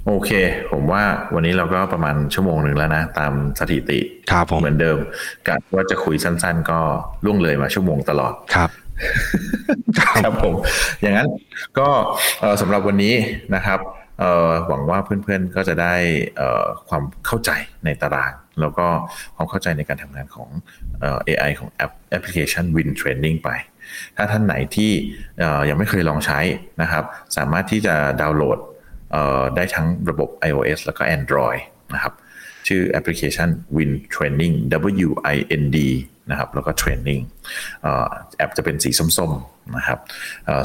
[0.07, 0.31] โอเค
[0.71, 1.03] ผมว่า
[1.35, 4.01] วันนี้เราก็ประมาณชั่วโมงหนึ่งแล้วนะ ตามสถิติ
[4.31, 4.99] ครับผมเหมือนเดิม
[5.49, 6.79] กะว่าจะคุยสั้น ๆ ก็
[7.25, 8.71] ล่วงเลยมาชั่วโมงตลอดครับ
[10.25, 10.55] ครับผม
[11.03, 11.29] อย่างนั้น
[11.79, 11.89] ก็
[12.61, 13.15] สำหรับวันนี้
[13.55, 13.81] นะครับ
[14.69, 15.95] หวังว่าเพื่อนๆก็จะได้
[16.89, 17.51] ความเข้าใจ
[17.85, 18.87] ในตาราง แล้วก็
[19.37, 20.49] ความเข้าใจในการทำงานของ
[21.29, 23.51] AI ของแอปแอปพลิเคชัน Win Training ไป
[24.17, 24.93] ถ้าท่านไหนที่
[25.69, 26.41] ยังไม่เคยลองใช้
[26.83, 27.05] นะครับ
[27.37, 28.59] สามารถที่จะดาวน์โหลด
[29.57, 31.61] ได้ทั้งระบบ iOS แล้วก็ Android
[31.95, 32.15] นะครับ
[32.69, 34.55] ชื่อแอปพลิเคชัน Win Training
[35.07, 35.79] W I N D
[36.31, 37.23] นะครับแล้วก็ Training
[38.39, 39.99] แอปจะเป็นสีส้มๆนะครับ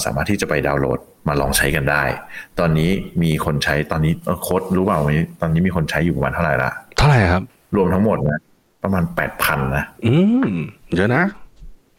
[0.05, 2.03] สามารถที่จะไปดาวน์โหลด มาลองใช้กันได้
[2.59, 2.89] ตอนนี้
[3.23, 4.11] มีคนใช้ตอนนี้
[4.43, 4.99] โค้ดรู้เปล่า
[5.41, 7.41] ตอนนี้มีคนใช้อยู่ประมาณเท่าไหร่ละเท่าไหร่ครับ
[7.76, 8.39] รวมทั้งหมดนะ
[8.84, 10.13] ประมาณแปดพันนะ อื
[10.55, 10.57] ม
[10.95, 11.23] เยอะนะ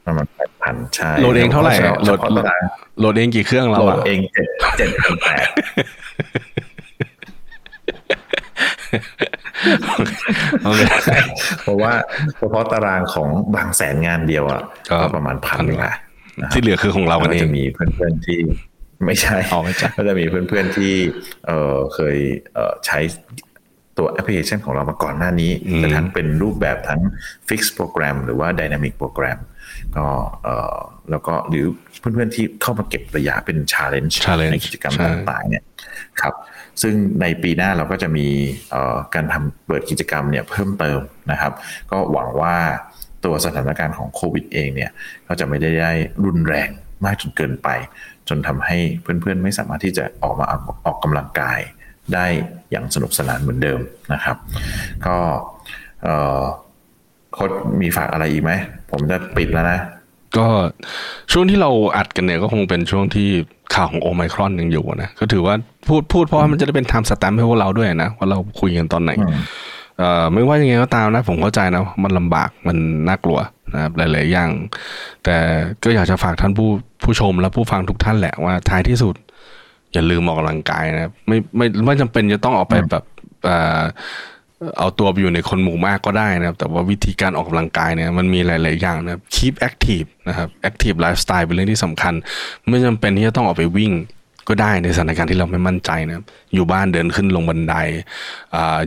[0.07, 1.73] ประมาณแปดพันใช่โหลดเองเท่าไหร่
[2.05, 2.19] โหลด
[2.99, 5.47] โหลดเองกี่เครื่องเราโหลดเองเจ็ดเจ็ดพันแปด
[11.63, 11.93] เพราะว่า
[12.39, 14.63] เฉพาะตารางของบางแสนงานเดียวอะ
[15.01, 15.93] ก็ประมาณพันละ
[16.53, 18.39] ที่เหลือคือของเราก็จะมีเพื่อนๆที่
[19.05, 19.37] ไม่ใช่
[19.97, 20.95] ก็จะมีเพื่อนๆที่
[21.47, 22.17] เออเคย
[22.55, 22.99] เออใช้
[23.99, 27.01] ตัวแอปพลิเคชันของเรามาก่อนหน้านี้แต่ทั้งเป็นรูปแบบทั้ง
[27.49, 29.39] Fix โปรแกรมหรือว่า Dynamic โปรแกรม
[29.97, 30.07] ก็
[30.45, 30.77] เออ
[31.11, 31.67] แล้วก็หรือ
[31.99, 34.15] เพื่อนๆที่เข้ามาเก็บระยะเป็น Challenge
[34.53, 35.65] ในกิจกรรมต่างๆเนี่ย
[36.21, 36.35] ครับ
[36.83, 38.27] ซึ่งในปีหน้าเราก็จะมี
[39.15, 41.53] การทำเปิดกิจกรรมเนี่ยเพิ่มเติมนะครับ
[41.91, 42.57] ก็หวังว่า
[43.25, 44.91] ตัวสถานการณ์ของโควิดเองเนี่ย
[45.29, 45.93] ก็จะไม่ได้ได้
[46.25, 46.69] รุนแรง
[47.05, 47.69] มากจนเกินไป
[48.29, 50.47] จนทำให้เพื่อนๆ ไม่สามารถที่จะออกมา
[50.87, 51.59] ออกกำลังกาย
[52.15, 52.27] ได้
[52.71, 53.81] อย่างสนุกสนานเหมือนเดิม
[54.13, 54.37] นะครับ
[55.07, 55.17] ก็
[57.33, 57.51] โค้ด
[57.81, 58.53] มีฝากอะไรอีกไหม
[58.91, 59.79] ผมจะปิดแล้วนะ
[60.37, 60.47] ก็
[61.33, 63.29] ช่วงที่เราอัดกันเนี่ยก็คงเป็นช่วงที่
[63.75, 65.55] ข่าวของโอไมครอนยังอยู่นะก็ถือว่า
[65.89, 69.11] พูดพูดเพราะว่ามันจะได้เป็นไทม์สแตมป์ให้พวกเราด้วยนะว่าเราคุยกันตอนไหน
[69.99, 72.77] เอ่อไม่ว่ายังไงก็ตามนะ ผมเข้าใจนะ มันลำบากมัน
[73.09, 73.39] น่ากลัว
[73.75, 74.51] นะครับหลาย ๆ อย่าง
[75.25, 75.37] แต่
[75.83, 76.69] ก็อยากจะฝากท่านผู้
[77.03, 79.15] ผู้ชมและผู้ฟังทุกท่านแหละว่าท้ายที่สุด
[79.93, 83.05] อย่าลืมออกกำลังกายนะไม่ไม่ไม่จำเป็นจะต้องออกไปแบบ
[83.45, 83.83] เอ่อ
[84.79, 92.15] เอาตัวไปอยู่ในคนหมู่มากก็ได้นะครับ แต่ว่าวิธีการออกกำลังกายเนี่ยมันมีหลาย ๆ อย่างนะครับ keep active นะครับ active lifestyle เป็นเรื่องที่สำคัญ
[92.69, 93.93] ไม่จำเป็นที่จะต้องออกไปวิ่ง
[94.49, 96.25] ก็ได้ในสถานการณ์ที่เราไม่มั่นใจนะ
[96.55, 97.75] อยู่บ้านเดินขึ้นลงบันได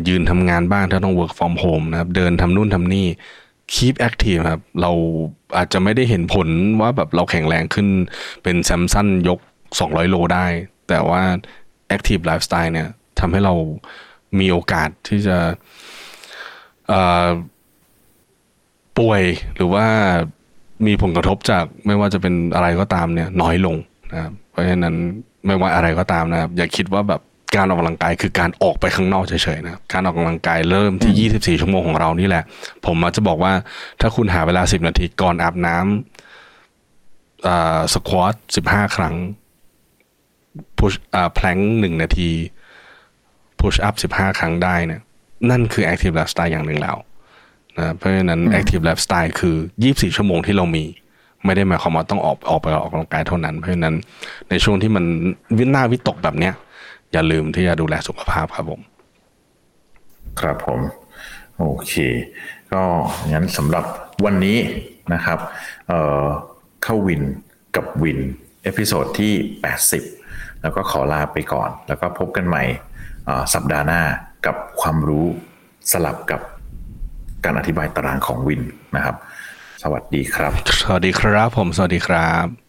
[0.07, 3.07] ยืนทำงานบ้างถ้าต้อง work from home นะครับ เดินทำนู่นทำนี่
[3.75, 4.91] keep active ครับ เรา
[5.57, 6.47] อาจจะไม่ได้เห็นผล
[6.81, 7.87] ว่าแบบเราแข็งแรงขึ้น
[8.43, 9.39] เป็นแซมสันยก
[9.79, 10.45] 200 โลได้
[10.89, 11.21] แต่ว่า
[11.95, 12.89] active lifestyle เนี่ย
[13.19, 13.53] ทำให้เรา
[14.39, 15.37] มีโอกาสที่จะ
[18.97, 19.23] ป่วย
[19.55, 19.85] หรือว่า
[20.87, 23.75] มีผลกระทบจากไม่ว่าจะเป็นอะไรก็ตามเนี่ยน้อยลง
[24.13, 24.95] นะครับเพราะฉะนั้น
[25.45, 27.21] ไม่ว่าอะไรก็ตามนะครับ อย่าคิดว่าแบบ
[27.55, 32.43] การออกกำลังกายคือการออกไปข้างนอกเฉยๆนะการออกกำลังกายเริ่มที่ 24 ชั่วโมงของเรานี่แหละ
[32.85, 33.53] ผมมาจะบอกว่า
[34.01, 38.35] ถ้าคุณหาเวลา 10 นาทีก่อนอาบน้ำอ่าสควอต
[38.65, 39.15] 15 ครั้ง
[40.77, 42.30] พุชอ่าแพลงหนึ่งนาที
[43.59, 45.01] พุชอัพ15 ครั้งได้เนี่ย
[45.49, 46.97] นั่นคือ active lifestyle อย่างหนึ่งแล้ว
[47.77, 49.55] นะเพราะฉะนั้น active lifestyle คือ
[49.85, 50.85] 24 ชั่วโมงที่เรามี
[51.45, 53.95] ไม่ได้หมายความว่าต้องออกออกไปออกกำลังกายเท่านั้น เพราะฉะนั้น
[54.49, 55.05] ในช่วงที่มัน
[55.57, 56.53] น่าวิตกแบบเนี้ย
[57.14, 58.81] อย่าลืมที่จะดูแลสุขภาพครับผม
[60.40, 60.80] ครับผม
[61.60, 61.94] โอเค
[62.72, 62.81] ก็
[63.31, 63.86] งั้นสำหรับ
[64.26, 64.57] วันนี้
[65.14, 65.40] นะครับ
[65.88, 66.26] เอ่อ
[66.84, 67.22] เข้าวิน
[67.76, 68.19] กับวิน
[68.63, 69.34] episode ที่
[69.98, 72.64] 80 แล้วก็ขอลาไปก่อน แล้วก็พบกันใหม่
[73.27, 74.02] อ่าสัปดาห์หน้า
[74.45, 75.26] กับความรู้
[75.91, 76.41] สลับกับ
[77.45, 78.61] การอธิบายตารางของวิน
[78.95, 79.15] นะครับ
[79.84, 82.68] สวัสดีครับ สวัสดีครับผม สวัสดีครับ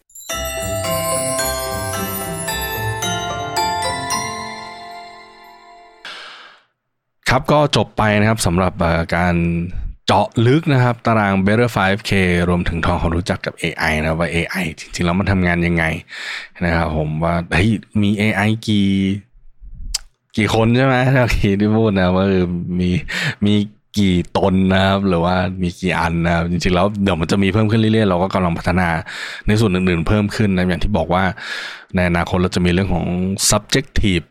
[7.33, 8.73] ครับก็จบไปนะครับสำหรับ
[9.15, 9.35] การ
[10.05, 12.11] เจาะลึกนะครับ ตาราง Better 5K
[12.49, 15.83] รวมถึงทองความรู้จักกับ AI นะว่า AI จริงๆแล้วมันทำงานยังไง
[16.65, 17.69] นะครับผมว่าเฮ้ย
[18.01, 18.89] มี AI กี่
[20.37, 22.45] กี่คนใช่ไหมที่เมื่อกี้ที่พูดนะว่าออ
[22.79, 22.89] มี
[23.45, 23.53] มี
[23.97, 28.89] กี่ตนนะครับหรือว่ามีกี่อันนะครับจริงๆแล้วเดี๋ยวมันจะมีเพิ่มขึ้นเรื่อยๆเราก็กำลังพัฒนา
[29.47, 31.23] ในส่วนอื่นๆเพิ่มขึ้นนะอย่างที่บอกว่า
[31.95, 33.05] ในอนาคตเราจะมีเรื่องของ
[33.49, 34.25] subjective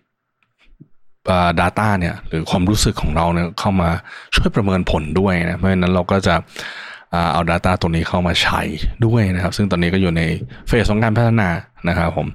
[1.30, 3.90] อ่า data เนี่ยหรือความรู้สึกของเราเนี่ยเข้ามา
[4.34, 6.34] ช่วยประเมินผลด้วยนะเพราะฉะนั้นเราก็จะ
[7.14, 8.60] อ่าเอา data ตัวนี้เข้ามาใช้
[9.06, 10.22] ด้วยนะครับ ซึ่งตอนนี้ก็อยู่ใน
[10.68, 11.48] เฟสของการพัฒนา
[11.88, 12.26] นะครับผม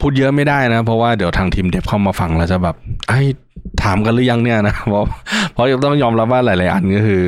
[0.00, 2.76] พูดเยอะไม่ได้นะ เพราะว่าเดี๋ยวทางทีม dev เข้ามาฟังแล้วจะแบบ
[3.08, 3.20] ไอ้
[3.82, 5.04] ถามกันหรือยังเนี่ยนะเพราะ
[5.52, 7.22] เพราะต้องยอมรับว่าหลาย ๆ อันก็คือ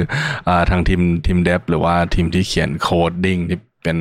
[0.49, 3.99] อทางทีมทีม dev หรือว่าทีมที่เขียน coding ที่เป็น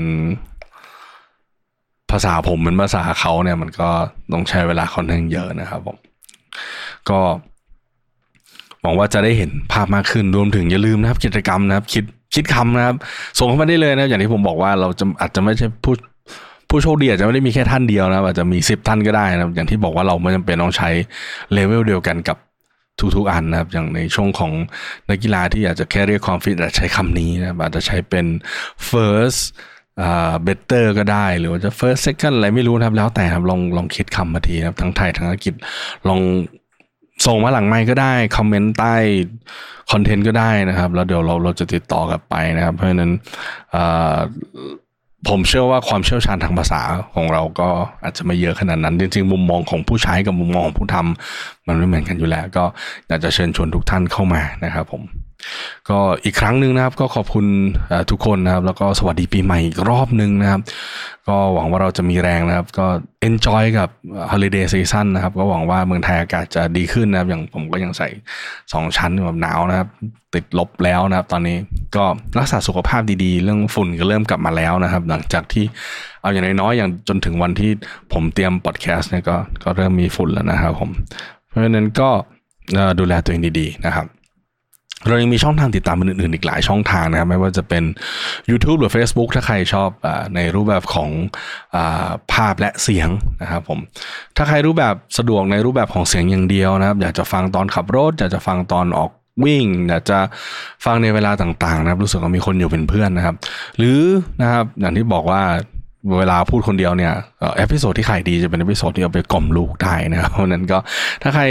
[2.11, 3.89] ภาษาผมเป็นภาษาเขาเนี่ยมันก็
[4.31, 5.97] ต้องใช้เวลาค่อนข้างเยอะนะครับผม
[7.09, 7.19] ก็
[8.81, 12.05] หวังว่าจะได้เห็นภาพมากขึ้นรวมถึงอย่าลืมนะครับ กิจกรรมนะครับ คิด
[12.35, 12.95] คิดคำนะครับ
[13.37, 15.93] ส่งเข้ามาได้เลยนะอย่างที่ผมบอกว่าเราจะอาจจะไม่ใช่ผู้
[16.69, 20.89] ผู้โชคดีอาจจะไม่ได้มีแค่ท่านเดียวนะอาจจะมีสิบท่านก็ได้นะครับอย่างที่บอกว่าเราไม่จำเป็นต้องใช้
[21.53, 22.37] เลเวลเดียวกันกับ
[23.15, 24.51] ทุกๆอันนะครับ อย่างในช่วงของ
[25.09, 28.25] นักกีฬาที่อาจจะแค่เรียกความฟิตอาจจะใช้คำนี้นะอาจจะใช้เป็น
[28.89, 29.41] first
[30.01, 35.55] อ่า better ก็ได้ หรือว่าจะ first second อะไรไม่รู้ครับ แล้วแต่ครับลองลองคิดคำมาทีครับ ทั้งไทยทั้งอังกฤษ
[36.07, 36.19] ลอง
[37.25, 38.95] ส่งมาหลังไมค์ก็ได้ คอมเมนต์ใต้
[39.91, 43.11] คอนเทนต์ก็ได้นะครับ แล้วเดี๋ยวเราเราจะติดต่อกลับไปนะครับ เพราะฉะนั้น
[45.29, 46.81] ผมเชื่อว่าความเชี่ยวชาญทางภาษา
[47.15, 47.69] ของเราก็
[48.03, 52.63] อาจจะไม่เยอะขนาดนั้น จริงๆ มุมมองของผู้ใช้กับมุมมองของผู้ทำมันไม่เหมือนกันอยู่แล้ว ก็
[53.07, 55.01] อยากจะเชิญชวนทุกท่านเข้ามานะครับผม
[55.89, 57.45] ก็อีกครั้งหนึ่งนะครับ ก็ขอบคุณ
[58.11, 60.61] ทุกคนนะครับ แล้วก็สวัสดีปีใหม่อีกรอบหนึ่งนะครับ
[61.27, 62.87] ก็หวังว่าเราจะมีแรงนะครับ ก็
[63.27, 63.89] enjoy กับ
[64.31, 68.09] holiday season นะครับ ก็หวังว่าเมืองไทยอากาศจะดีขึ้นนะครับ อย่างผมก็ยังใส่
[68.73, 69.87] สองชั้นแบบหนาวนะครับ
[70.33, 71.57] ติดลบแล้วนะครับ ตอนนี้
[71.95, 72.03] ก็
[72.39, 75.65] รักษาสุขภาพดีๆ เรื่องฝุ่นก็เริ่มกลับมาแล้วนะครับ หลังจากที่
[76.21, 77.71] เอาอย่างน้อยๆอย่างจนถึงวันที่
[78.13, 80.89] ผมเตรียมพอดแคสต์เนี่ยก็ก็เริ่มมีฝุ่นแล้วนะครับผม
[81.49, 82.09] เพราะฉะนั้นก็
[82.99, 84.07] ดูแลตัวเองดีๆนะครับ
[85.07, 87.83] เรายังมีช่องทางติดตามอื่นๆอีกหลายช่องทางนะครับ ไม่ว่าจะเป็น
[88.49, 91.09] YouTube หรือ Facebook ถ้าใครชอบอในรูปแบบของ
[91.75, 91.77] อ
[92.33, 93.09] ภาพและเสียง
[93.41, 93.79] นะครับผม
[94.37, 99.11] ถ้าใครรูปแบบสะดวกในรูปแบบของเสียงอย่างเดียวนะครับ อยากจะฟังตอนขับรถ อยากจะฟังตอนออก
[99.45, 100.19] วิ่งอยากจะ
[100.85, 103.35] ฟังในเวลาต่างๆ นะครับ รู้สึกว่ามีคนอยู่เป็นเพื่อนนะครับ
[103.77, 104.01] หรือ
[104.41, 105.41] นะครับอย่างที่บอกว่า
[106.17, 107.13] เวลาพูดคนเดียวเนี่ย
[107.57, 110.77] episode ที่ขายดีจะเป็น episode ที่เอาไปกล่อมลูกได้นะครับเพราะนั้นก็
[111.21, 111.43] ถ้าใคร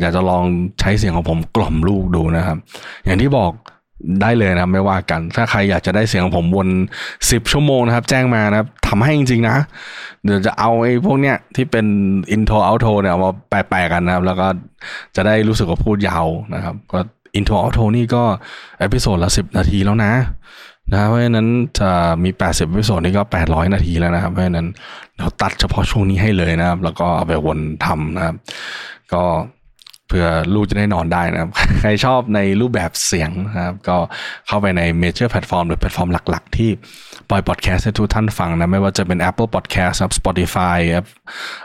[0.00, 0.44] อยากจะลอง
[0.80, 2.56] ใช้เสียงของผมกล่อมลูกดูนะครับ
[3.04, 3.52] อย่างที่บอก
[4.22, 6.68] ได้เลยนะไม่ว่ากัน ถ้าใครอยากจะได้เสียงของผมวน
[7.30, 9.56] สิบชั่วโมงนะครับ แจ้งมานะครับทำให้จริงๆนะ
[10.24, 11.86] เดี๋ยวจะเอาไอ้พวกเนี้ยที่เป็น
[12.32, 14.46] intro outro เนี่ยเอามาแปะๆกันนะครับ แล้วก็
[15.16, 17.00] จะได้รู้สึกว่าพูดยาวนะครับ ก็
[17.36, 18.22] intro outro นี่ก็
[18.80, 20.12] episode ละสิบนาทีแล้วนะ
[20.90, 21.48] นะเพราะฉะนั้น
[21.80, 21.90] จะ
[22.24, 24.68] มี 80 episode นี่ก็ 800 นาทีแล้วนะครับ เพราะฉะนั้น
[25.18, 28.36] เราตัดเฉพาะช่วงนี้ให้เลยนะครับ แล้วก็เอาไปวนทำนะครับ
[29.12, 29.24] ก็
[30.08, 31.50] เพื่อลูกจะได้นอนได้นะครับ
[31.80, 33.96] ใครชอบในรูปแบบเสียงนะครับ ก็
[34.46, 36.70] เข้าไปใน major platform หรือแพลตฟอร์มหลัก ๆ ที่
[37.30, 41.06] ปล่อยพอดแคสต์ให้ทุกท่านฟังนะ ไม่ว่าจะเป็น Apple Podcast ครับ Spotify ครับ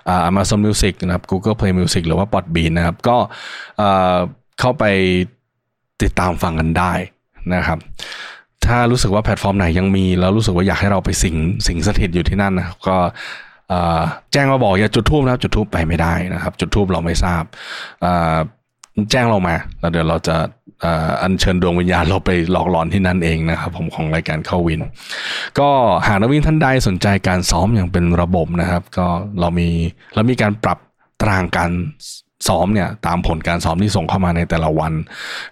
[0.10, 3.18] อ่า Amazon Music นะครับ Google Play Music หรือว่า Podbean นะครับ ก็
[3.78, 4.18] เอ่อ
[4.60, 4.84] เข้าไป
[6.02, 6.94] ติดตามฟังกันได้
[7.54, 7.80] นะครับ
[8.66, 11.36] ถ้ารู้สึกว่าแพลตฟอร์มไหนยังมี แล้วรู้สึกว่าอยากให้เราไปสิง
[11.68, 12.96] สิงสถิตอยู่ที่นั่นนะก็
[14.32, 17.44] แจ้งมาบอกอย่าจุดทูบนะครับจุดทูบไปไม่ได้นะครับ จุดทูบเราไม่ทราบ
[19.12, 20.36] แจ้งเรามาแล้วเดี๋ยวเราจะ
[21.22, 24.82] อัญเชิญดวงวิญญาณเราไปหลอกหลอนที่นั่นเองนะครับ ผมของรายการเข้าวิน
[25.60, 25.70] ก็
[26.08, 29.08] หากนักวิ่งท่านใดสนใจการซ้อมอย่างเป็นระบบนะครับ ก็
[29.40, 29.70] เรามี
[30.16, 30.78] เรามีการปรับ
[31.22, 31.72] ตารางการ
[32.48, 34.94] ซ้อมเนี่ยตามผลการซ้อมที่ส่งเข้ามาในแต่ละวัน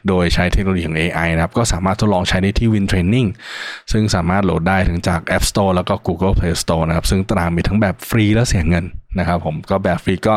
[0.07, 3.29] โดยใช้เทคโนโลยีของ AI นะครับ ก็สามารถทดลองใช้ได้ที่ Win Training
[3.91, 8.85] ซึ่งสามารถโหลดได้ถึงจาก App Store แล้วก็ Google Play Store นะครับ ซึ่งตารางมีทั้งแบบฟรีและเสียเงิน
[9.19, 10.35] นะครับผมก็แบบฟรีก็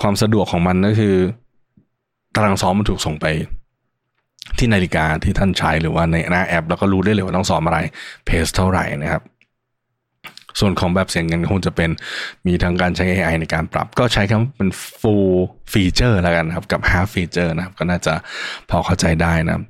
[0.00, 1.16] ความสะดวกของมันก็คือ
[2.34, 3.26] ตารางซ้อมมันถูกส่งไป
[4.58, 7.78] ที่นาฬิกาที่ท่านใช้หรือว่าในหน้าแอป แล้วก็รู้ได้เลยว่าต้องซ้อมอะไร
[8.26, 9.22] เพสเท่าไหร่นะครับ
[10.60, 11.90] ส่วนของแบบเสียงเงินคงจะเป็น
[12.46, 14.70] มีทั้งการใช้ AI ในการปรับ ก็ใช้คำว่าเป็น
[15.00, 15.34] full
[15.72, 18.14] feature แล้วกันครับ กับ half feature นะครับ ก็น่าจะ
[18.70, 19.64] พอเข้าใจได้นะครับ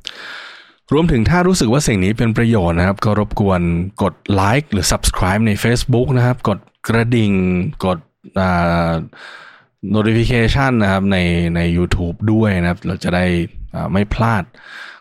[0.93, 3.63] รวมถึงถ้ารู้สึกว่าสิ่งนี้เป็นประโยชน์นะครับ ก็รบกวน
[4.03, 6.59] กดไลค์หรือ subscribe ใน Facebook นะครับ กด
[6.89, 7.33] กระดิ่ง
[7.85, 7.99] กด
[9.95, 11.19] notification นะครับใน
[11.57, 13.25] ใน YouTube ด้วยนะครับ เราจะได้
[13.93, 14.45] ไม่พลาด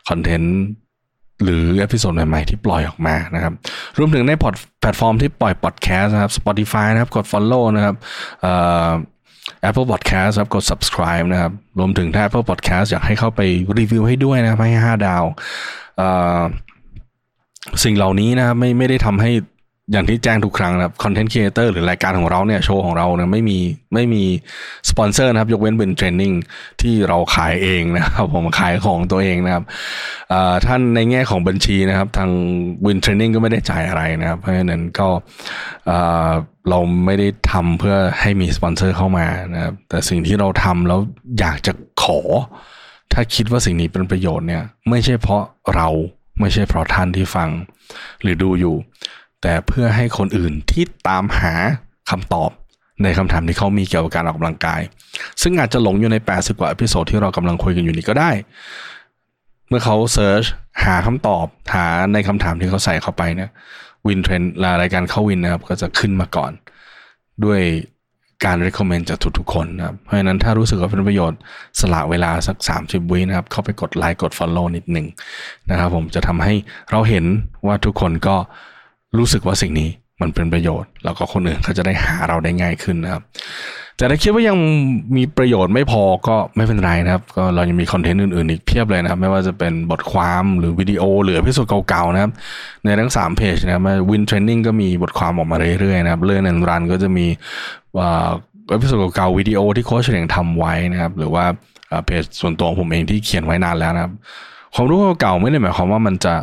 [0.10, 0.58] คอนเทนต์
[1.44, 3.54] หรือ episode ใหม่ๆที่ปล่อยออกมานะครับ
[4.00, 7.96] รวมถึงในพอดแพลตฟอร์มที่ปล่อยพอดแคสต์นะครับ Spotify นะครับกด follow นะครับ
[9.70, 13.42] Apple Podcast ครับกด subscribe นะครับ รวมถึงถ้า Apple Podcast อยากให้เข้าไป
[13.80, 15.24] รีวิวให้ด้วยนะครับให้ 5 ดาว
[17.84, 19.32] สิ่งเหล่านี้นะครับไม่ไม่ได้ทำให้
[19.92, 23.58] อย่างที่แจ้งทุกครั้งนะครับคอนเทนต์ครีเอเตอร์หรือรายการของเราเนี่ยโชว์ของเราเนี่ยไม่มี
[23.94, 24.24] ไม่มี
[24.90, 26.34] สปอนเซอร์นะครับ ยกเว้นเป็น training
[26.82, 29.64] ที่เราขายเองนะครับ ผมขายของตัวเองนะครับ
[30.66, 32.30] ท่านในแง่ของบัญชีนะครับ ทาง
[32.86, 35.10] วินเทรนนิ่งก็ไม่ได้จ่ายอะไรนะครับ เพราะฉะนั้นก็
[36.70, 41.00] เราไม่ได้ทำเพื่อให้มีสปอนเซอร์เข้ามานะครับ แต่สิ่งที่เราทำแล้ว
[41.40, 42.20] อยากจะขอ
[43.14, 45.42] ถ้าคิดว่าสิ่งนี้เป็นประโยชน์เนี่ย ไม่ใช่เพราะ
[45.76, 45.90] เรา
[46.40, 47.50] ไม่ใช่เพราะท่านที่ฟัง
[48.22, 48.76] หรือดูอยู่
[49.42, 51.54] แต่เพื่อให้คนอื่นที่ตามหา
[52.10, 52.52] คำตอบ
[53.04, 54.82] ในคำถามที่เขามีเกี่ยวกับการออกกำลังกาย
[55.42, 58.32] ซึ่งอาจจะหลงอยู่ใน 80 กว่า episode ที่เรากำลังคุยกันอยู่นี้ก็ได้
[59.68, 60.44] เมื่อเขา search
[60.86, 63.50] หาคำตอบหาในคำถามที่เขาใส่เข้าไปเนี่ย
[64.08, 64.44] วินเทรน
[64.82, 66.52] รายการเข้าวินนะครับ ก็จะขึ้นมาก่อน
[67.46, 67.62] ด้วย
[68.46, 71.40] การ recommend จากทุกๆคนนะครับ เพราะฉะนั้นถ้ารู้สึกว่าเป็นประโยชน์
[71.80, 75.08] สละเวลาสัก 30 วินะครับ เข้าไปกดไลค์กด follow นิดหนึ่ง
[75.70, 76.54] นะครับผมจะทำให้
[76.92, 77.26] เราเห็น
[77.68, 78.36] ว่าทุกคนก็
[79.18, 79.90] รู้สึกว่าสิ่งนี้
[80.22, 83.24] มันเป็นประโยชน์ แล้วก็คนอื่นเขาจะได้หาเราได้ง่ายขึ้นนะครับ
[83.98, 84.58] แต่ถ้าคิดว่ายัง
[85.16, 92.32] มีประโยชน์ไม่พอก็ไม่เป็นไรนะครับ ก็เรายังมีคอนเทนต์อื่นๆอีกเพียบเลยนะครับ ไม่ว่าจะเป็นบทความหรือวิดีโอหรือพิสูจน์เก่าๆนะครับ
[92.86, 97.26] ในทั้ง3เพจนะครับวินเทรนนิ่งก็มีบทความออกมาเรื่อยๆนะครับเรื่องนันรันก็จะมี
[97.94, 101.46] episode เก่าๆวิดีโอที่โค้ชเฉลียงทำไว้นะครับ หรือว่า
[102.06, 104.14] เพจส่วนตัวของผมเองที่เขียนไว้นานแล้วนะครับ
[104.76, 106.34] ความรู้เก่าๆไม่ได้หมายความว่ามันจะ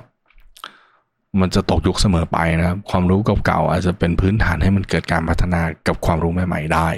[1.42, 6.88] มันจะตกยุคเสมอไปนะครับ ความรู้เก่าๆอาจจะเป็นพื้นฐานให้มันเกิดการพัฒนากับความรู้ใหม่ ๆ ได้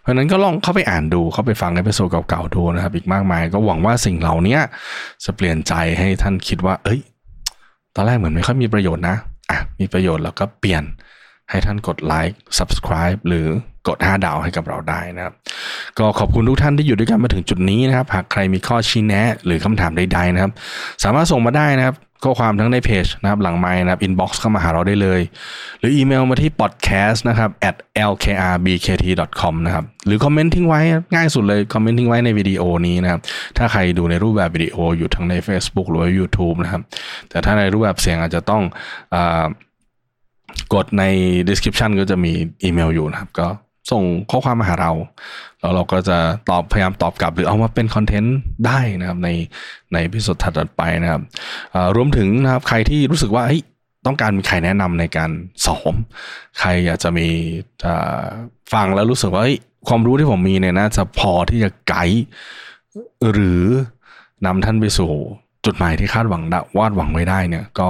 [0.00, 4.58] เพราะนั้นก็ลองเข้าไปอ่านดูเข้าไปฟังใน episode เก่าๆดูนะครับ อีกมากมาย ก็หวังว่าสิ่งเหล่านี้
[5.24, 7.00] จะเปลี่ยนใจให้ท่านคิดว่า เอ้ย
[7.94, 9.16] ตอนแรกเหมือนไม่ค่อยมีประโยชน์นะ
[9.50, 10.84] อะมีประโยชน์แล้วก็เปลี่ยน
[11.50, 13.46] ให้ท่านกดไลค์ subscribe หรือ
[13.88, 15.34] กด 5 ดาวให้กับเราได้นะครับ
[15.98, 20.52] ก็ขอบคุณทุกท่านที่อยู่ด้วยกันมาถึงจุดนี้นะครับ หากใครมีข้อชี้แนะหรือคำถามใดๆนะครับ
[21.04, 25.20] สามารถส่งมาได้นะครับ ข้อความทั้งในเพจนะครับหลังไม้นะครับ inbox เข้ามาหาเราได้เลย
[25.78, 27.76] หรืออีเมลมาที่ podcast นะครับ at
[28.10, 30.80] lkrbkt.com นะครับหรือคอมเมนต์ทิ้งไว้
[31.14, 33.20] ง่ายสุดเลย คอมเมนต์ทิ้งไว้ในวิดีโอนี้นะครับ
[33.56, 36.82] ถ้าใครดูในรูปแบบวิดีโออยู่ทั้งใน Facebook หรือ YouTube นะครับ
[37.30, 38.62] แต่ถ้าในรูปแบบเสียงอาจจะต้อง
[39.14, 39.16] อ
[40.74, 41.04] กดใน
[41.48, 42.32] description ก็จะมี
[42.62, 43.48] อีเมลอยู่นะครับ ก็
[43.90, 44.92] ส่งข้อความมาหาเรา
[45.60, 46.18] แล้วเราก็จะ
[46.50, 48.36] ตอบพยายามตอบกลับ หรือเอามาเป็นคอนเทนต์
[48.66, 49.28] ได้นะครับใน
[49.92, 51.22] ในพิสดถัดไปนะครับ
[51.96, 53.44] รวมถึงนะครับใครที่รู้สึกว่า
[54.06, 55.30] ต้องการมีใครแนะนำในการ
[55.66, 55.94] สอม
[56.58, 57.28] ใครอยากจะมี
[58.72, 59.44] ฟังแล้วรู้สึกว่า
[59.88, 62.24] ความรู้ที่ผมมีเนี่ยน่าจะพอที่จะไกด์
[63.32, 63.62] หรือ
[64.46, 65.10] นำท่านไปสู่
[65.66, 66.42] จุดหมายที่คาดหวัง
[66.78, 67.88] วาดหวังไว้ได้เนี่ยก็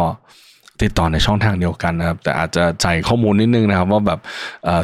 [0.82, 4.20] ติดต่อในช่องทางเดียวกันนะครับ แต่อาจจะใจข้อมูลนิดนึงนะครับ ว่าแบบ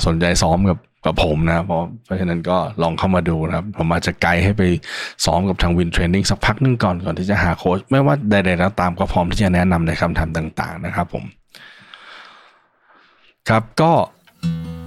[0.06, 4.62] สนใจซ้อมกับ กับผมนะเพราะเพราะฉะนั้นก็ลองเข้ามาดูนะครับ ผมอาจจะไกด์ให้ไป
[5.24, 11.24] ซ้อมกับทางวินเทรนนิ่งสักพักนึงก่อนก่อนที่จะหาโค้ชไม่ว่าใดๆแล้วตามก็พร้อมที่จะแนะนำในคำถามต่าง ๆ นะครับผม
[13.48, 13.92] ครับก็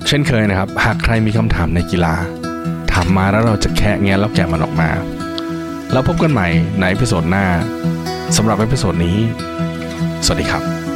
[0.07, 2.15] เช่นเคยนะครับ หากใครมีคำถามในกีฬา
[2.91, 4.89] ถามมาแล้วเราจะแคะแงะแล้วแกะมันออกมา
[5.91, 6.47] แล้วพบกันใหม่
[6.79, 7.45] ใน episode หน้า
[8.37, 9.17] สำหรับ episode นี้
[10.25, 10.86] สวัสดีครับ